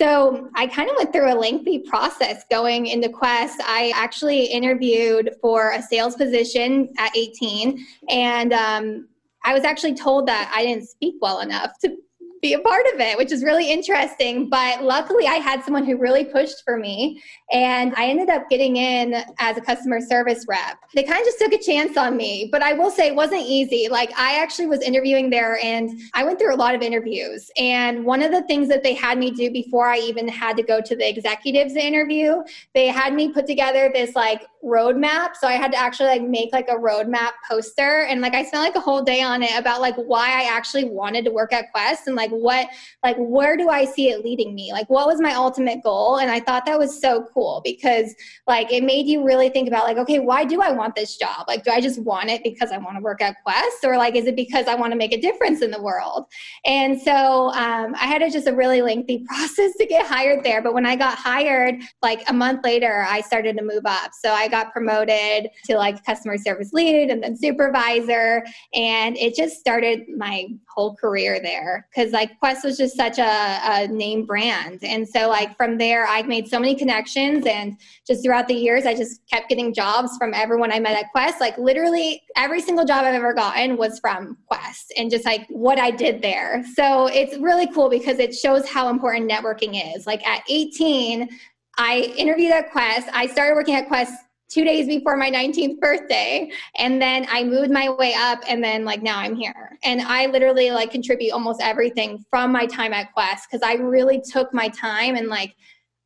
So 0.00 0.48
I 0.54 0.66
kind 0.66 0.88
of 0.88 0.96
went 0.96 1.12
through 1.12 1.30
a 1.30 1.36
lengthy 1.36 1.80
process 1.80 2.44
going 2.50 2.86
into 2.86 3.10
Quest. 3.10 3.60
I 3.66 3.92
actually 3.94 4.46
interviewed 4.46 5.34
for 5.42 5.72
a 5.72 5.82
sales 5.82 6.16
position 6.16 6.88
at 6.96 7.14
18, 7.14 7.86
and 8.08 8.54
um, 8.54 9.08
I 9.44 9.52
was 9.52 9.64
actually 9.64 9.92
told 9.92 10.26
that 10.26 10.50
I 10.54 10.64
didn't 10.64 10.88
speak 10.88 11.16
well 11.20 11.40
enough 11.40 11.78
to 11.80 11.98
be 12.42 12.54
a 12.54 12.58
part 12.58 12.86
of 12.94 13.00
it, 13.00 13.18
which 13.18 13.32
is 13.32 13.42
really 13.42 13.70
interesting. 13.70 14.48
But 14.48 14.82
luckily, 14.82 15.26
I 15.26 15.34
had 15.34 15.62
someone 15.62 15.84
who 15.84 15.96
really 15.96 16.24
pushed 16.24 16.64
for 16.64 16.76
me, 16.76 17.22
and 17.52 17.94
I 17.96 18.06
ended 18.06 18.30
up 18.30 18.48
getting 18.48 18.76
in 18.76 19.22
as 19.38 19.56
a 19.56 19.60
customer 19.60 20.00
service 20.00 20.46
rep. 20.48 20.78
They 20.94 21.02
kind 21.02 21.20
of 21.20 21.26
just 21.26 21.38
took 21.38 21.52
a 21.52 21.58
chance 21.58 21.96
on 21.96 22.16
me, 22.16 22.48
but 22.50 22.62
I 22.62 22.72
will 22.72 22.90
say 22.90 23.08
it 23.08 23.14
wasn't 23.14 23.42
easy. 23.42 23.88
Like, 23.90 24.10
I 24.18 24.40
actually 24.40 24.66
was 24.66 24.80
interviewing 24.80 25.30
there, 25.30 25.58
and 25.62 25.90
I 26.14 26.24
went 26.24 26.38
through 26.38 26.54
a 26.54 26.56
lot 26.56 26.74
of 26.74 26.82
interviews. 26.82 27.50
And 27.58 28.04
one 28.04 28.22
of 28.22 28.32
the 28.32 28.42
things 28.44 28.68
that 28.68 28.82
they 28.82 28.94
had 28.94 29.18
me 29.18 29.30
do 29.30 29.50
before 29.50 29.86
I 29.86 29.98
even 29.98 30.26
had 30.28 30.56
to 30.56 30.62
go 30.62 30.80
to 30.80 30.96
the 30.96 31.08
executives 31.08 31.74
interview, 31.74 32.42
they 32.74 32.88
had 32.88 33.14
me 33.14 33.32
put 33.32 33.46
together 33.46 33.90
this 33.92 34.14
like 34.14 34.46
roadmap. 34.64 35.36
So 35.40 35.46
I 35.46 35.52
had 35.52 35.72
to 35.72 35.78
actually 35.78 36.08
like 36.08 36.22
make 36.22 36.52
like 36.52 36.68
a 36.68 36.74
roadmap 36.74 37.32
poster, 37.48 38.06
and 38.08 38.20
like 38.20 38.34
I 38.34 38.44
spent 38.44 38.62
like 38.62 38.76
a 38.76 38.80
whole 38.80 39.02
day 39.02 39.22
on 39.22 39.42
it 39.42 39.58
about 39.58 39.80
like 39.80 39.96
why 39.96 40.28
I 40.28 40.44
actually 40.44 40.84
wanted 40.84 41.24
to 41.26 41.30
work 41.30 41.52
at 41.52 41.70
Quest 41.72 42.06
and 42.06 42.16
like 42.16 42.29
what 42.30 42.68
like 43.02 43.16
where 43.18 43.56
do 43.56 43.68
I 43.68 43.84
see 43.84 44.10
it 44.10 44.24
leading 44.24 44.54
me? 44.54 44.72
Like 44.72 44.88
what 44.88 45.06
was 45.06 45.20
my 45.20 45.34
ultimate 45.34 45.82
goal? 45.82 46.18
And 46.18 46.30
I 46.30 46.40
thought 46.40 46.66
that 46.66 46.78
was 46.78 47.00
so 47.00 47.26
cool 47.34 47.60
because 47.64 48.14
like 48.46 48.72
it 48.72 48.84
made 48.84 49.06
you 49.06 49.24
really 49.24 49.48
think 49.48 49.68
about 49.68 49.84
like 49.84 49.98
okay, 49.98 50.18
why 50.18 50.44
do 50.44 50.62
I 50.62 50.72
want 50.72 50.94
this 50.94 51.16
job? 51.16 51.46
Like 51.48 51.64
do 51.64 51.70
I 51.70 51.80
just 51.80 52.02
want 52.02 52.30
it 52.30 52.42
because 52.42 52.72
I 52.72 52.78
want 52.78 52.96
to 52.96 53.02
work 53.02 53.22
at 53.22 53.36
Quest 53.42 53.84
or 53.84 53.96
like 53.96 54.14
is 54.14 54.26
it 54.26 54.36
because 54.36 54.66
I 54.66 54.74
want 54.74 54.92
to 54.92 54.96
make 54.98 55.12
a 55.12 55.20
difference 55.20 55.62
in 55.62 55.70
the 55.70 55.82
world? 55.82 56.26
And 56.64 57.00
so 57.00 57.50
um, 57.52 57.94
I 57.94 58.06
had 58.06 58.22
a, 58.22 58.30
just 58.30 58.46
a 58.46 58.54
really 58.54 58.82
lengthy 58.82 59.24
process 59.28 59.72
to 59.76 59.86
get 59.86 60.06
hired 60.06 60.44
there, 60.44 60.62
but 60.62 60.74
when 60.74 60.86
I 60.86 60.96
got 60.96 61.16
hired 61.16 61.76
like 62.02 62.22
a 62.28 62.32
month 62.32 62.64
later, 62.64 63.06
I 63.08 63.20
started 63.20 63.56
to 63.58 63.64
move 63.64 63.86
up. 63.86 64.12
So 64.20 64.32
I 64.32 64.48
got 64.48 64.72
promoted 64.72 65.50
to 65.66 65.76
like 65.76 66.04
customer 66.04 66.38
service 66.38 66.72
lead 66.72 67.10
and 67.10 67.22
then 67.22 67.36
supervisor 67.36 68.44
and 68.74 69.16
it 69.16 69.34
just 69.34 69.58
started 69.58 70.08
my 70.16 70.46
whole 70.80 70.94
career 70.96 71.40
there 71.42 71.86
because 71.94 72.10
like 72.12 72.38
Quest 72.38 72.64
was 72.64 72.78
just 72.78 72.96
such 72.96 73.18
a, 73.18 73.22
a, 73.22 73.86
name 73.88 74.24
brand. 74.24 74.82
And 74.82 75.06
so 75.06 75.28
like 75.28 75.54
from 75.58 75.76
there, 75.76 76.06
I 76.06 76.22
made 76.22 76.48
so 76.48 76.58
many 76.58 76.74
connections 76.74 77.44
and 77.44 77.76
just 78.06 78.24
throughout 78.24 78.48
the 78.48 78.54
years, 78.54 78.86
I 78.86 78.94
just 78.94 79.20
kept 79.28 79.50
getting 79.50 79.74
jobs 79.74 80.16
from 80.16 80.32
everyone 80.32 80.72
I 80.72 80.80
met 80.80 80.96
at 80.96 81.10
Quest. 81.12 81.38
Like 81.38 81.58
literally 81.58 82.22
every 82.34 82.62
single 82.62 82.86
job 82.86 83.04
I've 83.04 83.14
ever 83.14 83.34
gotten 83.34 83.76
was 83.76 83.98
from 83.98 84.38
Quest 84.46 84.94
and 84.96 85.10
just 85.10 85.26
like 85.26 85.46
what 85.50 85.78
I 85.78 85.90
did 85.90 86.22
there. 86.22 86.64
So 86.74 87.08
it's 87.08 87.36
really 87.36 87.66
cool 87.74 87.90
because 87.90 88.18
it 88.18 88.34
shows 88.34 88.66
how 88.66 88.88
important 88.88 89.30
networking 89.30 89.94
is. 89.94 90.06
Like 90.06 90.26
at 90.26 90.42
18, 90.48 91.28
I 91.76 92.14
interviewed 92.16 92.52
at 92.52 92.70
Quest. 92.70 93.06
I 93.12 93.26
started 93.26 93.54
working 93.54 93.74
at 93.74 93.86
Quest 93.86 94.14
two 94.50 94.64
days 94.64 94.86
before 94.86 95.16
my 95.16 95.30
19th 95.30 95.78
birthday 95.78 96.50
and 96.76 97.00
then 97.00 97.26
i 97.30 97.42
moved 97.42 97.70
my 97.70 97.88
way 97.88 98.12
up 98.14 98.40
and 98.48 98.62
then 98.62 98.84
like 98.84 99.02
now 99.02 99.18
i'm 99.18 99.34
here. 99.34 99.78
And 99.84 100.02
i 100.02 100.26
literally 100.26 100.70
like 100.70 100.90
contribute 100.90 101.32
almost 101.32 101.60
everything 101.62 102.24
from 102.28 102.52
my 102.52 102.66
time 102.66 102.92
at 102.92 103.12
quest 103.12 103.46
because 103.50 103.66
i 103.66 103.74
really 103.74 104.20
took 104.20 104.52
my 104.52 104.68
time 104.68 105.16
and 105.16 105.28
like 105.28 105.54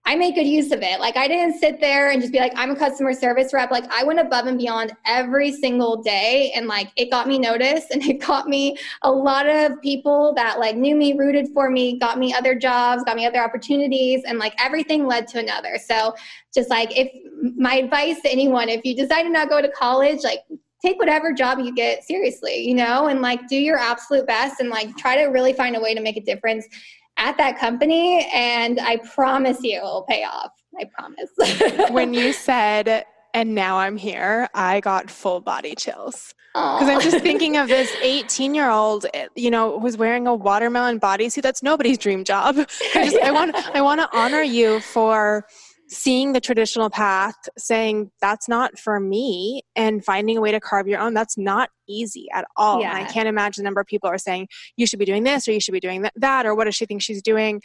I 0.07 0.17
made 0.17 0.35
good 0.35 0.47
use 0.47 0.71
of 0.71 0.83
it. 0.83 1.01
Like 1.01 1.17
I 1.17 1.27
didn't 1.27 1.59
sit 1.59 1.81
there 1.81 2.11
and 2.11 2.21
just 2.21 2.33
be 2.33 2.39
like, 2.39 2.53
I'm 2.57 2.71
a 2.71 2.77
customer 2.77 3.15
service 3.15 3.55
rep. 3.55 3.71
Like 3.71 3.91
I 3.91 4.05
went 4.05 4.21
above 4.21 4.47
and 4.47 4.59
beyond 4.59 4.93
every 5.07 5.51
single 5.51 6.03
day 6.03 6.53
and 6.55 6.67
like 6.67 6.91
it 6.97 7.11
got 7.11 7.27
me 7.27 7.39
noticed 7.39 7.91
and 7.91 8.03
it 8.07 8.21
got 8.21 8.47
me 8.47 8.77
a 9.03 9.11
lot 9.11 9.49
of 9.49 9.81
people 9.81 10.35
that 10.35 10.59
like 10.59 10.77
knew 10.77 10.95
me, 10.95 11.15
rooted 11.15 11.49
for 11.55 11.71
me, 11.71 11.99
got 11.99 12.19
me 12.19 12.35
other 12.35 12.55
jobs, 12.55 13.03
got 13.05 13.17
me 13.17 13.25
other 13.25 13.43
opportunities 13.43 14.23
and 14.27 14.39
like 14.39 14.55
everything 14.63 15.07
led 15.07 15.27
to 15.29 15.39
another. 15.39 15.79
So 15.83 16.15
just 16.55 16.69
like 16.69 16.97
if 16.97 17.11
my 17.57 17.77
advice 17.77 18.21
to 18.23 18.31
anyone, 18.31 18.69
if 18.69 18.85
you 18.85 18.95
decide 18.95 19.23
to 19.23 19.31
not 19.31 19.49
go 19.49 19.63
to 19.63 19.71
college, 19.71 20.23
like 20.23 20.41
take 20.83 20.99
whatever 20.99 21.33
job 21.33 21.59
you 21.61 21.75
get 21.75 22.05
seriously, 22.05 22.59
you 22.59 22.75
know, 22.75 23.07
and 23.09 23.23
like 23.23 23.49
do 23.49 23.57
your 23.57 23.79
absolute 23.79 24.27
best 24.27 24.61
and 24.61 24.69
like 24.69 24.95
try 24.99 25.17
to 25.17 25.25
really 25.31 25.55
find 25.55 25.77
a 25.77 25.81
way 25.81 25.95
to 25.95 26.01
make 26.03 26.19
a 26.19 26.21
difference 26.21 26.69
at 27.17 27.37
that 27.37 27.59
company 27.59 28.29
and 28.35 28.81
I 28.81 28.97
promise 28.97 29.59
you 29.63 29.79
it 29.79 29.83
will 29.83 30.05
pay 30.09 30.25
off. 30.25 30.51
I 30.79 30.85
promise. 30.97 31.91
when 31.91 32.15
you 32.15 32.33
said, 32.33 33.05
and 33.33 33.55
now 33.55 33.79
I'm 33.79 33.97
here, 33.97 34.49
I 34.55 34.81
got 34.81 35.11
full 35.11 35.41
body 35.41 35.75
chills. 35.75 36.35
Because 36.55 36.89
I'm 36.89 37.01
just 37.01 37.19
thinking 37.23 37.57
of 37.57 37.69
this 37.69 37.93
18 38.01 38.55
year 38.55 38.71
old, 38.71 39.07
you 39.35 39.51
know, 39.51 39.81
who's 39.81 39.97
wearing 39.97 40.27
a 40.27 40.35
watermelon 40.35 41.01
bodysuit. 41.01 41.43
That's 41.43 41.63
nobody's 41.63 41.99
dream 41.99 42.25
job. 42.25 42.57
I, 42.95 43.05
just, 43.05 43.17
yeah. 43.17 43.29
I 43.29 43.33
want, 43.33 43.57
I 43.75 43.81
want 43.83 44.01
to 44.01 44.17
honor 44.17 44.43
you 44.43 44.81
for 44.81 45.47
seeing 45.89 46.33
the 46.33 46.41
traditional 46.41 46.89
path, 46.91 47.35
saying 47.59 48.11
that's 48.21 48.49
not 48.49 48.79
for 48.79 48.99
me, 48.99 49.63
and 49.77 50.05
finding 50.05 50.37
a 50.37 50.41
way 50.41 50.51
to 50.51 50.61
carve 50.61 50.89
your 50.89 50.99
own, 50.99 51.15
that's 51.15 51.37
not 51.37 51.69
easy 51.89 52.27
at 52.33 52.47
all. 52.57 52.81
Yeah. 52.81 52.95
I 52.95 53.05
can't 53.05 53.29
imagine 53.29 53.63
the 53.63 53.67
number 53.67 53.81
of 53.81 53.87
people 53.87 54.09
are 54.09 54.19
saying, 54.19 54.49
you 54.77 54.87
should 54.87 54.99
be 54.99 55.05
doing 55.05 55.25
this 55.25 55.47
or 55.47 55.53
you 55.53 55.61
should 55.61 55.73
be 55.73 55.81
doing 55.81 56.09
that, 56.17 56.47
or 56.47 56.55
what 56.55 56.65
does 56.65 56.75
she 56.75 56.87
think 56.87 57.03
she's 57.03 57.23
doing? 57.23 57.61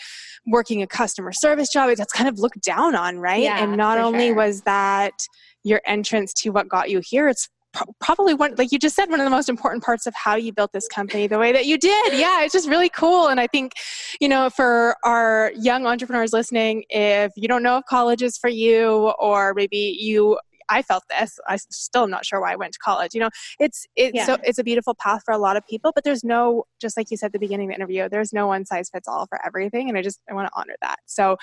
Working 0.45 0.81
a 0.81 0.87
customer 0.87 1.31
service 1.31 1.69
job, 1.71 1.95
that's 1.95 2.13
kind 2.13 2.27
of 2.27 2.39
looked 2.39 2.61
down 2.61 2.95
on, 2.95 3.19
right? 3.19 3.43
Yeah, 3.43 3.63
and 3.63 3.77
not 3.77 3.97
only 3.97 4.27
sure. 4.27 4.35
was 4.35 4.61
that 4.61 5.13
your 5.63 5.81
entrance 5.85 6.33
to 6.33 6.49
what 6.49 6.67
got 6.67 6.89
you 6.89 7.01
here, 7.03 7.27
it's 7.29 7.47
probably 7.99 8.33
one 8.33 8.55
like 8.57 8.71
you 8.71 8.79
just 8.79 8.95
said 8.95 9.09
one 9.09 9.19
of 9.19 9.25
the 9.25 9.29
most 9.29 9.47
important 9.47 9.83
parts 9.83 10.07
of 10.07 10.13
how 10.15 10.35
you 10.35 10.51
built 10.51 10.71
this 10.73 10.87
company 10.87 11.27
the 11.27 11.37
way 11.37 11.51
that 11.51 11.65
you 11.65 11.77
did 11.77 12.13
yeah 12.13 12.41
it's 12.41 12.53
just 12.53 12.67
really 12.67 12.89
cool 12.89 13.27
and 13.27 13.39
i 13.39 13.45
think 13.45 13.73
you 14.19 14.27
know 14.27 14.49
for 14.49 14.95
our 15.03 15.51
young 15.55 15.85
entrepreneurs 15.85 16.33
listening 16.33 16.83
if 16.89 17.31
you 17.35 17.47
don't 17.47 17.61
know 17.61 17.77
if 17.77 17.85
college 17.85 18.23
is 18.23 18.37
for 18.37 18.49
you 18.49 19.13
or 19.19 19.53
maybe 19.53 19.95
you 19.99 20.37
I 20.69 20.83
felt 20.83 21.03
this. 21.09 21.39
I 21.47 21.57
still 21.57 22.03
am 22.03 22.11
not 22.11 22.25
sure 22.25 22.39
why 22.39 22.53
I 22.53 22.55
went 22.55 22.73
to 22.73 22.79
college. 22.79 23.13
You 23.13 23.21
know, 23.21 23.29
it's 23.59 23.87
it's 23.95 24.15
yeah. 24.15 24.25
so 24.25 24.37
it's 24.43 24.59
a 24.59 24.63
beautiful 24.63 24.93
path 24.93 25.23
for 25.25 25.33
a 25.33 25.37
lot 25.37 25.57
of 25.57 25.65
people, 25.67 25.91
but 25.93 26.03
there's 26.03 26.23
no 26.23 26.65
just 26.79 26.95
like 26.95 27.09
you 27.11 27.17
said 27.17 27.27
at 27.27 27.33
the 27.33 27.39
beginning 27.39 27.67
of 27.67 27.71
the 27.71 27.75
interview, 27.75 28.07
there's 28.07 28.31
no 28.31 28.47
one 28.47 28.65
size 28.65 28.89
fits 28.89 29.07
all 29.07 29.25
for 29.25 29.43
everything, 29.45 29.89
and 29.89 29.97
I 29.97 30.01
just 30.01 30.21
I 30.29 30.33
want 30.33 30.47
to 30.47 30.53
honor 30.55 30.75
that. 30.81 30.97
So 31.07 31.37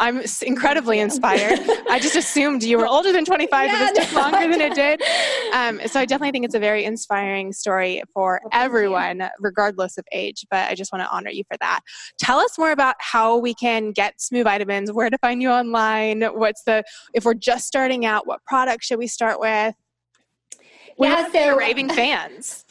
I'm 0.00 0.22
incredibly 0.44 0.98
inspired. 1.00 1.60
I 1.88 1.98
just 2.00 2.16
assumed 2.16 2.62
you 2.62 2.78
were 2.78 2.86
older 2.86 3.12
than 3.12 3.24
25, 3.24 3.66
yeah, 3.66 3.78
but 3.78 3.94
this 3.94 4.08
took 4.08 4.16
longer 4.16 4.48
than 4.48 4.60
it 4.60 4.74
did. 4.74 5.02
Um, 5.54 5.80
so 5.86 6.00
I 6.00 6.06
definitely 6.06 6.32
think 6.32 6.44
it's 6.44 6.54
a 6.54 6.60
very 6.60 6.84
inspiring 6.84 7.52
story 7.52 8.02
for 8.12 8.40
well, 8.42 8.50
everyone, 8.52 9.28
regardless 9.38 9.98
of 9.98 10.04
age. 10.12 10.44
But 10.50 10.70
I 10.70 10.74
just 10.74 10.92
want 10.92 11.04
to 11.04 11.10
honor 11.10 11.30
you 11.30 11.44
for 11.46 11.56
that. 11.60 11.80
Tell 12.18 12.38
us 12.38 12.58
more 12.58 12.72
about 12.72 12.96
how 12.98 13.36
we 13.36 13.54
can 13.54 13.92
get 13.92 14.20
Smoo 14.20 14.44
Vitamins, 14.44 14.90
where 14.90 15.10
to 15.10 15.18
find 15.18 15.42
you 15.42 15.50
online. 15.50 16.22
What's 16.22 16.62
the, 16.64 16.82
if 17.14 17.24
we're 17.24 17.34
just 17.34 17.66
starting 17.66 18.06
out, 18.06 18.26
what 18.26 18.42
product 18.44 18.84
should 18.84 18.98
we 18.98 19.06
start 19.06 19.40
with? 19.40 19.74
We 20.98 21.06
yeah, 21.06 21.30
so 21.30 21.56
raving 21.56 21.88
fans. 21.88 22.61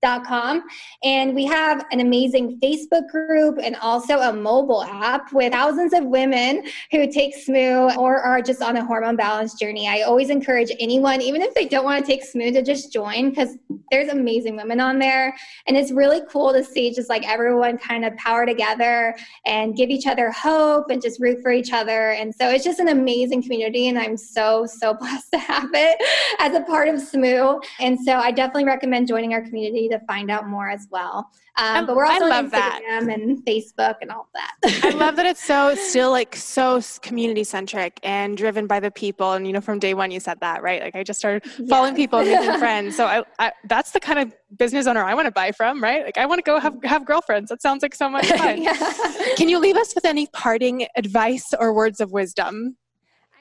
dot 0.02 0.24
com. 0.24 0.62
And 1.04 1.32
we 1.34 1.44
have 1.46 1.86
an 1.92 2.00
amazing 2.00 2.58
facebook 2.60 3.08
group 3.08 3.58
and 3.62 3.76
also 3.76 4.18
a 4.20 4.32
mobile 4.32 4.79
app 4.84 5.32
with 5.32 5.52
thousands 5.52 5.92
of 5.92 6.04
women 6.04 6.62
who 6.90 7.10
take 7.10 7.34
Smoo 7.34 7.90
or 7.96 8.20
are 8.20 8.42
just 8.42 8.62
on 8.62 8.76
a 8.76 8.84
hormone 8.84 9.16
balance 9.16 9.54
journey. 9.54 9.88
I 9.88 10.02
always 10.02 10.30
encourage 10.30 10.70
anyone, 10.78 11.20
even 11.20 11.42
if 11.42 11.54
they 11.54 11.66
don't 11.66 11.84
want 11.84 12.04
to 12.04 12.10
take 12.10 12.24
Smoo, 12.24 12.52
to 12.52 12.62
just 12.62 12.92
join 12.92 13.30
because 13.30 13.56
there's 13.90 14.08
amazing 14.08 14.56
women 14.56 14.80
on 14.80 14.98
there. 14.98 15.36
And 15.66 15.76
it's 15.76 15.90
really 15.90 16.20
cool 16.28 16.52
to 16.52 16.62
see 16.64 16.92
just 16.92 17.08
like 17.08 17.28
everyone 17.28 17.78
kind 17.78 18.04
of 18.04 18.16
power 18.16 18.46
together 18.46 19.16
and 19.46 19.76
give 19.76 19.90
each 19.90 20.06
other 20.06 20.30
hope 20.30 20.90
and 20.90 21.02
just 21.02 21.20
root 21.20 21.42
for 21.42 21.50
each 21.50 21.72
other. 21.72 22.10
And 22.12 22.34
so 22.34 22.48
it's 22.48 22.64
just 22.64 22.80
an 22.80 22.88
amazing 22.88 23.42
community. 23.42 23.88
And 23.88 23.98
I'm 23.98 24.16
so, 24.16 24.66
so 24.66 24.94
blessed 25.00 25.32
to 25.32 25.38
have 25.38 25.70
it 25.72 25.98
as 26.38 26.54
a 26.54 26.60
part 26.62 26.88
of 26.88 27.00
Smoo. 27.00 27.60
And 27.78 27.98
so 28.00 28.14
I 28.14 28.30
definitely 28.30 28.64
recommend 28.64 29.08
joining 29.08 29.34
our 29.34 29.42
community 29.42 29.88
to 29.88 29.98
find 30.00 30.30
out 30.30 30.48
more 30.48 30.70
as 30.70 30.86
well. 30.90 31.30
Um, 31.60 31.86
but 31.86 31.94
we're 31.94 32.06
also 32.06 32.24
on 32.24 32.50
Instagram 32.50 32.50
that. 32.50 33.08
and 33.08 33.44
Facebook 33.44 33.96
and 34.00 34.10
all 34.10 34.28
that. 34.34 34.54
I 34.82 34.90
love 34.96 35.16
that 35.16 35.26
it's 35.26 35.44
so 35.44 35.74
still 35.74 36.10
like 36.10 36.34
so 36.34 36.80
community 37.02 37.44
centric 37.44 38.00
and 38.02 38.36
driven 38.36 38.66
by 38.66 38.80
the 38.80 38.90
people. 38.90 39.32
And 39.32 39.46
you 39.46 39.52
know, 39.52 39.60
from 39.60 39.78
day 39.78 39.92
one, 39.92 40.10
you 40.10 40.20
said 40.20 40.40
that, 40.40 40.62
right? 40.62 40.82
Like 40.82 40.96
I 40.96 41.02
just 41.02 41.18
started 41.18 41.44
following 41.68 41.94
people 41.94 42.20
and 42.20 42.30
making 42.30 42.58
friends. 42.58 42.96
So 42.96 43.04
I, 43.04 43.22
I, 43.38 43.52
that's 43.68 43.90
the 43.90 44.00
kind 44.00 44.18
of 44.18 44.32
business 44.56 44.86
owner 44.86 45.04
I 45.04 45.14
want 45.14 45.26
to 45.26 45.32
buy 45.32 45.52
from, 45.52 45.82
right? 45.82 46.04
Like 46.04 46.16
I 46.16 46.26
want 46.26 46.38
to 46.38 46.42
go 46.42 46.58
have 46.58 46.76
have 46.82 47.04
girlfriends. 47.04 47.50
That 47.50 47.60
sounds 47.60 47.82
like 47.82 47.94
so 47.94 48.08
much 48.08 48.26
fun. 48.38 48.62
yeah. 48.62 48.74
Can 49.36 49.48
you 49.48 49.58
leave 49.58 49.76
us 49.76 49.94
with 49.94 50.04
any 50.06 50.26
parting 50.28 50.86
advice 50.96 51.52
or 51.58 51.74
words 51.74 52.00
of 52.00 52.10
wisdom? 52.10 52.76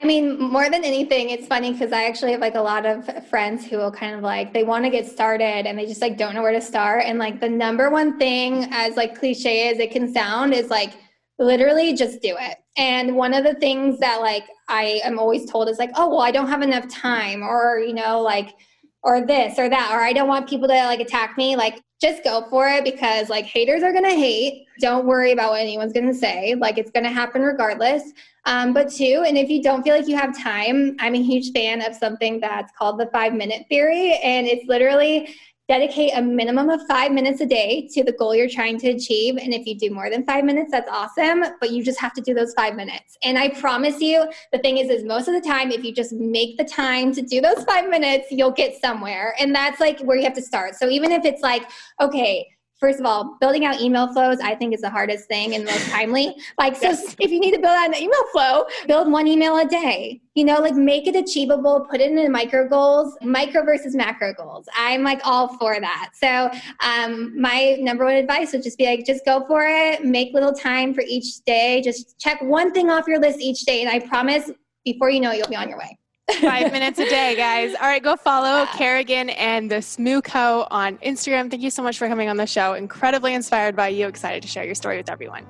I 0.02 0.06
mean, 0.06 0.40
more 0.40 0.70
than 0.70 0.82
anything, 0.82 1.28
it's 1.28 1.46
funny 1.46 1.72
because 1.72 1.92
I 1.92 2.04
actually 2.04 2.32
have 2.32 2.40
like 2.40 2.54
a 2.54 2.60
lot 2.60 2.86
of 2.86 3.26
friends 3.28 3.66
who 3.66 3.76
will 3.76 3.92
kind 3.92 4.14
of 4.14 4.22
like 4.22 4.54
they 4.54 4.64
want 4.64 4.84
to 4.84 4.90
get 4.90 5.06
started 5.06 5.66
and 5.66 5.78
they 5.78 5.84
just 5.84 6.00
like 6.00 6.16
don't 6.16 6.34
know 6.34 6.42
where 6.42 6.52
to 6.52 6.60
start. 6.60 7.04
And 7.04 7.18
like 7.18 7.38
the 7.38 7.48
number 7.48 7.90
one 7.90 8.18
thing, 8.18 8.66
as 8.70 8.96
like 8.96 9.18
cliche 9.18 9.68
as 9.68 9.78
it 9.78 9.90
can 9.90 10.10
sound, 10.12 10.54
is 10.54 10.70
like 10.70 10.94
literally 11.38 11.92
just 11.92 12.22
do 12.22 12.34
it. 12.38 12.56
And 12.78 13.14
one 13.14 13.34
of 13.34 13.44
the 13.44 13.54
things 13.54 13.98
that 13.98 14.22
like 14.22 14.44
I 14.68 15.02
am 15.04 15.18
always 15.18 15.50
told 15.50 15.68
is 15.68 15.78
like, 15.78 15.90
oh 15.96 16.08
well, 16.08 16.22
I 16.22 16.30
don't 16.30 16.48
have 16.48 16.62
enough 16.62 16.88
time, 16.88 17.42
or 17.42 17.78
you 17.78 17.92
know, 17.92 18.22
like 18.22 18.54
or 19.02 19.24
this 19.26 19.58
or 19.58 19.68
that, 19.68 19.90
or 19.92 20.00
I 20.00 20.12
don't 20.12 20.28
want 20.28 20.48
people 20.48 20.68
to 20.68 20.74
like 20.74 21.00
attack 21.00 21.36
me. 21.36 21.56
Like, 21.56 21.82
just 22.00 22.24
go 22.24 22.46
for 22.48 22.66
it 22.68 22.84
because 22.84 23.28
like 23.28 23.44
haters 23.44 23.82
are 23.82 23.92
gonna 23.92 24.08
hate. 24.14 24.66
Don't 24.80 25.04
worry 25.06 25.32
about 25.32 25.50
what 25.50 25.60
anyone's 25.60 25.92
gonna 25.92 26.14
say. 26.14 26.54
Like, 26.54 26.78
it's 26.78 26.90
gonna 26.90 27.10
happen 27.10 27.42
regardless. 27.42 28.02
Um, 28.46 28.72
but 28.72 28.90
two, 28.90 29.24
and 29.26 29.36
if 29.36 29.48
you 29.48 29.62
don't 29.62 29.82
feel 29.82 29.96
like 29.96 30.08
you 30.08 30.16
have 30.16 30.36
time, 30.38 30.96
I'm 30.98 31.14
a 31.14 31.22
huge 31.22 31.52
fan 31.52 31.82
of 31.82 31.94
something 31.94 32.40
that's 32.40 32.72
called 32.78 32.98
the 32.98 33.06
five 33.12 33.34
minute 33.34 33.66
theory. 33.68 34.18
And 34.22 34.46
it's 34.46 34.66
literally 34.66 35.34
dedicate 35.70 36.10
a 36.16 36.20
minimum 36.20 36.68
of 36.68 36.80
five 36.88 37.12
minutes 37.12 37.40
a 37.40 37.46
day 37.46 37.88
to 37.92 38.02
the 38.02 38.10
goal 38.10 38.34
you're 38.34 38.48
trying 38.48 38.76
to 38.76 38.88
achieve. 38.88 39.36
And 39.36 39.54
if 39.54 39.66
you 39.66 39.78
do 39.78 39.94
more 39.94 40.10
than 40.10 40.26
five 40.26 40.44
minutes, 40.44 40.72
that's 40.72 40.90
awesome. 40.90 41.44
But 41.60 41.70
you 41.70 41.84
just 41.84 42.00
have 42.00 42.12
to 42.14 42.20
do 42.20 42.34
those 42.34 42.52
five 42.54 42.74
minutes. 42.74 43.16
And 43.22 43.38
I 43.38 43.50
promise 43.50 44.00
you, 44.00 44.28
the 44.52 44.58
thing 44.58 44.78
is, 44.78 44.90
is 44.90 45.04
most 45.04 45.28
of 45.28 45.34
the 45.34 45.40
time, 45.40 45.70
if 45.70 45.84
you 45.84 45.94
just 45.94 46.12
make 46.12 46.58
the 46.58 46.64
time 46.64 47.12
to 47.14 47.22
do 47.22 47.40
those 47.40 47.62
five 47.62 47.88
minutes, 47.88 48.26
you'll 48.32 48.50
get 48.50 48.80
somewhere. 48.80 49.36
And 49.38 49.54
that's 49.54 49.78
like 49.78 50.00
where 50.00 50.16
you 50.16 50.24
have 50.24 50.34
to 50.34 50.42
start. 50.42 50.74
So 50.74 50.88
even 50.88 51.12
if 51.12 51.24
it's 51.24 51.40
like, 51.40 51.62
okay, 52.00 52.48
first 52.80 52.98
of 52.98 53.06
all, 53.06 53.36
building 53.40 53.66
out 53.66 53.80
email 53.80 54.12
flows, 54.12 54.38
I 54.40 54.54
think 54.54 54.74
is 54.74 54.80
the 54.80 54.90
hardest 54.90 55.28
thing 55.28 55.54
and 55.54 55.64
most 55.64 55.88
timely. 55.90 56.34
Like, 56.58 56.74
so 56.74 56.88
yes. 56.88 57.14
if 57.20 57.30
you 57.30 57.38
need 57.38 57.52
to 57.52 57.58
build 57.58 57.72
out 57.72 57.88
an 57.88 57.94
email 57.94 58.24
flow, 58.32 58.64
build 58.88 59.12
one 59.12 59.26
email 59.26 59.58
a 59.58 59.66
day. 59.66 60.20
You 60.34 60.44
know, 60.44 60.58
like 60.60 60.74
make 60.74 61.06
it 61.06 61.14
achievable, 61.14 61.86
put 61.90 62.00
it 62.00 62.10
in 62.10 62.32
micro 62.32 62.66
goals, 62.66 63.16
micro 63.20 63.62
versus 63.64 63.94
macro 63.94 64.32
goals. 64.32 64.66
I'm 64.76 65.02
like 65.02 65.20
all 65.24 65.48
for 65.58 65.78
that. 65.80 66.12
So, 66.14 66.50
um, 66.80 67.38
my 67.38 67.76
number 67.80 68.04
one 68.04 68.14
advice 68.14 68.52
would 68.52 68.62
just 68.62 68.78
be 68.78 68.86
like, 68.86 69.04
just 69.04 69.24
go 69.24 69.44
for 69.46 69.66
it, 69.66 70.04
make 70.04 70.32
little 70.32 70.52
time 70.52 70.94
for 70.94 71.02
each 71.02 71.42
day, 71.44 71.82
just 71.82 72.18
check 72.18 72.40
one 72.40 72.72
thing 72.72 72.90
off 72.90 73.06
your 73.06 73.18
list 73.18 73.40
each 73.40 73.62
day. 73.62 73.82
And 73.82 73.90
I 73.90 73.98
promise 74.06 74.50
before 74.84 75.10
you 75.10 75.20
know 75.20 75.32
it, 75.32 75.38
you'll 75.38 75.48
be 75.48 75.56
on 75.56 75.68
your 75.68 75.78
way. 75.78 75.99
Five 76.40 76.72
minutes 76.72 76.98
a 76.98 77.08
day, 77.08 77.36
guys. 77.36 77.74
All 77.74 77.86
right, 77.86 78.02
go 78.02 78.16
follow 78.16 78.66
Kerrigan 78.76 79.30
and 79.30 79.70
the 79.70 79.76
Smoo 79.76 80.22
Co 80.22 80.66
on 80.70 80.96
Instagram. 80.98 81.50
Thank 81.50 81.62
you 81.62 81.70
so 81.70 81.82
much 81.82 81.98
for 81.98 82.08
coming 82.08 82.28
on 82.28 82.36
the 82.36 82.46
show. 82.46 82.74
Incredibly 82.74 83.34
inspired 83.34 83.76
by 83.76 83.88
you. 83.88 84.06
Excited 84.06 84.42
to 84.42 84.48
share 84.48 84.64
your 84.64 84.74
story 84.74 84.96
with 84.96 85.10
everyone. 85.10 85.46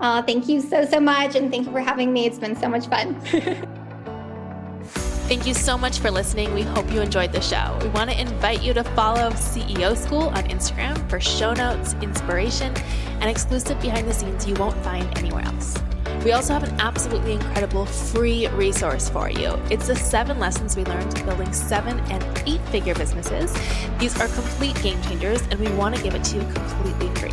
Oh, 0.00 0.22
thank 0.22 0.48
you 0.48 0.60
so, 0.60 0.84
so 0.84 1.00
much. 1.00 1.34
And 1.34 1.50
thank 1.50 1.66
you 1.66 1.72
for 1.72 1.80
having 1.80 2.12
me. 2.12 2.26
It's 2.26 2.38
been 2.38 2.56
so 2.56 2.68
much 2.68 2.86
fun. 2.86 3.20
Thank 5.26 5.44
you 5.44 5.54
so 5.54 5.76
much 5.76 5.98
for 5.98 6.08
listening. 6.08 6.54
We 6.54 6.62
hope 6.62 6.88
you 6.92 7.00
enjoyed 7.00 7.32
the 7.32 7.40
show. 7.40 7.76
We 7.82 7.88
want 7.88 8.10
to 8.10 8.20
invite 8.20 8.62
you 8.62 8.72
to 8.74 8.84
follow 8.84 9.30
CEO 9.30 9.96
School 9.96 10.28
on 10.28 10.44
Instagram 10.44 11.10
for 11.10 11.18
show 11.18 11.52
notes, 11.52 11.94
inspiration, 11.94 12.72
and 13.20 13.24
exclusive 13.24 13.80
behind 13.80 14.06
the 14.06 14.14
scenes 14.14 14.46
you 14.46 14.54
won't 14.54 14.76
find 14.84 15.18
anywhere 15.18 15.42
else. 15.42 15.74
We 16.26 16.32
also 16.32 16.52
have 16.54 16.64
an 16.64 16.80
absolutely 16.80 17.34
incredible 17.34 17.86
free 17.86 18.48
resource 18.48 19.08
for 19.08 19.30
you. 19.30 19.56
It's 19.70 19.86
the 19.86 19.94
seven 19.94 20.40
lessons 20.40 20.76
we 20.76 20.84
learned 20.84 21.24
building 21.24 21.52
seven 21.52 22.00
and 22.10 22.24
eight 22.48 22.60
figure 22.70 22.96
businesses. 22.96 23.56
These 24.00 24.20
are 24.20 24.26
complete 24.26 24.74
game 24.82 25.00
changers, 25.02 25.40
and 25.52 25.60
we 25.60 25.68
want 25.76 25.94
to 25.94 26.02
give 26.02 26.16
it 26.16 26.24
to 26.24 26.38
you 26.38 26.42
completely 26.52 27.14
free. 27.14 27.30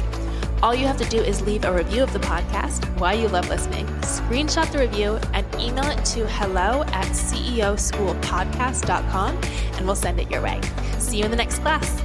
All 0.61 0.75
you 0.75 0.85
have 0.85 0.97
to 0.97 1.09
do 1.09 1.17
is 1.17 1.41
leave 1.41 1.65
a 1.65 1.73
review 1.73 2.03
of 2.03 2.13
the 2.13 2.19
podcast, 2.19 2.85
why 2.99 3.13
you 3.13 3.27
love 3.29 3.49
listening, 3.49 3.87
screenshot 4.01 4.71
the 4.71 4.77
review, 4.77 5.19
and 5.33 5.43
email 5.55 5.89
it 5.89 6.05
to 6.05 6.27
hello 6.27 6.83
at 6.89 7.07
ceoschoolpodcast.com, 7.07 9.41
and 9.73 9.87
we'll 9.87 9.95
send 9.95 10.19
it 10.19 10.29
your 10.29 10.43
way. 10.43 10.61
See 10.99 11.17
you 11.17 11.25
in 11.25 11.31
the 11.31 11.37
next 11.37 11.63
class. 11.63 11.99